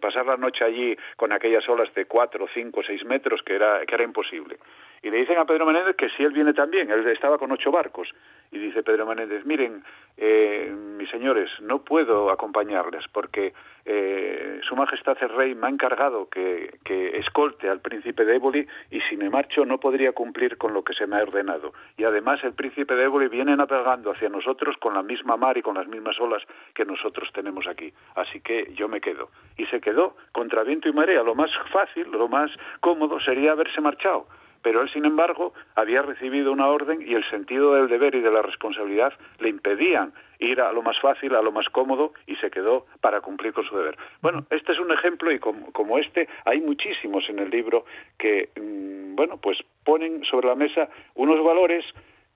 pasar 0.00 0.26
la 0.26 0.36
noche 0.36 0.64
allí 0.64 0.96
con 1.16 1.32
aquellas 1.32 1.68
olas 1.68 1.92
de 1.94 2.04
cuatro, 2.04 2.46
cinco, 2.54 2.82
seis 2.86 3.04
metros 3.04 3.42
que 3.42 3.56
era, 3.56 3.84
que 3.84 3.94
era 3.94 4.04
imposible. 4.04 4.58
Y 5.02 5.10
le 5.10 5.18
dicen 5.18 5.36
a 5.36 5.44
Pedro 5.44 5.66
Menéndez 5.66 5.96
que 5.96 6.08
si 6.10 6.22
él 6.22 6.32
viene 6.32 6.54
también, 6.54 6.90
él 6.90 7.06
estaba 7.08 7.38
con 7.38 7.50
ocho 7.50 7.72
barcos. 7.72 8.08
Y 8.52 8.58
dice 8.58 8.84
Pedro 8.84 9.04
Menéndez, 9.04 9.44
miren, 9.44 9.82
eh, 10.16 10.72
mis 10.96 11.10
señores, 11.10 11.50
no 11.60 11.82
puedo 11.82 12.30
acompañarles 12.30 13.04
porque 13.12 13.52
eh, 13.84 14.60
Su 14.62 14.76
Majestad 14.76 15.16
el 15.20 15.28
Rey 15.30 15.54
me 15.54 15.66
ha 15.66 15.70
encargado 15.70 16.28
que, 16.28 16.78
escolte 17.18 17.68
al 17.68 17.80
príncipe 17.80 18.24
de 18.24 18.36
Éboli 18.36 18.66
y 18.90 19.00
si 19.02 19.16
me 19.16 19.28
marcho 19.28 19.64
no 19.64 19.78
podría 19.78 20.12
cumplir 20.12 20.56
con 20.56 20.72
lo 20.72 20.84
que 20.84 20.94
se 20.94 21.06
me 21.06 21.16
ha 21.16 21.22
ordenado. 21.22 21.72
Y 21.96 22.04
además 22.04 22.42
el 22.44 22.52
príncipe 22.52 22.94
de 22.94 23.04
Éboli 23.04 23.28
viene 23.28 23.56
navegando 23.56 24.12
hacia 24.12 24.28
nosotros 24.28 24.76
con 24.78 24.94
la 24.94 25.02
misma 25.02 25.36
mar 25.36 25.58
y 25.58 25.62
con 25.62 25.74
las 25.74 25.88
mismas 25.88 26.18
olas 26.20 26.42
que 26.74 26.84
nosotros 26.84 27.30
tenemos 27.32 27.66
aquí. 27.66 27.92
Así 28.14 28.40
que 28.40 28.72
yo 28.74 28.88
me 28.88 29.00
quedo. 29.00 29.30
Y 29.56 29.66
se 29.66 29.80
quedó 29.80 30.16
contra 30.32 30.62
viento 30.62 30.88
y 30.88 30.92
marea. 30.92 31.22
Lo 31.22 31.34
más 31.34 31.50
fácil, 31.72 32.10
lo 32.10 32.28
más 32.28 32.50
cómodo 32.80 33.18
sería 33.20 33.52
haberse 33.52 33.80
marchado 33.80 34.26
pero 34.64 34.80
él, 34.80 34.90
sin 34.90 35.04
embargo, 35.04 35.52
había 35.74 36.00
recibido 36.00 36.50
una 36.50 36.68
orden 36.68 37.02
y 37.06 37.12
el 37.12 37.22
sentido 37.28 37.74
del 37.74 37.86
deber 37.86 38.14
y 38.14 38.20
de 38.20 38.30
la 38.30 38.40
responsabilidad 38.40 39.12
le 39.38 39.50
impedían 39.50 40.14
ir 40.38 40.58
a 40.62 40.72
lo 40.72 40.80
más 40.80 40.98
fácil, 41.00 41.34
a 41.34 41.42
lo 41.42 41.52
más 41.52 41.68
cómodo 41.68 42.14
y 42.26 42.34
se 42.36 42.50
quedó 42.50 42.86
para 43.02 43.20
cumplir 43.20 43.52
con 43.52 43.64
su 43.64 43.76
deber. 43.76 43.96
Bueno, 44.22 44.46
este 44.48 44.72
es 44.72 44.78
un 44.80 44.90
ejemplo 44.90 45.30
y 45.30 45.38
como, 45.38 45.98
este 45.98 46.28
hay 46.46 46.62
muchísimos 46.62 47.28
en 47.28 47.40
el 47.40 47.50
libro 47.50 47.84
que, 48.18 48.48
mm, 48.56 49.14
bueno, 49.14 49.36
pues 49.36 49.58
ponen 49.84 50.24
sobre 50.24 50.48
la 50.48 50.54
mesa 50.54 50.88
unos 51.14 51.44
valores 51.44 51.84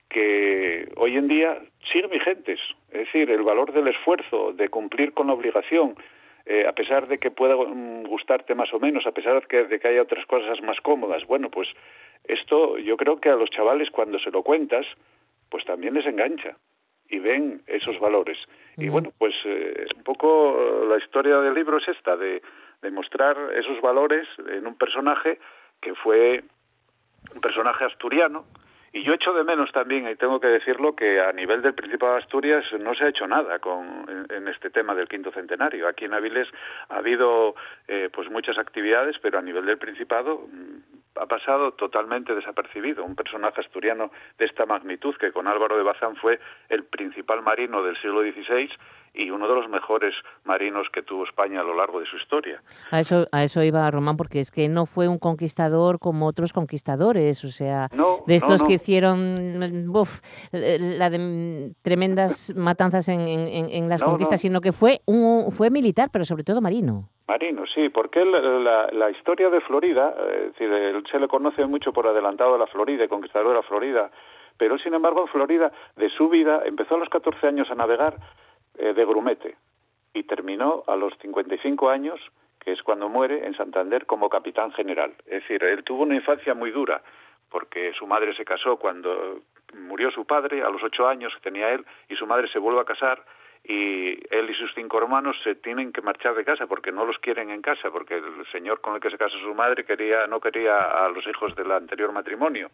que 0.07 0.87
hoy 0.97 1.17
en 1.17 1.27
día 1.27 1.57
siguen 1.91 2.11
vigentes. 2.11 2.59
Es 2.91 3.05
decir, 3.05 3.31
el 3.31 3.41
valor 3.41 3.73
del 3.73 3.87
esfuerzo, 3.87 4.53
de 4.53 4.69
cumplir 4.69 5.13
con 5.13 5.27
la 5.27 5.33
obligación, 5.33 5.95
eh, 6.51 6.65
a 6.67 6.71
pesar 6.71 7.07
de 7.07 7.19
que 7.19 7.29
pueda 7.29 7.55
mm, 7.55 8.07
gustarte 8.07 8.55
más 8.55 8.73
o 8.73 8.79
menos, 8.79 9.05
a 9.05 9.11
pesar 9.11 9.39
de 9.39 9.47
que, 9.47 9.65
de 9.65 9.79
que 9.79 9.87
haya 9.87 10.01
otras 10.01 10.25
cosas 10.25 10.59
más 10.63 10.81
cómodas. 10.81 11.23
Bueno, 11.27 11.51
pues 11.51 11.69
esto 12.29 12.77
yo 12.77 12.95
creo 12.95 13.19
que 13.19 13.29
a 13.29 13.35
los 13.35 13.49
chavales 13.49 13.89
cuando 13.91 14.19
se 14.19 14.31
lo 14.31 14.43
cuentas, 14.43 14.85
pues 15.49 15.65
también 15.65 15.95
les 15.95 16.05
engancha 16.05 16.55
y 17.09 17.19
ven 17.19 17.63
esos 17.65 17.99
valores. 17.99 18.37
Y 18.77 18.87
bueno, 18.87 19.11
pues 19.17 19.33
eh, 19.43 19.87
un 19.95 20.03
poco 20.03 20.85
la 20.87 20.97
historia 20.97 21.39
del 21.39 21.55
libro 21.55 21.77
es 21.77 21.87
esta, 21.87 22.15
de, 22.15 22.41
de 22.81 22.91
mostrar 22.91 23.35
esos 23.55 23.81
valores 23.81 24.27
en 24.47 24.67
un 24.67 24.75
personaje 24.75 25.39
que 25.81 25.95
fue 25.95 26.43
un 27.33 27.41
personaje 27.41 27.85
asturiano, 27.85 28.45
y 28.91 29.03
yo 29.03 29.13
echo 29.13 29.33
de 29.33 29.43
menos 29.43 29.71
también, 29.71 30.07
y 30.07 30.15
tengo 30.15 30.39
que 30.39 30.47
decirlo, 30.47 30.95
que 30.95 31.21
a 31.21 31.31
nivel 31.31 31.61
del 31.61 31.75
Principado 31.75 32.13
de 32.13 32.19
Asturias 32.19 32.65
no 32.79 32.95
se 32.95 33.03
ha 33.03 33.09
hecho 33.09 33.27
nada 33.27 33.59
con, 33.59 34.27
en, 34.29 34.47
este 34.47 34.69
tema 34.69 34.95
del 34.95 35.07
quinto 35.07 35.31
centenario. 35.31 35.87
Aquí 35.87 36.05
en 36.05 36.13
Avilés 36.13 36.47
ha 36.89 36.97
habido 36.97 37.55
eh, 37.87 38.09
pues 38.11 38.29
muchas 38.31 38.57
actividades, 38.57 39.17
pero 39.21 39.37
a 39.37 39.41
nivel 39.41 39.65
del 39.65 39.77
Principado 39.77 40.47
mm, 40.51 41.19
ha 41.19 41.25
pasado 41.27 41.73
totalmente 41.73 42.33
desapercibido. 42.33 43.03
Un 43.03 43.15
personaje 43.15 43.61
asturiano 43.61 44.11
de 44.37 44.45
esta 44.45 44.65
magnitud, 44.65 45.15
que 45.17 45.31
con 45.31 45.47
Álvaro 45.47 45.77
de 45.77 45.83
Bazán 45.83 46.15
fue 46.15 46.39
el 46.69 46.83
principal 46.83 47.43
marino 47.43 47.83
del 47.83 47.95
siglo 47.97 48.21
XVI, 48.21 48.71
y 49.13 49.29
uno 49.29 49.47
de 49.47 49.55
los 49.55 49.69
mejores 49.69 50.13
marinos 50.43 50.87
que 50.91 51.01
tuvo 51.01 51.23
España 51.23 51.61
a 51.61 51.63
lo 51.63 51.75
largo 51.75 51.99
de 51.99 52.05
su 52.05 52.17
historia. 52.17 52.61
A 52.91 52.99
eso, 52.99 53.25
a 53.31 53.43
eso 53.43 53.63
iba 53.63 53.89
Román, 53.89 54.17
porque 54.17 54.39
es 54.39 54.51
que 54.51 54.67
no 54.69 54.85
fue 54.85 55.07
un 55.07 55.19
conquistador 55.19 55.99
como 55.99 56.27
otros 56.27 56.53
conquistadores, 56.53 57.43
o 57.43 57.49
sea, 57.49 57.87
de 58.27 58.35
estos 58.35 58.63
que 58.63 58.73
hicieron 58.73 59.89
uf, 59.89 60.21
la 60.51 61.09
de 61.09 61.71
tremendas 61.81 62.53
matanzas 62.55 63.09
en, 63.09 63.19
en, 63.27 63.89
las 63.89 64.03
conquistas, 64.03 64.41
sino 64.41 64.61
que 64.61 64.71
fue, 64.71 64.99
un, 65.05 65.51
fue 65.51 65.69
militar, 65.69 66.09
pero 66.11 66.25
sobre 66.25 66.43
todo 66.43 66.61
marino. 66.61 67.09
Marino, 67.27 67.65
sí, 67.67 67.89
porque 67.89 68.25
la, 68.25 68.89
la, 68.91 69.11
historia 69.11 69.49
de 69.49 69.61
Florida, 69.61 70.15
eh, 70.17 70.47
es 70.47 70.57
decir, 70.57 71.03
se 71.11 71.19
le 71.19 71.27
conoce 71.27 71.65
mucho 71.67 71.93
por 71.93 72.07
adelantado 72.07 72.53
de 72.53 72.59
la 72.59 72.67
Florida, 72.67 73.07
conquistador 73.07 73.49
de 73.49 73.53
la 73.53 73.61
Florida, 73.61 74.09
pero 74.57 74.77
sin 74.77 74.93
embargo 74.93 75.21
en 75.21 75.27
Florida, 75.27 75.71
de 75.95 76.09
su 76.09 76.27
vida, 76.27 76.63
empezó 76.65 76.95
a 76.95 76.97
los 76.97 77.09
14 77.09 77.47
años 77.47 77.69
a 77.71 77.75
navegar 77.75 78.15
eh, 78.79 78.93
de 78.93 79.05
grumete 79.05 79.55
y 80.13 80.23
terminó 80.23 80.83
a 80.87 80.95
los 80.95 81.13
55 81.19 81.89
años, 81.89 82.19
que 82.59 82.71
es 82.71 82.81
cuando 82.81 83.09
muere, 83.09 83.45
en 83.45 83.55
Santander 83.55 84.05
como 84.05 84.29
capitán 84.29 84.71
general. 84.71 85.13
Es 85.25 85.43
decir, 85.43 85.63
él 85.63 85.83
tuvo 85.83 86.03
una 86.03 86.15
infancia 86.15 86.53
muy 86.53 86.71
dura 86.71 87.01
porque 87.49 87.93
su 87.93 88.05
madre 88.07 88.35
se 88.35 88.45
casó 88.45 88.77
cuando 88.77 89.41
murió 89.73 90.11
su 90.11 90.25
padre, 90.25 90.63
a 90.63 90.69
los 90.69 90.83
ocho 90.83 91.07
años 91.07 91.33
tenía 91.41 91.71
él, 91.71 91.85
y 92.07 92.15
su 92.15 92.25
madre 92.25 92.47
se 92.49 92.59
vuelve 92.59 92.81
a 92.81 92.85
casar 92.85 93.23
y 93.63 94.17
él 94.33 94.49
y 94.49 94.53
sus 94.55 94.73
cinco 94.73 94.97
hermanos 94.97 95.35
se 95.43 95.55
tienen 95.55 95.91
que 95.91 96.01
marchar 96.01 96.33
de 96.35 96.45
casa 96.45 96.65
porque 96.65 96.91
no 96.91 97.05
los 97.05 97.19
quieren 97.19 97.49
en 97.49 97.61
casa 97.61 97.91
porque 97.91 98.15
el 98.15 98.45
señor 98.51 98.81
con 98.81 98.95
el 98.95 99.01
que 99.01 99.09
se 99.09 99.17
casó 99.17 99.37
su 99.39 99.53
madre 99.53 99.83
quería 99.83 100.27
no 100.27 100.39
quería 100.39 101.05
a 101.05 101.09
los 101.09 101.27
hijos 101.27 101.55
del 101.55 101.71
anterior 101.71 102.11
matrimonio. 102.11 102.71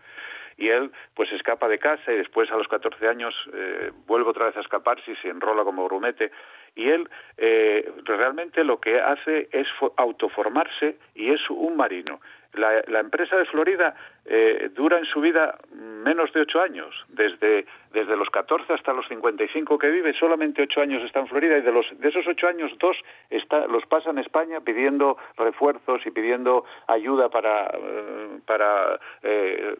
Y 0.57 0.69
él 0.69 0.91
pues 1.13 1.31
escapa 1.33 1.67
de 1.67 1.79
casa 1.79 2.13
y 2.13 2.17
después 2.17 2.49
a 2.49 2.55
los 2.55 2.67
14 2.67 3.07
años 3.07 3.35
eh, 3.53 3.91
vuelve 4.05 4.29
otra 4.29 4.45
vez 4.45 4.57
a 4.57 4.61
escaparse 4.61 5.11
y 5.11 5.15
se 5.17 5.29
enrola 5.29 5.63
como 5.63 5.85
grumete. 5.85 6.31
Y 6.75 6.87
él 6.87 7.09
eh, 7.37 7.91
realmente 8.05 8.63
lo 8.63 8.79
que 8.79 8.99
hace 8.99 9.49
es 9.51 9.67
autoformarse 9.97 10.97
y 11.13 11.31
es 11.31 11.41
un 11.49 11.75
marino. 11.75 12.21
La, 12.53 12.81
la 12.87 13.01
empresa 13.01 13.35
de 13.35 13.45
Florida 13.45 13.95
eh, 14.27 14.71
dura 14.73 14.97
en 14.97 15.05
su 15.05 15.21
vida 15.21 15.59
menos 15.71 16.33
de 16.33 16.41
ocho 16.41 16.59
años. 16.59 16.95
Desde, 17.09 17.65
desde 17.91 18.17
los 18.17 18.29
14 18.29 18.73
hasta 18.73 18.91
los 18.91 19.07
55 19.07 19.77
que 19.77 19.89
vive, 19.89 20.13
solamente 20.13 20.63
ocho 20.63 20.81
años 20.81 21.03
está 21.03 21.19
en 21.19 21.27
Florida 21.27 21.57
y 21.57 21.61
de, 21.61 21.71
los, 21.71 21.85
de 21.99 22.09
esos 22.09 22.25
ocho 22.27 22.47
años, 22.47 22.71
dos 22.79 22.97
está, 23.29 23.67
los 23.67 23.85
pasa 23.85 24.09
en 24.09 24.17
España 24.17 24.61
pidiendo 24.61 25.17
refuerzos 25.37 26.05
y 26.05 26.11
pidiendo 26.11 26.65
ayuda 26.87 27.29
para, 27.29 27.67
eh, 27.67 28.39
para, 28.47 28.99
eh, 29.21 29.75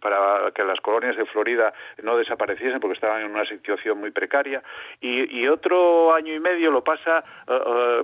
para 0.00 0.50
que 0.52 0.64
las 0.64 0.80
colonias 0.80 1.16
de 1.16 1.26
Florida 1.26 1.72
no 2.02 2.16
desapareciesen 2.16 2.80
porque 2.80 2.94
estaban 2.94 3.22
en 3.22 3.30
una 3.30 3.44
situación 3.44 3.98
muy 4.00 4.10
precaria. 4.10 4.62
Y, 5.00 5.38
y 5.38 5.46
otro 5.46 6.14
año 6.14 6.34
y 6.34 6.40
medio 6.40 6.70
lo 6.70 6.82
pasa 6.82 7.24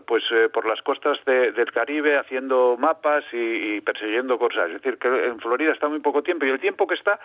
pues 0.07 0.23
por 0.53 0.67
las 0.67 0.81
costas 0.83 1.19
del 1.25 1.73
Caribe 1.73 2.17
haciendo 2.17 2.77
mapas 2.79 3.25
y, 3.33 3.77
y 3.77 3.81
persiguiendo 3.81 4.39
cosas. 4.39 4.69
Es 4.69 4.83
decir, 4.83 4.99
que 4.99 5.09
en 5.09 5.41
Florida 5.49 5.73
está 5.73 5.89
muy 5.89 6.01
poco 6.01 6.23
tiempo 6.23 6.45
y 6.45 6.51
el 6.51 6.61
tiempo 6.61 6.87
que 6.87 6.95
está 6.95 7.19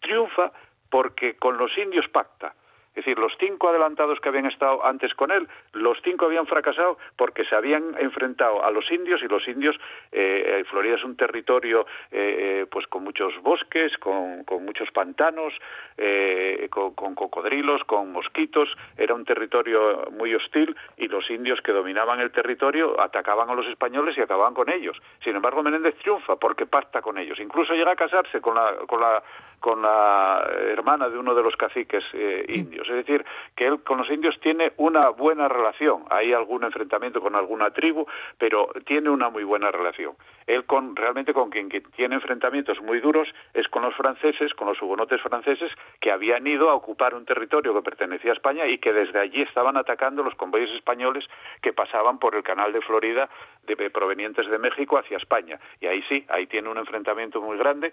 triunfa 0.00 0.52
porque 0.90 1.36
con 1.36 1.56
los 1.56 1.76
indios 1.78 2.06
pacta. 2.08 2.54
Es 2.90 3.04
decir, 3.04 3.18
los 3.18 3.32
cinco 3.38 3.68
adelantados 3.68 4.18
que 4.20 4.28
habían 4.28 4.46
estado 4.46 4.84
antes 4.84 5.14
con 5.14 5.30
él, 5.30 5.48
los 5.72 5.98
cinco 6.02 6.26
habían 6.26 6.46
fracasado 6.46 6.98
porque 7.16 7.44
se 7.44 7.54
habían 7.54 7.94
enfrentado 7.98 8.64
a 8.64 8.70
los 8.70 8.90
indios 8.90 9.22
y 9.22 9.28
los 9.28 9.46
indios, 9.46 9.76
eh, 10.12 10.60
eh 10.60 10.64
Florida 10.64 10.96
es 10.96 11.04
un 11.04 11.16
territorio 11.16 11.86
eh, 12.10 12.62
eh, 12.62 12.66
pues 12.70 12.86
con 12.88 13.04
muchos 13.04 13.32
bosques, 13.42 13.96
con, 13.98 14.44
muchos 14.64 14.90
pantanos, 14.90 15.52
eh, 15.96 16.68
con, 16.70 16.94
con, 16.94 17.14
cocodrilos, 17.14 17.84
con 17.84 18.12
mosquitos, 18.12 18.68
era 18.96 19.14
un 19.14 19.24
territorio 19.24 20.08
muy 20.10 20.34
hostil 20.34 20.76
y 20.96 21.08
los 21.08 21.30
indios 21.30 21.60
que 21.60 21.72
dominaban 21.72 22.20
el 22.20 22.30
territorio 22.30 23.00
atacaban 23.00 23.50
a 23.50 23.54
los 23.54 23.66
españoles 23.66 24.16
y 24.18 24.20
acababan 24.20 24.54
con 24.54 24.70
ellos. 24.70 25.00
Sin 25.22 25.36
embargo, 25.36 25.62
Menéndez 25.62 25.96
triunfa 25.96 26.36
porque 26.36 26.66
pacta 26.66 27.00
con 27.00 27.18
ellos. 27.18 27.38
Incluso 27.38 27.74
llega 27.74 27.92
a 27.92 27.96
casarse 27.96 28.40
con 28.40 28.54
la, 28.54 28.74
con 28.86 29.00
la, 29.00 29.22
con 29.60 29.82
la 29.82 30.42
hermana 30.72 31.08
de 31.08 31.18
uno 31.18 31.34
de 31.34 31.42
los 31.42 31.54
caciques 31.56 32.04
indios. 32.48 32.88
Es 32.88 32.96
decir, 32.96 33.24
que 33.54 33.66
él 33.66 33.82
con 33.82 33.98
los 33.98 34.10
indios 34.10 34.38
tiene 34.40 34.72
una 34.78 35.10
buena 35.10 35.48
relación. 35.48 36.04
Hay 36.10 36.32
algún 36.32 36.64
enfrentamiento 36.64 37.20
con 37.20 37.34
alguna 37.34 37.70
tribu, 37.70 38.06
pero 38.38 38.70
tiene 38.86 39.10
una 39.10 39.28
muy 39.28 39.44
buena 39.44 39.70
relación. 39.70 40.14
Él 40.46 40.64
con 40.64 40.96
realmente 40.96 41.32
con 41.32 41.50
quien 41.50 41.68
tiene 41.68 42.16
enfrentamientos 42.16 42.80
muy 42.80 43.00
duros 43.00 43.28
es 43.54 43.68
con 43.68 43.82
los 43.82 43.94
franceses, 43.94 44.52
con 44.54 44.66
los 44.68 44.80
hugonotes 44.82 45.20
franceses 45.20 45.70
que 46.00 46.10
habían 46.10 46.46
ido 46.46 46.70
a 46.70 46.74
ocupar 46.74 47.14
un 47.14 47.24
territorio 47.24 47.74
que 47.74 47.82
pertenecía 47.82 48.32
a 48.32 48.34
España 48.34 48.66
y 48.66 48.78
que 48.78 48.92
desde 48.92 49.20
allí 49.20 49.42
estaban 49.42 49.76
atacando 49.76 50.22
los 50.22 50.34
convoyes 50.34 50.70
españoles 50.70 51.24
que 51.62 51.72
pasaban 51.72 52.18
por 52.18 52.34
el 52.34 52.42
canal 52.42 52.72
de 52.72 52.80
Florida 52.80 53.28
de, 53.62 53.90
provenientes 53.90 54.48
de 54.48 54.58
México 54.58 54.98
hacia 54.98 55.18
España. 55.18 55.58
Y 55.80 55.86
ahí 55.86 56.02
sí, 56.08 56.24
ahí 56.28 56.46
tiene 56.46 56.68
un 56.68 56.78
enfrentamiento 56.78 57.40
muy 57.40 57.56
grande 57.56 57.92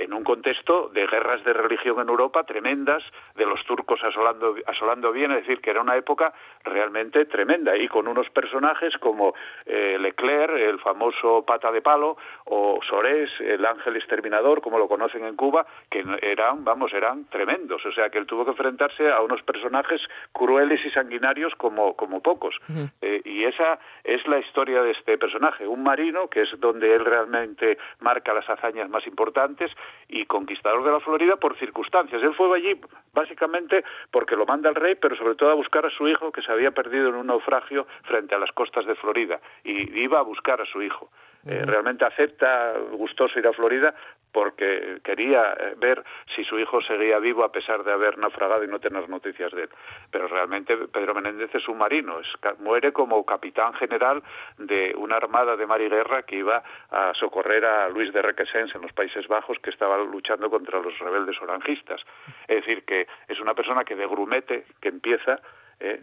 en 0.00 0.14
un 0.14 0.24
contexto 0.24 0.88
de 0.94 1.06
guerras 1.06 1.44
de 1.44 1.52
religión 1.52 2.00
en 2.00 2.08
Europa 2.08 2.44
tremendas, 2.44 3.02
de 3.36 3.44
los 3.44 3.62
turcos 3.64 4.02
asolando, 4.02 4.56
asolando 4.66 5.12
bien, 5.12 5.30
es 5.32 5.46
decir, 5.46 5.60
que 5.60 5.70
era 5.70 5.82
una 5.82 5.96
época 5.96 6.32
realmente 6.64 7.26
tremenda, 7.26 7.76
y 7.76 7.86
con 7.88 8.08
unos 8.08 8.28
personajes 8.30 8.96
como 8.98 9.34
eh, 9.66 9.98
Leclerc, 10.00 10.56
el 10.56 10.78
famoso 10.80 11.44
pata 11.46 11.70
de 11.70 11.82
palo, 11.82 12.16
o 12.46 12.80
Sorés, 12.88 13.30
el 13.40 13.64
ángel 13.64 13.96
exterminador, 13.96 14.62
como 14.62 14.78
lo 14.78 14.88
conocen 14.88 15.24
en 15.24 15.36
Cuba, 15.36 15.66
que 15.90 16.04
eran, 16.22 16.64
vamos, 16.64 16.92
eran 16.92 17.26
tremendos, 17.26 17.84
o 17.84 17.92
sea, 17.92 18.08
que 18.10 18.18
él 18.18 18.26
tuvo 18.26 18.44
que 18.44 18.52
enfrentarse 18.52 19.10
a 19.10 19.20
unos 19.20 19.42
personajes 19.42 20.00
crueles 20.32 20.84
y 20.84 20.90
sanguinarios 20.90 21.54
como, 21.56 21.94
como 21.94 22.20
pocos. 22.20 22.56
Eh, 23.02 23.20
y 23.24 23.44
esa 23.44 23.78
es 24.04 24.26
la 24.26 24.38
historia 24.38 24.82
de 24.82 24.92
este 24.92 25.18
personaje, 25.18 25.66
un 25.66 25.82
marino, 25.82 26.28
que 26.28 26.42
es 26.42 26.50
donde 26.58 26.94
él 26.94 27.04
realmente 27.04 27.78
marca 28.00 28.32
las 28.32 28.48
hazañas 28.48 28.88
más 28.88 29.06
importantes, 29.06 29.70
y 30.08 30.26
conquistador 30.26 30.84
de 30.84 30.90
la 30.90 31.00
Florida 31.00 31.36
por 31.36 31.56
circunstancias. 31.58 32.22
Él 32.22 32.34
fue 32.34 32.54
allí 32.56 32.80
básicamente 33.12 33.84
porque 34.10 34.36
lo 34.36 34.46
manda 34.46 34.68
el 34.68 34.74
rey, 34.74 34.94
pero 34.94 35.16
sobre 35.16 35.34
todo 35.34 35.50
a 35.50 35.54
buscar 35.54 35.86
a 35.86 35.90
su 35.90 36.08
hijo 36.08 36.32
que 36.32 36.42
se 36.42 36.52
había 36.52 36.72
perdido 36.72 37.08
en 37.08 37.14
un 37.14 37.26
naufragio 37.28 37.86
frente 38.04 38.34
a 38.34 38.38
las 38.38 38.52
costas 38.52 38.86
de 38.86 38.94
Florida 38.94 39.40
y 39.64 39.98
iba 40.00 40.18
a 40.18 40.22
buscar 40.22 40.60
a 40.60 40.66
su 40.66 40.82
hijo. 40.82 41.10
Eh, 41.46 41.62
realmente 41.64 42.04
acepta 42.04 42.74
gustoso 42.92 43.38
ir 43.38 43.46
a 43.46 43.52
Florida 43.52 43.94
porque 44.32 45.00
quería 45.02 45.54
eh, 45.58 45.74
ver 45.76 46.04
si 46.34 46.44
su 46.44 46.58
hijo 46.58 46.80
seguía 46.82 47.18
vivo 47.18 47.44
a 47.44 47.50
pesar 47.50 47.82
de 47.82 47.92
haber 47.92 48.18
naufragado 48.18 48.62
y 48.62 48.68
no 48.68 48.78
tener 48.78 49.08
noticias 49.08 49.50
de 49.52 49.62
él. 49.62 49.70
Pero 50.10 50.28
realmente 50.28 50.76
Pedro 50.76 51.14
Menéndez 51.14 51.54
es 51.54 51.66
un 51.68 51.78
marino, 51.78 52.20
es, 52.20 52.28
muere 52.60 52.92
como 52.92 53.24
capitán 53.24 53.72
general 53.74 54.22
de 54.58 54.94
una 54.96 55.16
armada 55.16 55.56
de 55.56 55.66
mar 55.66 55.80
y 55.80 55.88
guerra 55.88 56.22
que 56.22 56.36
iba 56.36 56.62
a 56.90 57.12
socorrer 57.14 57.64
a 57.64 57.88
Luis 57.88 58.12
de 58.12 58.22
Requesens 58.22 58.74
en 58.74 58.82
los 58.82 58.92
Países 58.92 59.26
Bajos 59.26 59.58
que 59.60 59.70
estaba 59.70 59.96
luchando 59.98 60.50
contra 60.50 60.80
los 60.80 60.98
rebeldes 60.98 61.40
orangistas. 61.40 62.00
Es 62.46 62.56
decir, 62.56 62.84
que 62.84 63.06
es 63.28 63.40
una 63.40 63.54
persona 63.54 63.84
que 63.84 63.96
de 63.96 64.06
grumete, 64.06 64.66
que 64.80 64.88
empieza, 64.88 65.40
eh, 65.80 66.02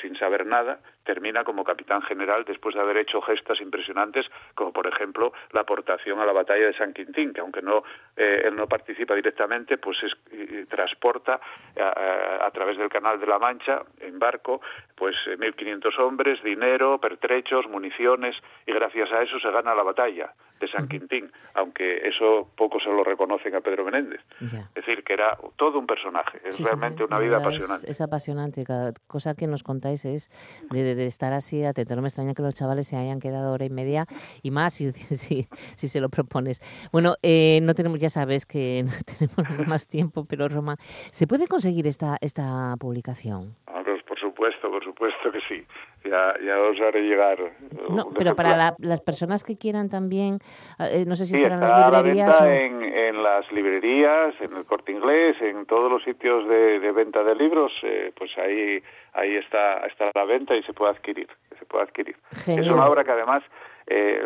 sin 0.00 0.16
saber 0.16 0.46
nada, 0.46 0.78
termina 1.06 1.44
como 1.44 1.64
capitán 1.64 2.02
general 2.02 2.44
después 2.44 2.74
de 2.74 2.82
haber 2.82 2.98
hecho 2.98 3.22
gestas 3.22 3.60
impresionantes, 3.60 4.26
como 4.54 4.72
por 4.72 4.86
ejemplo 4.86 5.32
la 5.52 5.60
aportación 5.62 6.20
a 6.20 6.26
la 6.26 6.32
batalla 6.32 6.66
de 6.66 6.74
San 6.74 6.92
Quintín, 6.92 7.32
que 7.32 7.40
aunque 7.40 7.62
no 7.62 7.84
eh, 8.16 8.42
él 8.44 8.56
no 8.56 8.66
participa 8.66 9.14
directamente, 9.14 9.78
pues 9.78 9.96
es, 10.02 10.68
transporta 10.68 11.40
a, 11.78 12.50
través 12.50 12.76
del 12.76 12.88
Canal 12.88 13.20
de 13.20 13.26
la 13.26 13.38
Mancha 13.38 13.82
en 14.00 14.18
barco, 14.18 14.60
pues 14.94 15.14
1.500 15.26 15.86
eh, 15.86 16.02
hombres, 16.02 16.42
dinero, 16.42 16.98
pertrechos, 16.98 17.66
municiones, 17.68 18.36
y 18.66 18.72
gracias 18.72 19.12
a 19.12 19.22
eso 19.22 19.38
se 19.38 19.50
gana 19.50 19.74
la 19.74 19.82
batalla 19.82 20.32
de 20.60 20.68
San 20.68 20.88
Quintín, 20.88 21.30
aunque 21.54 22.08
eso 22.08 22.50
poco 22.56 22.80
se 22.80 22.88
lo 22.88 23.04
reconocen 23.04 23.54
a 23.54 23.60
Pedro 23.60 23.84
Menéndez. 23.84 24.20
Es 24.40 24.74
decir, 24.74 25.04
que 25.04 25.12
era 25.12 25.36
todo 25.56 25.78
un 25.78 25.86
personaje, 25.86 26.40
es 26.44 26.58
realmente 26.58 27.04
una 27.04 27.18
vida 27.18 27.36
apasionante. 27.38 27.90
Es, 27.90 28.00
apasionante, 28.00 28.64
cada 28.64 28.92
cosa 29.06 29.34
que 29.34 29.46
nos 29.46 29.62
contáis 29.62 30.04
es 30.06 30.30
de, 30.70 30.94
estar 31.04 31.32
así 31.32 31.64
atento. 31.64 31.96
No 31.96 32.02
me 32.02 32.08
extraña 32.08 32.34
que 32.34 32.42
los 32.42 32.54
chavales 32.54 32.86
se 32.86 32.96
hayan 32.96 33.20
quedado 33.20 33.52
hora 33.52 33.64
y 33.64 33.70
media 33.70 34.06
y 34.42 34.50
más 34.50 34.74
si, 34.74 34.92
si, 34.92 35.48
si 35.74 35.88
se 35.88 36.00
lo 36.00 36.08
propones. 36.08 36.60
Bueno, 36.92 37.16
eh, 37.22 37.60
no 37.62 37.74
tenemos, 37.74 37.98
ya 37.98 38.10
sabes 38.10 38.46
que 38.46 38.84
no 38.86 38.92
tenemos 39.36 39.66
más 39.66 39.86
tiempo, 39.86 40.24
pero 40.24 40.48
Roma, 40.48 40.76
¿se 41.10 41.26
puede 41.26 41.46
conseguir 41.46 41.86
esta, 41.86 42.16
esta 42.20 42.76
publicación? 42.78 43.56
Ah, 44.36 44.48
pues, 44.48 44.54
por 44.60 44.70
supuesto, 44.70 44.70
por 44.70 44.84
supuesto 44.84 45.32
que 45.32 45.40
sí. 45.48 45.66
Ya, 46.04 46.34
ya 46.44 46.60
os 46.60 46.80
haré 46.80 47.02
llegar. 47.02 47.38
No, 47.90 48.10
pero 48.16 48.36
para 48.36 48.74
las 48.78 49.00
personas 49.00 49.42
que 49.42 49.56
quieran 49.56 49.88
también, 49.88 50.38
eh, 50.78 51.04
no 51.06 51.16
sé 51.16 51.26
si 51.26 51.36
sí, 51.36 51.42
en 51.42 51.60
las 51.60 51.92
librerías. 51.92 52.40
en, 52.40 52.82
en, 52.82 53.22
las 53.22 53.50
librerías, 53.50 54.34
en 54.40 54.56
el 54.56 54.64
corte 54.64 54.92
inglés, 54.92 55.36
en 55.40 55.66
todos 55.66 55.90
los 55.90 56.02
sitios 56.04 56.48
de, 56.48 56.78
de 56.80 56.92
venta 56.92 57.24
de 57.24 57.34
libros, 57.34 57.72
eh, 57.82 58.12
pues 58.16 58.30
ahí, 58.38 58.82
ahí 59.14 59.36
está, 59.36 59.86
está 59.86 60.10
la 60.14 60.24
venta 60.24 60.54
y 60.54 60.62
se 60.62 60.72
puede 60.72 60.92
adquirir. 60.92 61.28
Se 61.58 61.64
puede 61.64 61.84
adquirir. 61.84 62.16
Es 62.46 62.68
una 62.68 62.86
obra 62.86 63.02
que 63.02 63.12
además 63.12 63.42
eh, 63.86 64.20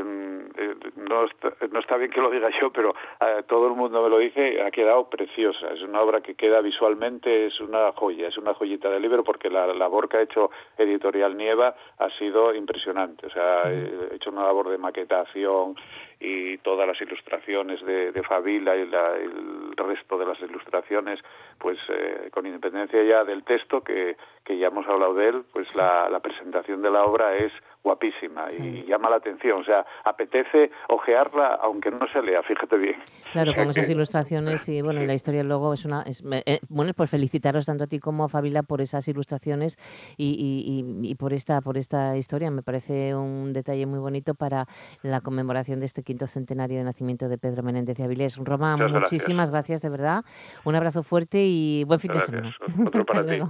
no, 0.97 1.25
está, 1.25 1.53
no 1.71 1.81
está 1.81 1.97
bien 1.97 2.11
que 2.11 2.21
lo 2.21 2.31
diga 2.31 2.49
yo, 2.61 2.71
pero 2.71 2.95
eh, 3.21 3.43
todo 3.47 3.69
el 3.69 3.75
mundo 3.75 4.03
me 4.03 4.09
lo 4.09 4.19
dice, 4.19 4.63
ha 4.63 4.71
quedado 4.71 5.09
preciosa. 5.09 5.73
Es 5.73 5.83
una 5.83 6.01
obra 6.01 6.21
que 6.21 6.35
queda 6.35 6.61
visualmente, 6.61 7.47
es 7.47 7.61
una 7.61 7.93
joya, 7.93 8.29
es 8.29 8.39
una 8.39 8.55
joyita 8.55 8.91
de 8.91 9.01
libro 9.01 9.25
porque 9.25 9.51
la 9.51 9.67
labor 9.75 10.09
que 10.09 10.17
ha 10.19 10.23
hecho 10.23 10.51
Editorial 10.79 11.37
Nieva 11.37 11.75
ha 11.99 12.11
sido 12.19 12.55
impresionante. 12.55 13.27
O 13.27 13.31
sea, 13.31 13.65
ha 13.65 14.15
hecho 14.15 14.31
una 14.31 14.45
labor 14.45 14.69
de 14.71 14.79
maquetación 14.79 15.77
y 16.21 16.59
todas 16.59 16.87
las 16.87 17.01
ilustraciones 17.01 17.85
de, 17.85 18.13
de 18.13 18.23
Fabila 18.23 18.77
y 18.77 18.83
el 18.83 19.75
resto 19.77 20.19
de 20.19 20.27
las 20.27 20.39
ilustraciones, 20.41 21.19
pues 21.59 21.79
eh, 21.89 22.29
con 22.31 22.47
independencia 22.47 23.03
ya 23.03 23.25
del 23.25 23.43
texto, 23.43 23.81
que, 23.81 24.17
que 24.45 24.59
ya 24.59 24.67
hemos 24.67 24.87
hablado 24.87 25.15
de 25.15 25.29
él, 25.29 25.45
pues 25.53 25.75
la, 25.75 26.09
la 26.11 26.21
presentación 26.21 26.83
de 26.83 26.91
la 26.91 27.05
obra 27.05 27.37
es 27.37 27.53
guapísima 27.83 28.53
y 28.53 28.85
llama 28.87 29.09
la 29.09 29.17
atención. 29.17 29.63
O 29.63 29.65
sea, 29.65 29.87
apetece 30.05 30.71
ojearla 30.89 31.59
aunque 31.63 31.91
no 31.91 32.07
se 32.13 32.21
lea, 32.21 32.43
fíjate 32.43 32.77
bien. 32.77 32.97
Claro, 33.33 33.55
con 33.55 33.71
esas 33.71 33.89
ilustraciones 33.89 34.69
y 34.69 34.83
bueno, 34.83 35.03
la 35.05 35.15
historia 35.15 35.43
luego 35.43 35.73
es 35.73 35.87
una... 35.87 36.03
Es, 36.03 36.23
eh, 36.31 36.61
bueno, 36.69 36.93
pues 36.95 37.11
felicitaros 37.11 37.65
tanto 37.65 37.85
a 37.85 37.87
ti 37.87 37.99
como 37.99 38.25
a 38.25 38.29
Fabila 38.29 38.63
por 38.63 38.83
esas 38.83 39.09
ilustraciones 39.09 39.79
y, 40.19 40.37
y, 40.39 41.11
y, 41.11 41.15
por, 41.15 41.33
esta, 41.33 41.63
por 41.63 41.79
esta 41.79 42.19
historia. 42.19 42.51
Me 42.51 42.63
parece 42.63 43.15
un 43.15 43.55
detalle 43.55 43.87
muy 43.87 43.99
bonito 43.99 44.35
para 44.35 44.67
la 45.03 45.23
conmemoración 45.23 45.81
de 45.81 45.87
este 45.87 46.03
quinto 46.11 46.27
centenario 46.27 46.79
de 46.79 46.83
nacimiento 46.83 47.29
de 47.29 47.39
Pedro 47.39 47.63
Menéndez 47.63 47.97
de 47.97 48.03
Avilés. 48.03 48.37
Roma, 48.37 48.77
muchísimas 48.77 49.53
gracias. 49.53 49.81
de 49.81 49.89
verdad. 49.91 50.25
Un 50.65 50.75
abrazo 50.75 51.05
fuerte 51.05 51.47
y 51.47 51.85
buen 51.85 52.01
fin 52.01 52.13
de 52.13 52.19
semana. 52.19 52.57
Otro 52.85 53.07
para 53.07 53.25
ti. 53.25 53.41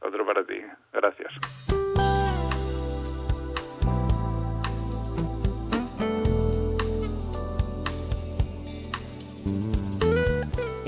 Otro 0.00 0.24
para 0.24 0.42
ti. 0.42 0.54
Gracias. 0.90 1.91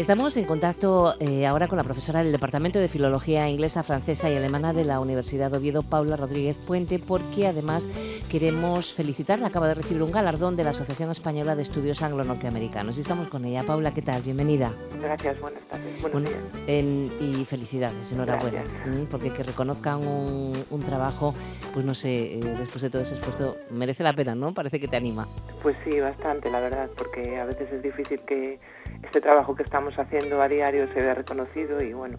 Estamos 0.04 0.36
en 0.36 0.44
contacto 0.44 1.14
eh, 1.18 1.46
ahora 1.46 1.66
con 1.66 1.78
la 1.78 1.82
profesora 1.82 2.22
del 2.22 2.30
Departamento 2.30 2.78
de 2.78 2.88
Filología 2.88 3.48
Inglesa, 3.48 3.82
Francesa 3.82 4.28
y 4.28 4.36
Alemana 4.36 4.74
de 4.74 4.84
la 4.84 5.00
Universidad 5.00 5.50
de 5.50 5.56
Oviedo, 5.56 5.82
Paula 5.82 6.14
Rodríguez 6.14 6.58
Puente, 6.58 6.98
porque 6.98 7.46
además 7.46 7.88
queremos 8.30 8.92
felicitarla. 8.92 9.46
Acaba 9.46 9.66
de 9.66 9.72
recibir 9.72 10.02
un 10.02 10.12
galardón 10.12 10.56
de 10.56 10.64
la 10.64 10.70
Asociación 10.70 11.10
Española 11.10 11.56
de 11.56 11.62
Estudios 11.62 12.02
Anglo-Norteamericanos. 12.02 12.98
Y 12.98 13.00
estamos 13.00 13.28
con 13.28 13.46
ella. 13.46 13.62
Paula, 13.62 13.94
¿qué 13.94 14.02
tal? 14.02 14.20
Bienvenida. 14.20 14.74
Gracias, 15.00 15.40
buenas 15.40 15.62
tardes. 15.62 16.02
Buenos 16.02 16.30
y 16.68 17.44
felicidades, 17.46 18.12
enhorabuena. 18.12 18.62
Porque 19.10 19.32
que 19.32 19.42
reconozcan 19.42 20.06
un, 20.06 20.82
trabajo, 20.84 21.34
pues 21.72 21.86
no 21.86 21.94
sé, 21.94 22.34
eh, 22.34 22.40
después 22.58 22.82
de 22.82 22.90
todo 22.90 23.00
ese 23.00 23.14
esfuerzo, 23.14 23.56
merece 23.70 24.02
la 24.02 24.12
pena, 24.12 24.34
¿no? 24.34 24.52
Parece 24.52 24.78
que 24.78 24.86
te 24.86 24.98
anima. 24.98 25.26
Pues 25.64 25.78
sí, 25.82 25.98
bastante, 25.98 26.50
la 26.50 26.60
verdad, 26.60 26.90
porque 26.94 27.38
a 27.40 27.46
veces 27.46 27.72
es 27.72 27.82
difícil 27.82 28.20
que 28.26 28.60
este 29.02 29.22
trabajo 29.22 29.54
que 29.54 29.62
estamos 29.62 29.98
haciendo 29.98 30.42
a 30.42 30.46
diario 30.46 30.86
se 30.92 31.00
vea 31.00 31.14
reconocido 31.14 31.82
y 31.82 31.94
bueno, 31.94 32.18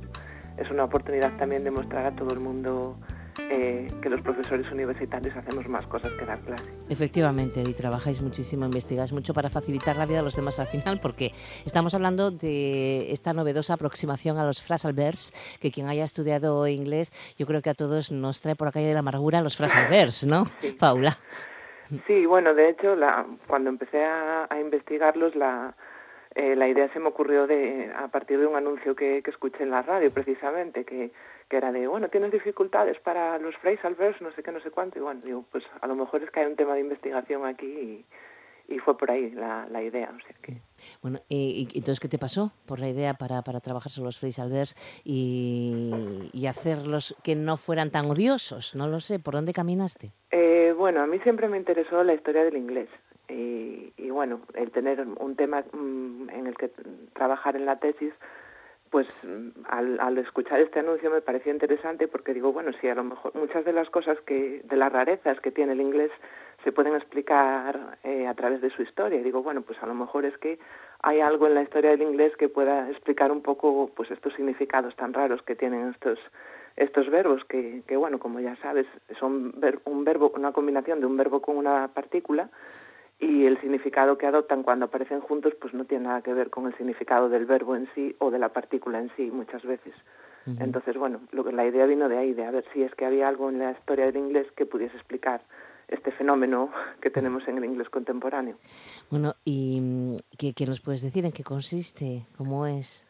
es 0.58 0.72
una 0.72 0.86
oportunidad 0.86 1.32
también 1.38 1.64
de 1.64 1.70
mostrar 1.70 2.08
a 2.08 2.16
todo 2.16 2.34
el 2.34 2.40
mundo 2.40 2.98
eh, 3.38 3.88
que 4.02 4.10
los 4.10 4.22
profesores 4.22 4.66
universitarios 4.72 5.38
hacemos 5.38 5.68
más 5.68 5.86
cosas 5.86 6.12
que 6.14 6.26
dar 6.26 6.40
clase. 6.40 6.64
Efectivamente, 6.90 7.62
y 7.62 7.74
trabajáis 7.74 8.20
muchísimo, 8.20 8.66
investigáis 8.66 9.12
mucho 9.12 9.32
para 9.36 9.52
facilitar 9.52 9.96
la 9.96 10.08
vida 10.08 10.22
a 10.22 10.24
los 10.24 10.36
demás 10.36 10.60
al 10.60 10.66
final, 10.66 11.00
porque 11.00 11.32
estamos 11.66 11.94
hablando 11.94 12.32
de 12.32 13.12
esta 13.12 13.34
novedosa 13.34 13.76
aproximación 13.76 14.40
a 14.40 14.44
los 14.44 14.60
phrasal 14.64 14.94
verbs, 14.94 15.32
que 15.60 15.70
quien 15.70 15.88
haya 15.88 16.04
estudiado 16.04 16.68
inglés, 16.68 17.12
yo 17.38 17.46
creo 17.46 17.62
que 17.62 17.70
a 17.70 17.76
todos 17.76 18.12
nos 18.12 18.42
trae 18.42 18.56
por 18.56 18.70
la 18.70 18.72
calle 18.72 18.88
de 18.88 18.94
la 18.94 19.02
amargura 19.02 19.40
los 19.42 19.56
phrasal 19.56 19.88
verbs, 19.88 20.26
¿no, 20.26 20.48
Paula? 20.80 21.16
Sí, 22.08 22.26
bueno, 22.26 22.54
de 22.54 22.70
hecho, 22.70 22.96
la, 22.96 23.26
cuando 23.48 23.70
empecé 23.70 24.04
a 24.04 24.48
investigarlos, 24.60 25.36
la, 25.36 25.76
eh, 26.36 26.54
la 26.58 26.68
idea 26.68 26.92
se 26.92 27.00
me 27.00 27.08
ocurrió 27.08 27.48
de, 27.48 27.90
a 27.96 28.10
partir 28.10 28.38
de 28.38 28.46
un 28.46 28.58
anuncio 28.58 28.94
que, 28.94 29.24
que 29.24 29.32
escuché 29.32 29.64
en 29.64 29.72
la 29.72 29.82
radio 29.82 30.12
precisamente, 30.12 30.84
que, 30.84 31.12
que 31.48 31.58
era 31.58 31.72
de, 31.72 31.88
bueno, 31.88 32.10
tienes 32.10 32.30
dificultades 32.30 33.00
para 33.00 33.40
los 33.40 33.56
phrasal 33.56 33.96
no 34.20 34.32
sé 34.34 34.44
qué, 34.44 34.52
no 34.52 34.60
sé 34.60 34.70
cuánto, 34.70 35.00
y 35.00 35.02
bueno, 35.02 35.22
digo, 35.24 35.46
pues 35.50 35.64
a 35.80 35.88
lo 35.88 35.96
mejor 35.96 36.22
es 36.24 36.32
que 36.32 36.42
hay 36.42 36.48
un 36.48 36.58
tema 36.58 36.74
de 36.74 36.82
investigación 36.82 37.46
aquí 37.46 37.66
y, 37.66 38.06
y 38.68 38.80
fue 38.80 38.98
por 38.98 39.12
ahí 39.12 39.32
la, 39.32 39.68
la 39.70 39.84
idea. 39.84 40.12
O 40.16 40.20
sea 40.22 40.36
que... 40.42 40.62
Bueno, 41.02 41.20
y, 41.30 41.68
entonces, 41.76 42.00
¿qué 42.00 42.08
te 42.08 42.18
pasó 42.18 42.52
por 42.66 42.80
la 42.80 42.90
idea 42.90 43.14
para, 43.14 43.42
para 43.42 43.60
trabajar 43.60 43.92
sobre 43.92 44.08
los 44.08 44.20
phrasal 44.20 44.52
verbs 44.52 44.76
y, 45.04 46.30
y 46.34 46.48
hacerlos 46.48 47.16
que 47.24 47.36
no 47.36 47.58
fueran 47.58 47.92
tan 47.92 48.06
odiosos? 48.06 48.76
No 48.76 48.88
lo 48.88 49.00
sé, 49.00 49.20
¿por 49.20 49.36
dónde 49.36 49.54
caminaste? 49.54 50.12
Eh, 50.32 50.74
bueno, 50.78 51.02
a 51.02 51.08
mí 51.08 51.20
siempre 51.20 51.48
me 51.48 51.58
interesó 51.58 52.04
la 52.04 52.14
historia 52.14 52.44
del 52.44 52.58
inglés. 52.58 52.90
Y, 53.30 53.94
y, 53.98 54.10
bueno, 54.12 54.42
el 54.54 54.72
tener 54.72 55.02
un 55.02 55.36
tema 55.36 55.64
mm, 55.74 56.30
en 56.30 56.48
el 56.48 56.56
que 56.56 56.70
trabajar 57.14 57.56
en 57.56 57.66
la 57.66 57.80
tesis, 57.80 58.14
pues 58.92 59.08
al, 59.68 60.00
al, 60.00 60.18
escuchar 60.20 60.60
este 60.62 60.80
anuncio 60.80 61.10
me 61.10 61.22
pareció 61.22 61.52
interesante 61.52 62.08
porque 62.08 62.34
digo, 62.34 62.54
bueno, 62.54 62.72
si 62.80 62.88
a 62.88 62.96
lo 62.96 63.04
mejor 63.04 63.34
muchas 63.36 63.66
de 63.66 63.74
las 63.74 63.90
cosas 63.90 64.18
que, 64.22 64.62
de 64.64 64.76
las 64.78 64.94
rarezas 64.94 65.40
que 65.42 65.52
tiene 65.52 65.74
el 65.74 65.82
inglés 65.82 66.12
se 66.66 66.72
pueden 66.72 66.96
explicar 66.96 68.00
eh, 68.04 68.28
a 68.28 68.34
través 68.34 68.60
de 68.60 68.72
su 68.72 68.82
historia. 68.82 69.20
Y 69.20 69.24
digo, 69.24 69.44
bueno, 69.44 69.62
pues 69.62 69.82
a 69.82 69.86
lo 69.86 69.94
mejor 69.94 70.26
es 70.26 70.36
que 70.40 70.60
hay 71.02 71.22
algo 71.22 71.46
en 71.46 71.54
la 71.54 71.62
historia 71.62 71.92
del 71.92 72.02
inglés 72.02 72.36
que 72.36 72.50
pueda 72.50 72.90
explicar 72.90 73.32
un 73.32 73.42
poco 73.42 73.92
pues 73.96 74.10
estos 74.10 74.34
significados 74.34 74.96
tan 74.96 75.14
raros 75.14 75.42
que 75.44 75.56
tienen 75.56 75.90
estos 75.92 76.20
estos 76.76 77.10
verbos 77.10 77.46
que, 77.46 77.84
que 77.88 77.96
bueno, 77.96 78.20
como 78.20 78.42
ya 78.42 78.58
sabes, 78.58 78.86
son 79.18 79.54
ver, 79.62 79.80
un 79.86 80.04
verbo, 80.04 80.34
una 80.36 80.52
combinación 80.52 81.00
de 81.00 81.06
un 81.06 81.16
verbo 81.16 81.42
con 81.42 81.56
una 81.56 81.88
partícula 81.90 82.50
y 83.18 83.46
el 83.46 83.62
significado 83.62 84.18
que 84.18 84.26
adoptan 84.26 84.64
cuando 84.64 84.86
aparecen 84.86 85.22
juntos 85.22 85.54
pues 85.62 85.74
no 85.74 85.86
tiene 85.86 86.06
nada 86.06 86.22
que 86.22 86.34
ver 86.34 86.50
con 86.50 86.66
el 86.66 86.76
significado 86.76 87.30
del 87.30 87.46
verbo 87.46 87.78
en 87.78 87.88
sí 87.96 88.14
o 88.20 88.30
de 88.30 88.40
la 88.40 88.50
partícula 88.50 89.00
en 89.00 89.10
sí 89.16 89.30
muchas 89.32 89.64
veces. 89.64 89.94
Entonces, 90.60 90.96
bueno, 90.96 91.22
lo 91.32 91.44
que, 91.44 91.52
la 91.52 91.66
idea 91.66 91.88
vino 91.88 92.08
de 92.08 92.20
ahí, 92.20 92.34
de 92.34 92.46
a 92.46 92.52
ver 92.52 92.66
si 92.72 92.84
es 92.84 92.94
que 92.94 93.06
había 93.06 93.28
algo 93.28 93.50
en 93.50 93.58
la 93.58 93.72
historia 93.72 94.06
del 94.06 94.18
inglés 94.18 94.46
que 94.56 94.68
pudiese 94.68 94.96
explicar 94.96 95.42
este 95.88 96.12
fenómeno 96.12 96.70
que 97.02 97.10
tenemos 97.10 97.48
en 97.48 97.58
el 97.58 97.66
inglés 97.66 97.90
contemporáneo. 97.90 98.58
Bueno, 99.10 99.36
¿y 99.44 99.80
mm, 99.82 100.18
qué, 100.38 100.54
qué 100.54 100.66
nos 100.66 100.82
puedes 100.82 101.02
decir? 101.02 101.26
¿En 101.26 101.32
qué 101.32 101.44
consiste? 101.44 102.26
¿Cómo 102.38 102.66
es? 102.68 103.08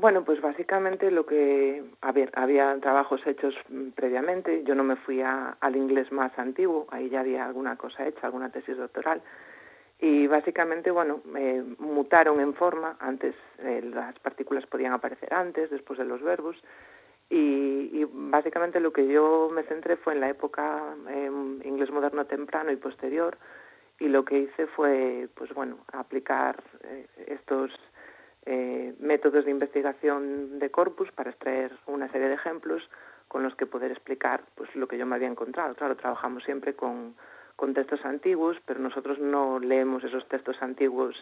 Bueno, 0.00 0.22
pues 0.24 0.40
básicamente 0.40 1.10
lo 1.10 1.26
que 1.26 1.82
había, 2.02 2.28
había 2.34 2.78
trabajos 2.80 3.20
hechos 3.26 3.52
mm, 3.68 3.88
previamente. 3.96 4.62
Yo 4.62 4.76
no 4.76 4.84
me 4.84 4.94
fui 4.94 5.22
a, 5.22 5.56
al 5.60 5.74
inglés 5.74 6.12
más 6.12 6.38
antiguo, 6.38 6.86
ahí 6.90 7.08
ya 7.08 7.20
había 7.20 7.44
alguna 7.44 7.74
cosa 7.76 8.06
hecha, 8.06 8.26
alguna 8.26 8.50
tesis 8.50 8.76
doctoral. 8.76 9.20
Y 10.00 10.28
básicamente, 10.28 10.92
bueno, 10.92 11.20
eh, 11.36 11.64
mutaron 11.78 12.40
en 12.40 12.54
forma. 12.54 12.96
Antes 13.00 13.34
eh, 13.58 13.80
las 13.92 14.16
partículas 14.20 14.64
podían 14.66 14.92
aparecer 14.92 15.34
antes, 15.34 15.68
después 15.70 15.98
de 15.98 16.04
los 16.04 16.22
verbos. 16.22 16.56
Y, 17.30 17.90
y, 17.92 18.06
básicamente 18.10 18.80
lo 18.80 18.92
que 18.92 19.06
yo 19.06 19.50
me 19.52 19.62
centré 19.64 19.96
fue 19.96 20.14
en 20.14 20.20
la 20.20 20.30
época 20.30 20.94
eh, 21.08 21.30
inglés 21.64 21.90
moderno 21.90 22.26
temprano 22.26 22.72
y 22.72 22.76
posterior. 22.76 23.36
Y 24.00 24.08
lo 24.08 24.24
que 24.24 24.38
hice 24.38 24.66
fue, 24.68 25.28
pues 25.34 25.52
bueno, 25.52 25.78
aplicar 25.92 26.62
eh, 26.84 27.06
estos 27.26 27.70
eh, 28.46 28.94
métodos 29.00 29.44
de 29.44 29.50
investigación 29.50 30.58
de 30.58 30.70
corpus 30.70 31.10
para 31.12 31.30
extraer 31.30 31.72
una 31.86 32.10
serie 32.10 32.28
de 32.28 32.34
ejemplos 32.34 32.88
con 33.26 33.42
los 33.42 33.54
que 33.56 33.66
poder 33.66 33.90
explicar 33.90 34.42
pues 34.54 34.74
lo 34.74 34.88
que 34.88 34.96
yo 34.96 35.04
me 35.04 35.16
había 35.16 35.28
encontrado. 35.28 35.74
Claro, 35.74 35.96
trabajamos 35.96 36.44
siempre 36.44 36.74
con 36.74 37.14
textos 37.74 38.04
antiguos, 38.04 38.56
pero 38.64 38.80
nosotros 38.80 39.18
no 39.18 39.58
leemos 39.58 40.02
esos 40.04 40.26
textos 40.28 40.56
antiguos 40.62 41.14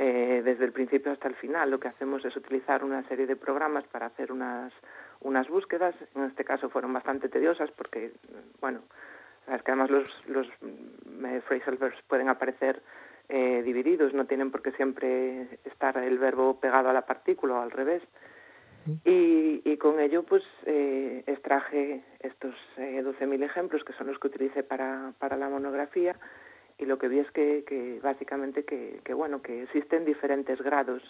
eh, 0.00 0.42
desde 0.44 0.64
el 0.64 0.70
principio 0.70 1.10
hasta 1.10 1.26
el 1.26 1.34
final. 1.34 1.70
Lo 1.72 1.80
que 1.80 1.88
hacemos 1.88 2.24
es 2.24 2.36
utilizar 2.36 2.84
una 2.84 3.02
serie 3.08 3.26
de 3.26 3.34
programas 3.34 3.84
para 3.88 4.06
hacer 4.06 4.30
unas, 4.30 4.72
unas 5.20 5.48
búsquedas. 5.48 5.92
En 6.14 6.22
este 6.22 6.44
caso 6.44 6.70
fueron 6.70 6.92
bastante 6.92 7.28
tediosas 7.28 7.68
porque, 7.72 8.12
bueno, 8.60 8.82
sabes 9.44 9.62
que 9.62 9.72
además 9.72 9.90
los, 9.90 10.28
los 10.28 10.46
eh, 10.46 11.42
phrasal 11.48 11.78
verbs 11.78 12.00
pueden 12.06 12.28
aparecer 12.28 12.80
eh, 13.28 13.62
divididos, 13.64 14.14
no 14.14 14.26
tienen 14.26 14.52
por 14.52 14.62
qué 14.62 14.70
siempre 14.70 15.58
estar 15.64 15.98
el 15.98 16.16
verbo 16.18 16.60
pegado 16.60 16.90
a 16.90 16.92
la 16.92 17.02
partícula 17.04 17.54
o 17.54 17.62
al 17.62 17.72
revés. 17.72 18.02
Y, 19.04 19.60
y 19.64 19.76
con 19.76 20.00
ello 20.00 20.22
pues 20.22 20.42
eh, 20.64 21.22
extraje 21.26 22.02
estos 22.20 22.54
eh, 22.78 23.02
12.000 23.04 23.44
ejemplos 23.44 23.84
que 23.84 23.92
son 23.92 24.06
los 24.06 24.18
que 24.18 24.28
utilicé 24.28 24.62
para, 24.62 25.12
para 25.18 25.36
la 25.36 25.50
monografía 25.50 26.16
y 26.78 26.86
lo 26.86 26.98
que 26.98 27.08
vi 27.08 27.18
es 27.18 27.30
que, 27.32 27.64
que 27.66 28.00
básicamente 28.02 28.64
que, 28.64 29.00
que, 29.04 29.14
bueno 29.14 29.42
que 29.42 29.64
existen 29.64 30.04
diferentes 30.04 30.60
grados 30.62 31.02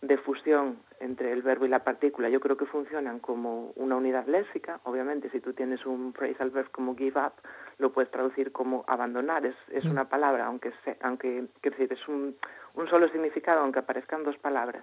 de 0.00 0.18
fusión 0.18 0.78
entre 0.98 1.32
el 1.32 1.42
verbo 1.42 1.64
y 1.64 1.68
la 1.68 1.84
partícula. 1.84 2.28
Yo 2.28 2.40
creo 2.40 2.56
que 2.56 2.66
funcionan 2.66 3.20
como 3.20 3.72
una 3.76 3.94
unidad 3.96 4.26
léxica. 4.26 4.80
Obviamente, 4.82 5.30
si 5.30 5.38
tú 5.38 5.52
tienes 5.52 5.86
un 5.86 6.12
phrasal 6.12 6.50
verb 6.50 6.70
como 6.72 6.96
give 6.96 7.20
up, 7.20 7.34
lo 7.78 7.92
puedes 7.92 8.10
traducir 8.10 8.50
como 8.50 8.84
abandonar. 8.88 9.46
Es, 9.46 9.54
es 9.70 9.84
una 9.84 10.08
palabra, 10.08 10.46
aunque, 10.46 10.72
se, 10.84 10.96
aunque 11.02 11.44
decir, 11.62 11.92
es 11.92 12.08
un, 12.08 12.34
un 12.74 12.88
solo 12.88 13.08
significado, 13.10 13.60
aunque 13.60 13.78
aparezcan 13.78 14.24
dos 14.24 14.36
palabras 14.38 14.82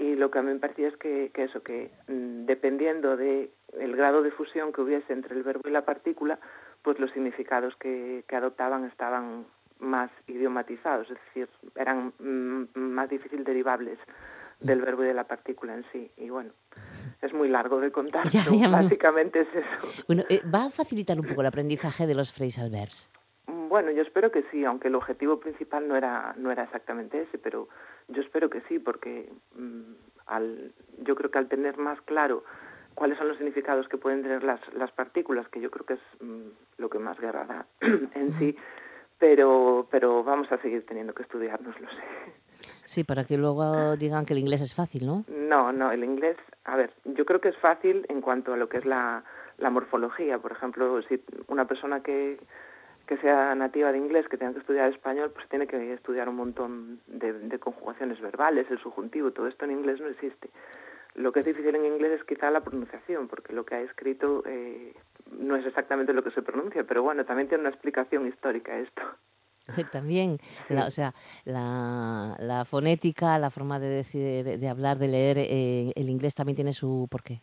y 0.00 0.16
lo 0.16 0.30
que 0.30 0.38
a 0.38 0.42
mí 0.42 0.52
me 0.52 0.58
parecía 0.58 0.88
es 0.88 0.96
que, 0.96 1.30
que 1.34 1.44
eso, 1.44 1.62
que 1.62 1.90
mm, 2.08 2.46
dependiendo 2.46 3.16
de 3.18 3.50
el 3.78 3.94
grado 3.94 4.22
de 4.22 4.30
fusión 4.30 4.72
que 4.72 4.80
hubiese 4.80 5.12
entre 5.12 5.36
el 5.36 5.42
verbo 5.42 5.68
y 5.68 5.70
la 5.70 5.84
partícula, 5.84 6.38
pues 6.82 6.98
los 6.98 7.10
significados 7.12 7.74
que, 7.76 8.24
que 8.28 8.36
adoptaban 8.36 8.84
estaban 8.84 9.46
más 9.78 10.10
idiomatizados, 10.26 11.10
es 11.10 11.18
decir, 11.26 11.48
eran 11.74 12.12
mm, 12.18 12.78
más 12.78 13.08
difícil 13.08 13.44
derivables 13.44 13.98
del 14.60 14.82
verbo 14.82 15.02
y 15.04 15.06
de 15.06 15.14
la 15.14 15.24
partícula 15.24 15.74
en 15.74 15.84
sí. 15.90 16.10
Y 16.18 16.28
bueno, 16.28 16.52
es 17.22 17.32
muy 17.32 17.48
largo 17.48 17.80
de 17.80 17.90
contar, 17.90 18.28
Ya, 18.30 18.44
ya 18.44 18.68
básicamente 18.68 19.40
es 19.40 19.48
eso. 19.54 20.04
Bueno, 20.06 20.22
eh, 20.28 20.42
¿va 20.54 20.66
a 20.66 20.70
facilitar 20.70 21.18
un 21.18 21.26
poco 21.26 21.40
el 21.40 21.46
aprendizaje 21.46 22.06
de 22.06 22.14
los 22.14 22.32
phrasal 22.32 22.70
verbs? 22.70 23.10
Mm, 23.46 23.68
Bueno, 23.68 23.90
yo 23.90 24.02
espero 24.02 24.30
que 24.30 24.44
sí, 24.50 24.64
aunque 24.64 24.88
el 24.88 24.94
objetivo 24.94 25.40
principal 25.40 25.88
no 25.88 25.96
era 25.96 26.34
no 26.36 26.50
era 26.50 26.64
exactamente 26.64 27.22
ese, 27.22 27.38
pero 27.38 27.68
yo 28.08 28.20
espero 28.22 28.50
que 28.50 28.60
sí, 28.68 28.78
porque 28.78 29.32
mm, 29.56 29.92
al, 30.26 30.72
yo 30.98 31.14
creo 31.14 31.30
que 31.30 31.38
al 31.38 31.48
tener 31.48 31.78
más 31.78 32.00
claro 32.02 32.44
cuáles 32.94 33.18
son 33.18 33.28
los 33.28 33.36
significados 33.36 33.88
que 33.88 33.96
pueden 33.96 34.22
tener 34.22 34.42
las, 34.42 34.60
las 34.74 34.90
partículas, 34.92 35.48
que 35.48 35.60
yo 35.60 35.70
creo 35.70 35.86
que 35.86 35.94
es 35.94 36.00
mm, 36.20 36.48
lo 36.78 36.90
que 36.90 36.98
más 36.98 37.18
guerra 37.18 37.44
da 37.44 37.66
en 38.14 38.38
sí, 38.38 38.56
pero 39.18 39.86
pero 39.90 40.22
vamos 40.24 40.50
a 40.52 40.58
seguir 40.58 40.84
teniendo 40.86 41.14
que 41.14 41.22
estudiárnoslo. 41.22 41.88
sé. 41.88 42.40
Sí, 42.84 43.04
para 43.04 43.24
que 43.24 43.36
luego 43.38 43.96
digan 43.96 44.26
que 44.26 44.32
el 44.32 44.40
inglés 44.40 44.60
es 44.62 44.74
fácil, 44.74 45.06
¿no? 45.06 45.24
No, 45.28 45.72
no, 45.72 45.92
el 45.92 46.04
inglés, 46.04 46.36
a 46.64 46.76
ver, 46.76 46.92
yo 47.04 47.24
creo 47.24 47.40
que 47.40 47.50
es 47.50 47.56
fácil 47.58 48.04
en 48.08 48.20
cuanto 48.20 48.52
a 48.52 48.56
lo 48.56 48.68
que 48.68 48.78
es 48.78 48.84
la, 48.84 49.22
la 49.58 49.70
morfología. 49.70 50.38
Por 50.38 50.52
ejemplo, 50.52 51.00
si 51.02 51.22
una 51.46 51.66
persona 51.66 52.02
que, 52.02 52.38
que 53.06 53.16
sea 53.18 53.54
nativa 53.54 53.92
de 53.92 53.98
inglés, 53.98 54.26
que 54.28 54.36
tenga 54.36 54.54
que 54.54 54.58
estudiar 54.58 54.90
español, 54.90 55.30
pues 55.32 55.48
tiene 55.48 55.66
que 55.66 55.92
estudiar 55.92 56.28
un 56.28 56.36
montón 56.36 57.00
de, 57.06 57.32
de 57.32 57.58
conjugaciones 57.58 58.20
verbales, 58.20 58.66
el 58.70 58.78
subjuntivo, 58.78 59.30
todo 59.30 59.46
esto 59.46 59.64
en 59.64 59.72
inglés 59.72 60.00
no 60.00 60.08
existe. 60.08 60.50
Lo 61.14 61.32
que 61.32 61.40
es 61.40 61.46
difícil 61.46 61.74
en 61.74 61.86
inglés 61.86 62.20
es 62.20 62.24
quizá 62.24 62.50
la 62.50 62.60
pronunciación, 62.60 63.28
porque 63.28 63.52
lo 63.52 63.64
que 63.64 63.74
ha 63.74 63.80
escrito 63.80 64.42
eh, 64.46 64.94
no 65.32 65.56
es 65.56 65.66
exactamente 65.66 66.12
lo 66.12 66.22
que 66.22 66.30
se 66.30 66.42
pronuncia, 66.42 66.84
pero 66.84 67.02
bueno, 67.02 67.24
también 67.24 67.48
tiene 67.48 67.62
una 67.62 67.70
explicación 67.70 68.26
histórica 68.26 68.78
esto. 68.78 69.02
También, 69.92 70.38
la, 70.68 70.86
o 70.86 70.90
sea, 70.90 71.12
la, 71.44 72.36
la 72.40 72.64
fonética, 72.64 73.38
la 73.38 73.50
forma 73.50 73.78
de 73.78 73.88
decir, 73.88 74.44
de 74.44 74.68
hablar, 74.68 74.98
de 74.98 75.08
leer 75.08 75.38
eh, 75.38 75.92
el 75.94 76.08
inglés 76.08 76.34
también 76.34 76.56
tiene 76.56 76.72
su 76.72 77.06
porqué. 77.10 77.40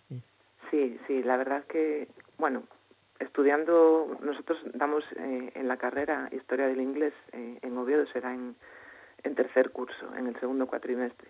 Sí, 0.69 0.99
sí, 1.07 1.23
la 1.23 1.37
verdad 1.37 1.59
es 1.59 1.65
que, 1.65 2.07
bueno, 2.37 2.63
estudiando, 3.19 4.17
nosotros 4.21 4.59
damos 4.73 5.03
eh, 5.15 5.51
en 5.55 5.67
la 5.67 5.77
carrera 5.77 6.29
Historia 6.31 6.67
del 6.67 6.81
Inglés 6.81 7.13
eh, 7.31 7.59
en 7.61 7.77
Oviedo, 7.77 8.05
será 8.07 8.33
en, 8.33 8.55
en 9.23 9.35
tercer 9.35 9.71
curso, 9.71 10.13
en 10.15 10.27
el 10.27 10.39
segundo 10.39 10.67
cuatrimestre. 10.67 11.29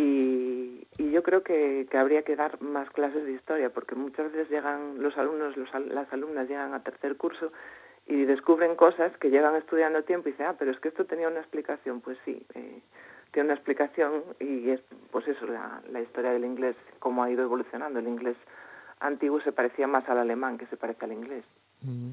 Y, 0.00 0.86
y 0.96 1.10
yo 1.10 1.22
creo 1.22 1.42
que, 1.42 1.86
que 1.90 1.98
habría 1.98 2.22
que 2.22 2.34
dar 2.34 2.60
más 2.62 2.88
clases 2.90 3.24
de 3.24 3.32
historia, 3.32 3.68
porque 3.68 3.94
muchas 3.94 4.32
veces 4.32 4.48
llegan 4.48 5.02
los 5.02 5.16
alumnos, 5.18 5.56
los, 5.58 5.68
las 5.88 6.10
alumnas 6.10 6.48
llegan 6.48 6.72
a 6.72 6.82
tercer 6.82 7.16
curso 7.18 7.52
y 8.06 8.24
descubren 8.24 8.76
cosas 8.76 9.14
que 9.18 9.28
llevan 9.28 9.56
estudiando 9.56 10.02
tiempo 10.04 10.28
y 10.28 10.32
dicen, 10.32 10.46
ah, 10.46 10.56
pero 10.58 10.70
es 10.70 10.80
que 10.80 10.88
esto 10.88 11.04
tenía 11.04 11.28
una 11.28 11.40
explicación. 11.40 12.00
Pues 12.00 12.16
sí, 12.24 12.46
eh, 12.54 12.80
tiene 13.32 13.48
una 13.48 13.54
explicación 13.54 14.24
y 14.38 14.70
es, 14.70 14.80
pues 15.10 15.28
eso, 15.28 15.46
la, 15.46 15.82
la 15.92 16.00
historia 16.00 16.32
del 16.32 16.46
inglés, 16.46 16.76
cómo 16.98 17.22
ha 17.22 17.30
ido 17.30 17.42
evolucionando. 17.42 17.98
El 17.98 18.08
inglés 18.08 18.36
antiguo 19.00 19.40
se 19.42 19.52
parecía 19.52 19.86
más 19.86 20.08
al 20.08 20.18
alemán 20.18 20.56
que 20.56 20.66
se 20.66 20.76
parece 20.78 21.04
al 21.04 21.12
inglés. 21.12 21.44
Mm. 21.82 22.12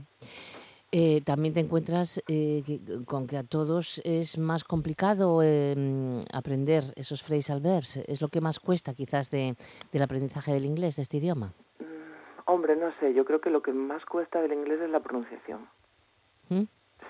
Eh, 0.91 1.21
también 1.25 1.53
te 1.53 1.59
encuentras 1.59 2.23
eh, 2.29 2.63
que- 2.65 2.79
con 3.05 3.27
que 3.27 3.37
a 3.37 3.43
todos 3.43 3.99
es 4.05 4.37
más 4.37 4.63
complicado 4.63 5.41
eh, 5.43 5.75
mm, 5.77 6.19
aprender 6.33 6.83
esos 6.95 7.21
phrasal 7.21 7.59
verbs. 7.59 7.97
Es 8.07 8.21
lo 8.21 8.29
que 8.29 8.39
más 8.39 8.59
cuesta 8.59 8.93
quizás 8.93 9.29
de, 9.29 9.55
del 9.91 10.01
aprendizaje 10.01 10.53
del 10.53 10.65
inglés, 10.65 10.95
de 10.95 11.01
este 11.01 11.17
idioma. 11.17 11.51
Hombre, 12.45 12.77
no 12.77 12.91
sé, 13.01 13.13
yo 13.13 13.25
creo 13.25 13.41
que 13.41 13.49
lo 13.49 13.61
que 13.61 13.73
más 13.73 14.05
cuesta 14.05 14.41
del 14.41 14.53
inglés 14.53 14.79
es 14.81 14.89
la 14.89 15.01
pronunciación. 15.01 15.67
¿Mm? 16.47 16.63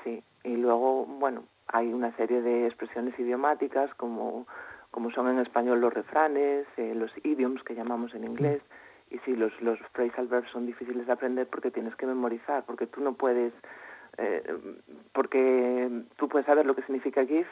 Sí, 0.04 0.24
y 0.44 0.56
luego, 0.56 1.06
bueno, 1.06 1.44
hay 1.68 1.94
una 1.94 2.16
serie 2.18 2.42
de 2.42 2.66
expresiones 2.66 3.18
idiomáticas 3.20 3.94
como, 3.96 4.48
como 4.90 5.12
son 5.12 5.28
en 5.30 5.38
español 5.38 5.80
los 5.82 5.94
refranes, 5.94 6.66
eh, 6.78 6.96
los 6.96 7.12
idioms 7.24 7.62
que 7.64 7.76
llamamos 7.76 8.16
en 8.16 8.24
inglés, 8.24 8.64
y 9.10 9.20
sí, 9.20 9.36
los, 9.36 9.52
los 9.62 9.80
phrasal 9.94 10.28
verbs 10.28 10.52
son 10.52 10.66
difíciles 10.66 11.06
de 11.06 11.14
aprender 11.14 11.48
porque 11.48 11.72
tienes 11.72 11.96
que 11.96 12.06
memorizar, 12.06 12.66
porque 12.66 12.88
tú 12.88 13.02
no 13.02 13.14
puedes, 13.14 13.54
eh, 14.18 14.44
porque 15.14 16.04
tú 16.18 16.28
puedes 16.28 16.46
saber 16.46 16.66
lo 16.66 16.76
que 16.76 16.84
significa 16.84 17.26
give, 17.26 17.48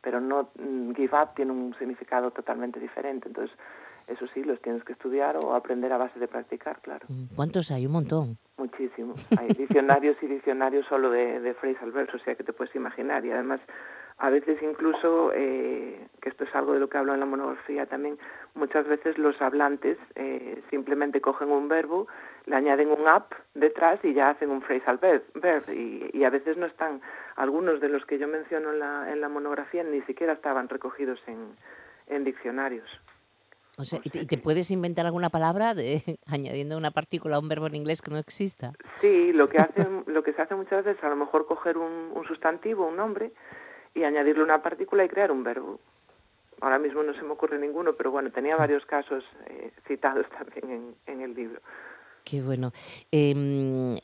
pero 0.00 0.20
no 0.20 0.50
mm, 0.58 0.92
give 0.92 1.16
up 1.16 1.34
tiene 1.34 1.52
un 1.52 1.74
significado 1.78 2.30
totalmente 2.30 2.78
diferente, 2.80 3.28
entonces 3.28 3.56
eso 4.06 4.26
sí, 4.34 4.42
los 4.42 4.60
tienes 4.60 4.82
que 4.84 4.92
estudiar 4.92 5.36
o 5.36 5.54
aprender 5.54 5.92
a 5.92 5.98
base 5.98 6.18
de 6.18 6.28
practicar, 6.28 6.80
claro. 6.80 7.06
Mm, 7.08 7.34
¿Cuántos 7.36 7.70
hay? 7.70 7.86
Un 7.86 7.92
montón. 7.92 8.38
Muchísimo. 8.56 9.14
Hay 9.38 9.48
diccionarios 9.48 10.16
y 10.22 10.26
diccionarios 10.26 10.86
solo 10.86 11.10
de, 11.10 11.40
de 11.40 11.54
phrasal 11.54 11.92
verbs, 11.92 12.14
o 12.14 12.18
sea 12.18 12.34
que 12.34 12.44
te 12.44 12.52
puedes 12.52 12.74
imaginar. 12.74 13.24
Y 13.24 13.30
además, 13.30 13.60
a 14.18 14.30
veces 14.30 14.62
incluso, 14.62 15.32
eh, 15.34 16.06
que 16.20 16.28
esto 16.28 16.44
es 16.44 16.54
algo 16.54 16.74
de 16.74 16.80
lo 16.80 16.88
que 16.88 16.98
hablo 16.98 17.14
en 17.14 17.20
la 17.20 17.26
monografía 17.26 17.86
también, 17.86 18.18
muchas 18.54 18.86
veces 18.86 19.18
los 19.18 19.40
hablantes 19.40 19.98
eh, 20.14 20.62
simplemente 20.70 21.20
cogen 21.20 21.50
un 21.50 21.68
verbo, 21.68 22.06
le 22.46 22.56
añaden 22.56 22.88
un 22.88 23.08
up 23.08 23.34
detrás 23.54 23.98
y 24.04 24.14
ya 24.14 24.30
hacen 24.30 24.50
un 24.50 24.62
phrasal 24.62 24.98
verb. 24.98 25.22
verb. 25.34 25.64
Y, 25.70 26.10
y 26.12 26.24
a 26.24 26.30
veces 26.30 26.56
no 26.56 26.66
están, 26.66 27.00
algunos 27.36 27.80
de 27.80 27.88
los 27.88 28.04
que 28.06 28.18
yo 28.18 28.28
menciono 28.28 28.72
en 28.72 28.78
la, 28.78 29.12
en 29.12 29.20
la 29.20 29.28
monografía 29.28 29.82
ni 29.82 30.02
siquiera 30.02 30.34
estaban 30.34 30.68
recogidos 30.68 31.20
en, 31.26 31.56
en 32.08 32.24
diccionarios. 32.24 32.88
O 33.78 33.84
sea, 33.84 34.00
¿y 34.04 34.10
te, 34.10 34.20
y 34.20 34.26
te 34.26 34.36
puedes 34.36 34.70
inventar 34.70 35.06
alguna 35.06 35.30
palabra 35.30 35.74
de, 35.74 36.18
añadiendo 36.26 36.76
una 36.76 36.90
partícula 36.90 37.36
a 37.36 37.38
un 37.38 37.48
verbo 37.48 37.66
en 37.66 37.74
inglés 37.74 38.02
que 38.02 38.10
no 38.10 38.18
exista? 38.18 38.72
Sí, 39.00 39.32
lo 39.32 39.48
que 39.48 39.58
hacen, 39.58 40.04
lo 40.06 40.22
que 40.22 40.32
se 40.34 40.42
hace 40.42 40.54
muchas 40.54 40.84
veces 40.84 40.98
es 40.98 41.04
a 41.04 41.08
lo 41.08 41.16
mejor 41.16 41.46
coger 41.46 41.78
un, 41.78 42.12
un 42.14 42.24
sustantivo, 42.26 42.86
un 42.86 42.96
nombre, 42.96 43.32
y 43.94 44.04
añadirle 44.04 44.42
una 44.42 44.62
partícula 44.62 45.04
y 45.04 45.08
crear 45.08 45.30
un 45.30 45.44
verbo. 45.44 45.80
Ahora 46.60 46.78
mismo 46.78 47.02
no 47.02 47.12
se 47.14 47.22
me 47.22 47.32
ocurre 47.32 47.58
ninguno, 47.58 47.94
pero 47.94 48.10
bueno, 48.10 48.30
tenía 48.30 48.56
varios 48.56 48.86
casos 48.86 49.24
eh, 49.46 49.72
citados 49.86 50.26
también 50.38 50.70
en, 50.70 50.94
en 51.12 51.20
el 51.20 51.34
libro. 51.34 51.60
Qué 52.24 52.40
bueno. 52.40 52.72
Em, 53.10 53.96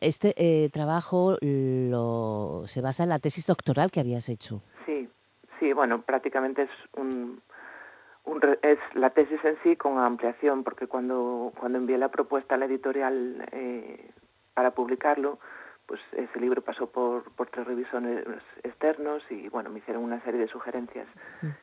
este 0.00 0.34
eh, 0.36 0.70
trabajo 0.70 1.36
lo, 1.40 2.62
se 2.66 2.80
basa 2.80 3.02
en 3.02 3.10
la 3.10 3.18
tesis 3.18 3.46
doctoral 3.46 3.90
que 3.90 4.00
habías 4.00 4.28
hecho. 4.28 4.62
Sí, 4.86 5.08
sí, 5.60 5.72
bueno, 5.72 6.02
prácticamente 6.02 6.62
es 6.62 6.70
un, 6.96 7.42
un 8.24 8.40
es 8.62 8.78
la 8.94 9.10
tesis 9.10 9.44
en 9.44 9.58
sí 9.62 9.76
con 9.76 9.98
ampliación, 9.98 10.64
porque 10.64 10.86
cuando 10.86 11.52
cuando 11.58 11.78
envié 11.78 11.98
la 11.98 12.08
propuesta 12.08 12.54
a 12.54 12.58
la 12.58 12.64
editorial 12.64 13.46
eh, 13.52 14.10
para 14.54 14.70
publicarlo, 14.70 15.38
pues 15.86 16.00
ese 16.12 16.40
libro 16.40 16.62
pasó 16.62 16.88
por, 16.88 17.30
por 17.32 17.48
tres 17.48 17.66
revisores 17.66 18.24
externos 18.64 19.22
y 19.30 19.48
bueno, 19.48 19.70
me 19.70 19.78
hicieron 19.78 20.02
una 20.02 20.22
serie 20.24 20.40
de 20.40 20.48
sugerencias 20.48 21.06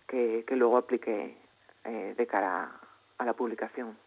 que, 0.07 0.45
que 0.47 0.55
luego 0.55 0.77
apliqué 0.77 1.37
eh, 1.83 2.15
de 2.17 2.27
cara 2.27 2.79
a 3.17 3.25
la 3.25 3.33
publicación. 3.33 3.97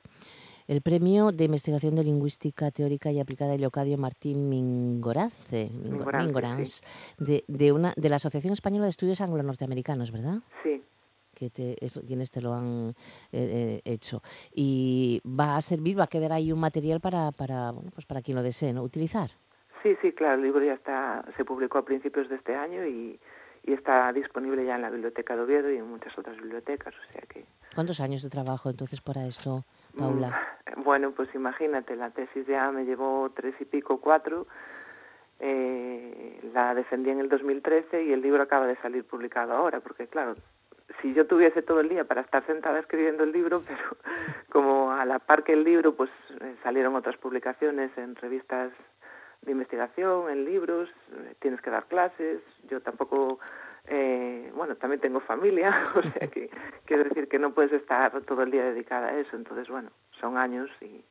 El 0.66 0.80
premio 0.80 1.30
de 1.30 1.44
investigación 1.44 1.94
de 1.94 2.02
lingüística 2.02 2.72
teórica 2.72 3.12
y 3.12 3.20
aplicada 3.20 3.52
de 3.52 3.58
Leocadio 3.58 3.98
Martín 3.98 4.48
Mingorance, 4.48 5.70
Mingo- 5.70 5.90
Mingorance, 5.98 6.24
Mingorance, 6.26 6.84
de, 7.18 7.44
de, 7.46 7.72
una, 7.72 7.92
de 7.96 8.08
la 8.08 8.16
Asociación 8.16 8.52
Española 8.52 8.84
de 8.84 8.90
Estudios 8.90 9.20
Anglo-Norteamericanos, 9.20 10.10
¿verdad? 10.10 10.38
Sí, 10.64 10.82
que 11.34 11.50
te, 11.50 11.76
es, 11.84 11.92
quienes 12.04 12.30
te 12.32 12.40
lo 12.40 12.52
han 12.54 12.94
eh, 13.30 13.80
eh, 13.84 13.92
hecho. 13.92 14.22
Y 14.52 15.20
va 15.24 15.54
a 15.56 15.60
servir, 15.60 15.96
va 16.00 16.04
a 16.04 16.08
quedar 16.08 16.32
ahí 16.32 16.50
un 16.50 16.58
material 16.58 16.98
para, 17.00 17.30
para, 17.30 17.70
bueno, 17.70 17.90
pues 17.94 18.04
para 18.06 18.20
quien 18.22 18.36
lo 18.36 18.42
desee 18.42 18.72
¿no? 18.72 18.82
utilizar. 18.82 19.30
Sí, 19.86 19.96
sí, 20.02 20.12
claro, 20.12 20.34
el 20.34 20.42
libro 20.42 20.64
ya 20.64 20.72
está, 20.72 21.24
se 21.36 21.44
publicó 21.44 21.78
a 21.78 21.84
principios 21.84 22.28
de 22.28 22.34
este 22.34 22.56
año 22.56 22.84
y, 22.84 23.20
y 23.62 23.72
está 23.72 24.12
disponible 24.12 24.64
ya 24.64 24.74
en 24.74 24.82
la 24.82 24.90
Biblioteca 24.90 25.36
de 25.36 25.42
Oviedo 25.42 25.70
y 25.70 25.76
en 25.76 25.88
muchas 25.88 26.18
otras 26.18 26.36
bibliotecas, 26.38 26.92
o 26.92 27.12
sea 27.12 27.22
que... 27.28 27.44
¿Cuántos 27.72 28.00
años 28.00 28.20
de 28.24 28.28
trabajo 28.28 28.68
entonces 28.68 29.00
para 29.00 29.24
esto, 29.24 29.62
Paula? 29.96 30.56
Mm, 30.74 30.82
bueno, 30.82 31.12
pues 31.12 31.32
imagínate, 31.36 31.94
la 31.94 32.10
tesis 32.10 32.44
ya 32.48 32.72
me 32.72 32.84
llevó 32.84 33.30
tres 33.30 33.54
y 33.60 33.64
pico, 33.64 34.00
cuatro, 34.00 34.48
eh, 35.38 36.40
la 36.52 36.74
defendí 36.74 37.10
en 37.10 37.20
el 37.20 37.28
2013 37.28 38.06
y 38.06 38.12
el 38.12 38.22
libro 38.22 38.42
acaba 38.42 38.66
de 38.66 38.74
salir 38.78 39.04
publicado 39.04 39.52
ahora, 39.52 39.78
porque 39.78 40.08
claro, 40.08 40.34
si 41.00 41.14
yo 41.14 41.28
tuviese 41.28 41.62
todo 41.62 41.78
el 41.78 41.88
día 41.88 42.02
para 42.02 42.22
estar 42.22 42.44
sentada 42.46 42.80
escribiendo 42.80 43.22
el 43.22 43.30
libro, 43.30 43.62
pero 43.68 43.96
como 44.50 44.90
a 44.90 45.04
la 45.04 45.20
par 45.20 45.44
que 45.44 45.52
el 45.52 45.62
libro, 45.62 45.94
pues 45.94 46.10
eh, 46.40 46.56
salieron 46.64 46.96
otras 46.96 47.16
publicaciones 47.18 47.96
en 47.96 48.16
revistas 48.16 48.72
de 49.46 49.52
investigación, 49.52 50.28
en 50.28 50.44
libros, 50.44 50.90
eh, 51.12 51.34
tienes 51.40 51.60
que 51.62 51.70
dar 51.70 51.86
clases, 51.86 52.40
yo 52.68 52.80
tampoco, 52.82 53.38
eh, 53.86 54.52
bueno, 54.54 54.76
también 54.76 55.00
tengo 55.00 55.20
familia, 55.20 55.86
o 55.94 56.02
sea 56.02 56.28
que 56.28 56.50
quiero 56.84 57.04
decir 57.04 57.28
que 57.28 57.38
no 57.38 57.54
puedes 57.54 57.72
estar 57.72 58.20
todo 58.22 58.42
el 58.42 58.50
día 58.50 58.64
dedicada 58.64 59.08
a 59.08 59.18
eso, 59.18 59.36
entonces 59.36 59.68
bueno, 59.68 59.90
son 60.20 60.36
años 60.36 60.68
y, 60.80 61.04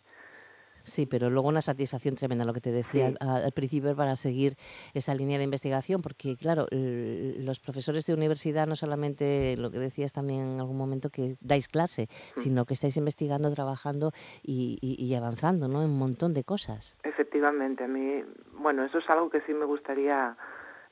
Sí, 0.86 1.06
pero 1.06 1.30
luego 1.30 1.50
una 1.50 1.62
satisfacción 1.62 2.16
tremenda, 2.16 2.46
lo 2.46 2.54
que 2.54 2.62
te 2.62 2.72
decía 2.72 3.14
al, 3.20 3.52
principio, 3.52 3.96
para 3.96 4.16
seguir 4.16 4.56
esa 4.94 5.14
línea 5.14 5.38
de 5.38 5.44
investigación, 5.44 6.02
porque 6.02 6.38
claro, 6.38 6.68
los 6.72 7.60
profesores 7.60 8.06
de 8.06 8.14
universidad 8.14 8.68
no 8.68 8.76
solamente 8.76 9.58
lo 9.58 9.72
que 9.72 9.80
decías 9.80 10.14
también 10.14 10.42
en 10.42 10.60
algún 10.60 10.78
momento 10.78 11.10
que 11.10 11.36
dais 11.42 11.68
clase, 11.68 12.08
mm. 12.36 12.40
sino 12.40 12.66
que 12.66 12.74
estáis 12.74 12.98
investigando, 12.98 13.52
trabajando 13.52 14.12
y, 14.44 14.78
y, 14.82 15.16
avanzando, 15.16 15.68
¿no? 15.68 15.84
En 15.84 15.90
un 15.90 15.98
montón 15.98 16.34
de 16.34 16.44
cosas. 16.44 16.98
Efectivamente, 17.04 17.84
a 17.84 17.88
mí, 17.88 18.24
bueno, 18.60 18.84
eso 18.86 19.00
es 19.00 19.10
algo 19.10 19.30
que 19.30 19.42
sí 19.42 19.54
me 19.54 19.66
gustaría 19.66 20.38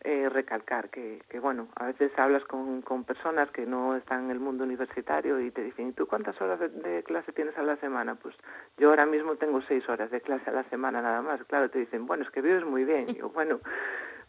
eh, 0.04 0.28
recalcar 0.30 0.90
que, 0.90 1.22
que, 1.30 1.40
bueno, 1.40 1.70
a 1.76 1.86
veces 1.86 2.12
hablas 2.18 2.44
con, 2.44 2.82
con 2.82 3.06
personas 3.06 3.50
que 3.52 3.66
no 3.66 3.96
están 3.96 4.26
en 4.26 4.32
el 4.32 4.40
mundo 4.40 4.64
universitario 4.64 5.40
y 5.40 5.52
te 5.52 5.64
dicen, 5.64 5.90
¿y 5.90 5.92
tú 5.94 6.08
cuántas 6.08 6.40
horas 6.42 6.60
de, 6.60 7.04
clase 7.04 7.32
tienes 7.32 7.58
a 7.58 7.64
la 7.64 7.78
semana? 7.78 8.16
Pues 8.16 8.36
yo 8.78 8.90
ahora 8.90 9.06
mismo 9.06 9.36
tengo 9.36 9.62
seis 9.62 9.88
horas 9.88 10.12
de 10.12 10.22
clase 10.22 10.50
a 10.50 10.54
la 10.54 10.64
semana 10.66 11.02
nada 11.02 11.22
más. 11.22 11.42
Claro, 11.46 11.70
te 11.70 11.80
dicen, 11.80 12.06
bueno, 12.06 12.24
es 12.24 12.30
que 12.32 12.42
vives 12.42 12.66
muy 12.66 12.84
bien. 12.84 13.06
Y 13.10 13.16
yo, 13.16 13.30
bueno, 13.30 13.62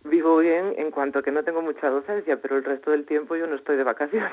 vivo 0.04 0.38
bien 0.38 0.74
en 0.76 0.90
cuanto 0.90 1.22
que 1.22 1.32
no 1.32 1.42
tengo 1.42 1.60
mucha 1.60 1.88
docencia, 1.88 2.40
pero 2.40 2.56
el 2.56 2.64
resto 2.64 2.92
del 2.92 3.04
tiempo 3.04 3.34
yo 3.34 3.46
no 3.46 3.56
estoy 3.56 3.76
de 3.76 3.84
vacaciones. 3.84 4.32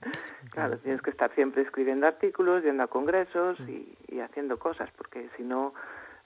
claro, 0.50 0.78
tienes 0.78 1.02
que 1.02 1.10
estar 1.10 1.32
siempre 1.34 1.62
escribiendo 1.62 2.06
artículos, 2.06 2.64
yendo 2.64 2.82
a 2.82 2.88
congresos 2.88 3.60
y, 3.60 3.96
y 4.08 4.20
haciendo 4.20 4.58
cosas, 4.58 4.90
porque 4.96 5.28
si 5.36 5.44
no 5.44 5.72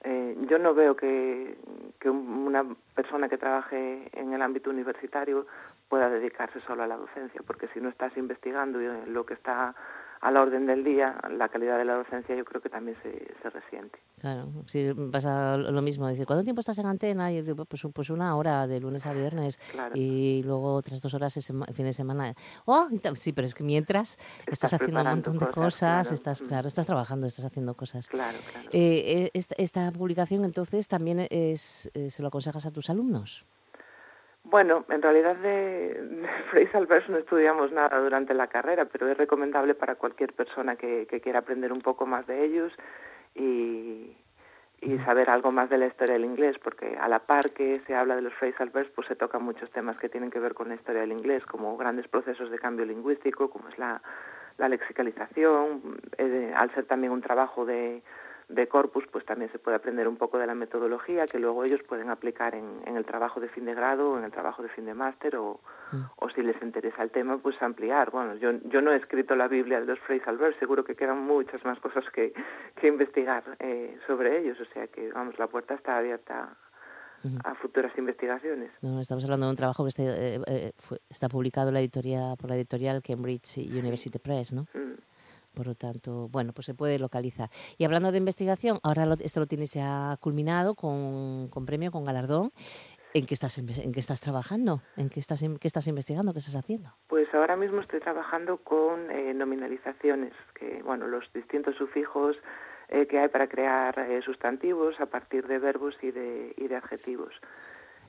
eh, 0.04 0.36
yo 0.48 0.58
no 0.58 0.74
veo 0.74 0.96
que, 0.96 1.56
que 1.98 2.10
una 2.10 2.64
persona 2.94 3.28
que 3.28 3.38
trabaje 3.38 4.08
en 4.12 4.32
el 4.32 4.42
ámbito 4.42 4.70
universitario 4.70 5.46
pueda 5.88 6.10
dedicarse 6.10 6.60
solo 6.60 6.82
a 6.82 6.86
la 6.86 6.96
docencia, 6.96 7.40
porque 7.46 7.68
si 7.68 7.80
no 7.80 7.88
estás 7.88 8.16
investigando 8.16 8.78
lo 8.78 9.24
que 9.24 9.34
está 9.34 9.74
a 10.24 10.30
la 10.30 10.40
orden 10.40 10.64
del 10.64 10.82
día, 10.82 11.20
la 11.36 11.50
calidad 11.50 11.76
de 11.76 11.84
la 11.84 11.96
docencia 11.96 12.34
yo 12.34 12.46
creo 12.46 12.62
que 12.62 12.70
también 12.70 12.96
se, 13.02 13.10
se 13.42 13.50
resiente. 13.50 13.98
Claro, 14.18 14.48
si 14.66 14.90
pasa 15.12 15.58
lo 15.58 15.82
mismo, 15.82 16.08
decir, 16.08 16.24
¿cuánto 16.24 16.42
tiempo 16.44 16.60
estás 16.60 16.78
en 16.78 16.86
antena? 16.86 17.30
Y 17.30 17.36
yo 17.36 17.42
digo, 17.42 17.66
pues, 17.66 17.82
pues 17.92 18.08
una 18.08 18.34
hora, 18.34 18.66
de 18.66 18.80
lunes 18.80 19.04
a 19.04 19.12
viernes, 19.12 19.60
y 19.92 20.42
luego 20.42 20.76
otras 20.76 21.02
dos 21.02 21.12
horas 21.12 21.36
el 21.36 21.74
fin 21.74 21.84
de 21.84 21.92
semana. 21.92 22.34
Oh, 22.64 22.88
sí, 23.16 23.34
pero 23.34 23.46
es 23.46 23.54
que 23.54 23.64
mientras 23.64 24.18
estás, 24.46 24.72
haciendo 24.72 25.02
un 25.02 25.08
montón 25.08 25.38
de 25.38 25.48
cosas, 25.48 26.10
estás, 26.10 26.40
mm. 26.40 26.46
claro, 26.46 26.68
estás 26.68 26.86
trabajando, 26.86 27.26
estás 27.26 27.44
haciendo 27.44 27.74
cosas. 27.74 28.08
Claro, 28.08 28.38
claro. 28.50 28.68
Eh, 28.72 29.30
eh 29.34 29.44
esta, 29.58 29.92
publicación, 29.92 30.46
entonces, 30.46 30.88
también 30.88 31.26
es, 31.28 31.90
eh, 31.92 32.08
se 32.08 32.22
lo 32.22 32.28
aconsejas 32.28 32.64
a 32.64 32.70
tus 32.70 32.88
alumnos. 32.88 33.44
Bueno, 34.44 34.84
en 34.88 35.00
realidad 35.00 35.36
de, 35.36 35.94
de 35.94 36.28
phrasal 36.50 36.86
verse 36.86 37.10
no 37.10 37.18
estudiamos 37.18 37.72
nada 37.72 37.98
durante 37.98 38.34
la 38.34 38.46
carrera, 38.46 38.84
pero 38.84 39.08
es 39.08 39.16
recomendable 39.16 39.74
para 39.74 39.96
cualquier 39.96 40.32
persona 40.32 40.76
que, 40.76 41.06
que 41.06 41.20
quiera 41.20 41.40
aprender 41.40 41.72
un 41.72 41.80
poco 41.80 42.06
más 42.06 42.26
de 42.26 42.44
ellos 42.44 42.72
y, 43.34 44.14
y 44.82 44.98
saber 44.98 45.30
algo 45.30 45.50
más 45.50 45.70
de 45.70 45.78
la 45.78 45.86
historia 45.86 46.14
del 46.14 46.26
inglés, 46.26 46.56
porque 46.62 46.96
a 47.00 47.08
la 47.08 47.20
par 47.20 47.50
que 47.52 47.80
se 47.86 47.94
habla 47.94 48.16
de 48.16 48.22
los 48.22 48.34
phrasal 48.34 48.68
verbs, 48.68 48.90
pues 48.94 49.08
se 49.08 49.16
tocan 49.16 49.42
muchos 49.42 49.70
temas 49.70 49.96
que 49.96 50.10
tienen 50.10 50.30
que 50.30 50.38
ver 50.38 50.52
con 50.52 50.68
la 50.68 50.74
historia 50.74 51.00
del 51.00 51.12
inglés, 51.12 51.44
como 51.46 51.76
grandes 51.76 52.06
procesos 52.08 52.50
de 52.50 52.58
cambio 52.58 52.84
lingüístico, 52.84 53.48
como 53.48 53.68
es 53.68 53.78
la, 53.78 54.02
la 54.58 54.68
lexicalización, 54.68 56.00
eh, 56.18 56.52
al 56.54 56.72
ser 56.74 56.84
también 56.84 57.12
un 57.12 57.22
trabajo 57.22 57.64
de 57.64 58.02
de 58.48 58.68
corpus, 58.68 59.04
pues 59.10 59.24
también 59.24 59.50
se 59.52 59.58
puede 59.58 59.76
aprender 59.76 60.06
un 60.06 60.16
poco 60.16 60.38
de 60.38 60.46
la 60.46 60.54
metodología 60.54 61.26
que 61.26 61.38
luego 61.38 61.64
ellos 61.64 61.80
pueden 61.88 62.10
aplicar 62.10 62.54
en, 62.54 62.82
en 62.84 62.96
el 62.96 63.04
trabajo 63.04 63.40
de 63.40 63.48
fin 63.48 63.64
de 63.64 63.74
grado 63.74 64.12
o 64.12 64.18
en 64.18 64.24
el 64.24 64.30
trabajo 64.30 64.62
de 64.62 64.68
fin 64.68 64.84
de 64.84 64.94
máster 64.94 65.36
o, 65.36 65.60
mm. 65.92 66.02
o 66.16 66.28
si 66.30 66.42
les 66.42 66.60
interesa 66.62 67.02
el 67.02 67.10
tema, 67.10 67.38
pues 67.38 67.60
ampliar. 67.62 68.10
Bueno, 68.10 68.34
yo, 68.34 68.52
yo 68.64 68.80
no 68.80 68.92
he 68.92 68.96
escrito 68.96 69.34
la 69.34 69.48
Biblia 69.48 69.80
de 69.80 69.86
los 69.86 69.98
phrasal 70.00 70.36
verbs, 70.36 70.58
seguro 70.58 70.84
que 70.84 70.94
quedan 70.94 71.20
muchas 71.20 71.64
más 71.64 71.78
cosas 71.80 72.04
que, 72.12 72.32
que 72.76 72.88
investigar 72.88 73.42
eh, 73.58 73.98
sobre 74.06 74.38
ellos, 74.38 74.58
o 74.60 74.66
sea 74.72 74.86
que, 74.88 75.10
vamos, 75.12 75.38
la 75.38 75.46
puerta 75.46 75.74
está 75.74 75.96
abierta 75.96 76.56
a 77.44 77.54
futuras 77.54 77.90
investigaciones. 77.96 78.70
No, 78.82 79.00
estamos 79.00 79.24
hablando 79.24 79.46
de 79.46 79.50
un 79.50 79.56
trabajo 79.56 79.84
que 79.84 79.88
está, 79.88 80.02
eh, 80.02 80.40
eh, 80.46 80.72
está 81.08 81.28
publicado 81.28 81.70
la 81.70 81.80
editorial, 81.80 82.36
por 82.36 82.50
la 82.50 82.56
editorial 82.56 83.00
Cambridge 83.02 83.56
University 83.56 84.18
Press, 84.18 84.52
¿no? 84.52 84.66
Mm. 84.74 84.94
Por 85.54 85.66
lo 85.66 85.74
tanto, 85.74 86.28
bueno, 86.28 86.52
pues 86.52 86.66
se 86.66 86.74
puede 86.74 86.98
localizar. 86.98 87.48
Y 87.78 87.84
hablando 87.84 88.12
de 88.12 88.18
investigación, 88.18 88.78
ahora 88.82 89.06
esto 89.20 89.40
lo 89.40 89.46
tienes 89.46 89.72
ya 89.74 90.16
culminado 90.20 90.74
con, 90.74 91.48
con 91.48 91.64
premio, 91.64 91.90
con 91.90 92.04
galardón. 92.04 92.52
¿En 93.16 93.26
qué 93.26 93.34
estás, 93.34 93.56
en 93.58 93.92
qué 93.92 94.00
estás 94.00 94.20
trabajando? 94.20 94.82
¿En 94.96 95.08
qué 95.08 95.20
estás, 95.20 95.40
qué 95.60 95.68
estás 95.68 95.86
investigando? 95.86 96.32
¿Qué 96.32 96.40
estás 96.40 96.56
haciendo? 96.56 96.90
Pues 97.06 97.32
ahora 97.32 97.54
mismo 97.54 97.80
estoy 97.80 98.00
trabajando 98.00 98.56
con 98.56 99.08
eh, 99.12 99.32
nominalizaciones, 99.32 100.32
que 100.58 100.82
bueno, 100.82 101.06
los 101.06 101.32
distintos 101.32 101.76
sufijos 101.76 102.36
eh, 102.88 103.06
que 103.06 103.20
hay 103.20 103.28
para 103.28 103.46
crear 103.46 103.96
eh, 104.00 104.20
sustantivos 104.22 105.00
a 105.00 105.06
partir 105.06 105.46
de 105.46 105.60
verbos 105.60 105.94
y 106.02 106.10
de, 106.10 106.54
y 106.56 106.66
de 106.66 106.74
adjetivos 106.74 107.32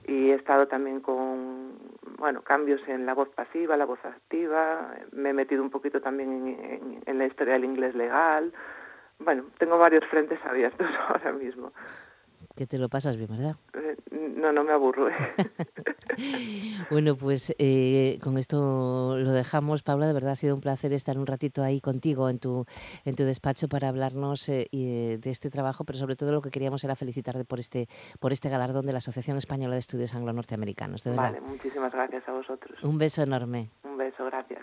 y 0.08 0.32
he 0.32 0.36
estado 0.36 0.68
también 0.68 1.02
con 1.02 1.74
bueno 2.18 2.42
cambios 2.42 2.82
en 2.88 3.06
la 3.06 3.14
voz 3.14 3.30
pasiva, 3.30 3.78
la 3.78 3.86
voz 3.86 4.04
activa, 4.06 4.96
me 5.12 5.30
he 5.30 5.34
metido 5.34 5.64
un 5.64 5.70
poquito 5.70 6.02
también 6.02 6.48
en, 6.48 7.04
en 7.06 7.18
la 7.18 7.26
historia 7.26 7.54
del 7.54 7.66
inglés 7.66 7.96
legal. 7.96 8.54
Bueno, 9.20 9.46
tengo 9.58 9.78
varios 9.78 10.06
frentes 10.06 10.40
abiertos 10.46 10.88
ahora 11.08 11.32
mismo 11.32 11.72
que 12.56 12.66
te 12.66 12.78
lo 12.78 12.90
pasas 12.90 13.18
bien, 13.18 13.30
¿verdad? 13.30 13.56
Eh, 13.74 13.98
no, 14.12 14.52
no 14.52 14.64
me 14.64 14.72
aburro. 14.72 15.10
¿eh? 15.10 15.14
bueno, 16.90 17.16
pues 17.16 17.54
eh, 17.60 18.18
con 18.24 18.38
esto 18.38 19.18
lo 19.18 19.32
dejamos. 19.32 19.84
Paula, 19.84 20.08
de 20.08 20.14
verdad 20.14 20.32
ha 20.32 20.36
sido 20.36 20.56
un 20.56 20.62
placer 20.62 20.94
estar 20.94 21.18
un 21.18 21.28
ratito 21.28 21.64
ahí 21.64 21.82
contigo 21.82 22.30
en 22.30 22.40
tu, 22.40 22.66
en 23.04 23.16
tu 23.16 23.24
despacho 23.24 23.68
para 23.68 23.90
hablarnos 23.90 24.46
de 24.48 25.20
este 25.24 25.50
trabajo, 25.50 25.84
pero 25.84 25.98
sobre 25.98 26.16
todo 26.16 26.32
lo 26.32 26.42
que 26.42 26.52
queríamos 26.52 26.84
era 26.84 26.96
felicitarte 26.96 27.46
por 27.46 27.60
este, 27.60 27.88
por 28.20 28.32
este 28.32 28.50
galardón 28.50 28.86
de 28.86 28.94
la 28.94 29.00
Asociación 29.00 29.38
Española 29.38 29.74
de 29.74 29.80
Estudios 29.80 30.16
Anglo-Norteamericanos. 30.16 31.04
De 31.04 31.12
verdad. 31.12 31.34
Vale, 31.34 31.42
muchísimas 31.42 31.92
gracias 31.92 32.28
a 32.28 32.32
vosotros. 32.32 32.82
Un 32.84 32.98
beso 32.98 33.24
enorme. 33.24 33.70
Un 33.84 33.98
beso, 33.98 34.26
gracias. 34.26 34.62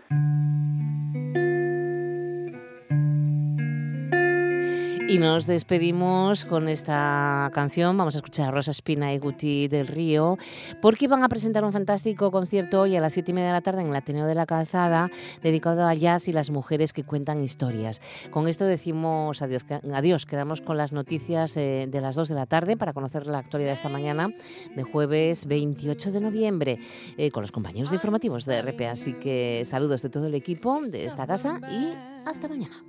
Y 5.13 5.19
nos 5.19 5.47
despedimos 5.47 6.47
con 6.47 6.71
esta 6.71 7.51
canción. 7.53 7.99
Vamos 7.99 8.15
a 8.15 8.19
escuchar 8.21 8.49
a 8.49 8.51
Rosa 8.51 8.71
Espina 8.71 9.13
y 9.13 9.19
Guti 9.19 9.69
del 9.69 9.87
Río, 9.87 10.39
porque 10.81 11.07
van 11.07 11.23
a 11.23 11.29
presentar 11.29 11.67
un 11.67 11.73
fantástico 11.73 12.31
concierto 12.31 12.81
hoy 12.81 12.97
a 12.97 13.01
las 13.03 13.13
siete 13.13 13.31
y 13.33 13.35
media 13.35 13.49
de 13.49 13.53
la 13.53 13.61
tarde 13.61 13.83
en 13.83 13.89
el 13.89 13.95
Ateneo 13.95 14.25
de 14.25 14.35
la 14.35 14.47
Calzada, 14.47 15.11
dedicado 15.43 15.87
a 15.87 15.93
jazz 15.93 16.29
y 16.29 16.33
las 16.33 16.49
mujeres 16.49 16.95
que 16.95 17.05
cuentan 17.05 17.45
historias. 17.45 18.01
Con 18.31 18.49
esto 18.49 18.65
decimos 18.65 19.43
adiós. 19.43 19.67
adiós. 19.93 20.25
Quedamos 20.25 20.63
con 20.63 20.79
las 20.79 20.95
noticias 20.95 21.53
de, 21.53 21.91
las 21.93 22.17
dos 22.17 22.31
de 22.31 22.35
la 22.35 22.47
tarde 22.47 22.79
para 22.79 22.95
conocer 22.95 23.27
la 23.27 23.37
actualidad 23.37 23.69
de 23.69 23.75
esta 23.75 23.91
mañana, 23.91 24.31
de 24.75 24.83
jueves 24.83 25.45
28 25.45 26.11
de 26.11 26.21
noviembre, 26.23 26.79
eh, 27.19 27.31
con 27.31 27.43
los 27.43 27.53
compañeros 27.53 27.91
de 27.91 27.97
informativos 27.97 28.47
de 28.47 28.63
RP. 28.63 28.89
Así 28.89 29.13
que 29.13 29.63
saludos 29.67 30.01
de 30.01 30.09
todo 30.09 30.27
el 30.27 30.35
equipo 30.35 30.81
de 30.81 31.05
esta 31.05 31.27
casa 31.27 31.61
y 31.71 31.93
hasta 32.25 32.49
mañana. 32.49 32.83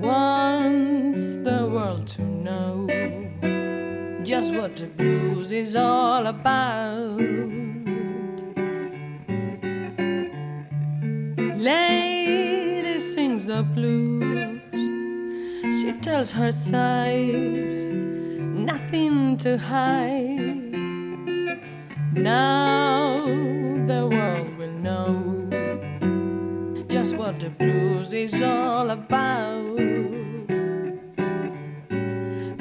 Wants 0.00 1.36
the 1.38 1.68
world 1.70 2.06
to 2.06 2.22
know 2.22 2.86
just 4.22 4.54
what 4.54 4.76
the 4.76 4.86
blues 4.86 5.52
is 5.52 5.76
all 5.76 6.26
about. 6.26 7.20
Lady 11.58 13.00
sings 13.00 13.44
the 13.44 13.62
blues, 13.62 14.60
she 15.82 15.92
tells 16.00 16.32
her 16.32 16.50
side, 16.50 17.34
nothing 18.70 19.36
to 19.36 19.58
hide. 19.58 20.70
Now 22.14 23.26
the 23.86 24.08
world 24.10 24.56
will 24.56 24.72
know 24.72 25.39
what 27.08 27.40
the 27.40 27.48
blues 27.48 28.12
is 28.12 28.42
all 28.42 28.90
about. 28.90 29.78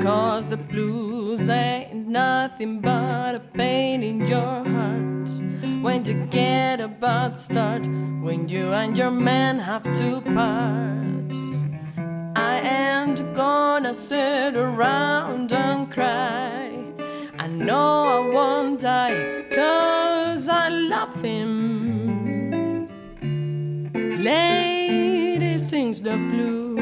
Cause 0.01 0.45
the 0.45 0.55
blues 0.55 1.49
ain't 1.49 2.07
nothing 2.07 2.79
but 2.79 3.35
a 3.35 3.41
pain 3.53 4.01
in 4.01 4.25
your 4.25 4.63
heart. 4.63 5.29
When 5.81 6.05
you 6.05 6.25
get 6.27 6.79
a 6.79 6.87
bad 6.87 7.37
start, 7.37 7.85
when 8.21 8.47
you 8.47 8.71
and 8.71 8.97
your 8.97 9.11
man 9.11 9.59
have 9.59 9.83
to 9.83 10.21
part. 10.21 11.33
I 12.37 12.61
ain't 12.61 13.35
gonna 13.35 13.93
sit 13.93 14.55
around 14.55 15.51
and 15.51 15.91
cry. 15.91 16.71
I 17.37 17.47
know 17.47 17.89
I 18.17 18.19
won't 18.35 18.79
die, 18.79 19.43
cause 19.51 20.47
I 20.47 20.69
love 20.69 21.21
him. 21.21 21.59
Lady 24.20 25.57
sings 25.57 26.01
the 26.01 26.17
blues. 26.17 26.78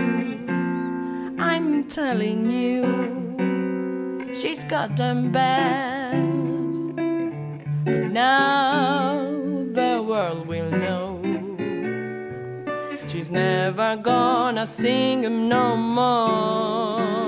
I'm 1.39 1.83
telling 1.83 2.49
you, 2.49 4.33
she's 4.33 4.63
got 4.63 4.97
them 4.97 5.31
bad. 5.31 6.17
But 7.85 8.11
now 8.11 9.21
the 9.71 10.03
world 10.03 10.47
will 10.47 10.71
know. 10.71 11.21
She's 13.05 13.29
never 13.29 13.97
gonna 13.97 14.65
sing 14.65 15.23
him 15.23 15.47
no 15.47 15.77
more. 15.77 17.26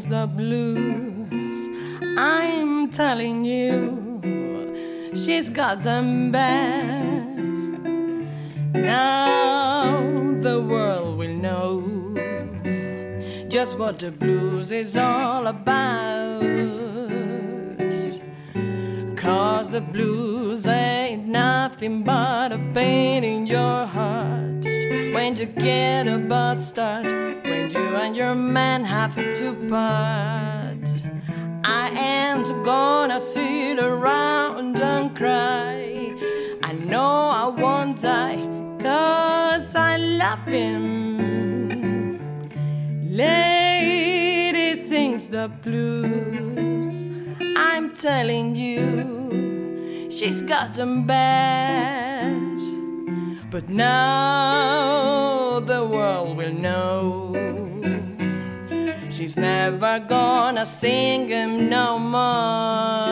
Sings 0.00 0.06
the 0.06 0.26
blues. 0.26 1.68
I'm 2.18 2.90
telling 2.90 3.44
you, 3.44 5.10
she's 5.14 5.50
got 5.50 5.82
them 5.82 6.32
bad. 6.32 7.26
Now 8.74 10.00
the 10.40 10.60
world 10.60 11.18
will 11.18 11.34
know 11.34 11.82
just 13.48 13.78
what 13.78 13.98
the 13.98 14.10
blues 14.10 14.72
is 14.72 14.96
all 14.96 15.46
about. 15.46 16.40
Cause 19.16 19.68
the 19.70 19.80
blues 19.80 20.66
ain't 20.66 21.26
nothing 21.26 22.04
but 22.04 22.52
a 22.52 22.58
pain 22.74 23.24
in 23.24 23.46
your 23.46 23.86
heart. 23.86 24.39
When 25.30 25.38
you 25.38 25.46
get 25.46 26.08
a 26.08 26.18
bad 26.18 26.64
start, 26.64 27.04
when 27.04 27.70
you 27.70 27.94
and 28.02 28.16
your 28.16 28.34
man 28.34 28.84
have 28.84 29.14
to 29.14 29.54
part. 29.68 30.88
I 31.62 31.88
ain't 31.90 32.48
gonna 32.64 33.20
sit 33.20 33.78
around 33.78 34.80
and 34.80 35.16
cry. 35.16 36.16
I 36.64 36.72
know 36.72 37.30
I 37.42 37.46
won't 37.46 38.00
die, 38.00 38.42
cause 38.80 39.76
I 39.76 39.98
love 39.98 40.44
him. 40.46 42.18
Lady 43.08 44.74
sings 44.74 45.28
the 45.28 45.48
blues. 45.62 47.04
I'm 47.56 47.94
telling 47.94 48.56
you, 48.56 50.10
she's 50.10 50.42
got 50.42 50.74
them 50.74 51.06
bad. 51.06 52.09
But 53.50 53.68
now 53.68 55.58
the 55.58 55.84
world 55.84 56.36
will 56.36 56.52
know 56.52 57.34
she's 59.10 59.36
never 59.36 59.98
gonna 59.98 60.64
sing 60.64 61.26
him 61.26 61.68
no 61.68 61.98
more. 61.98 63.10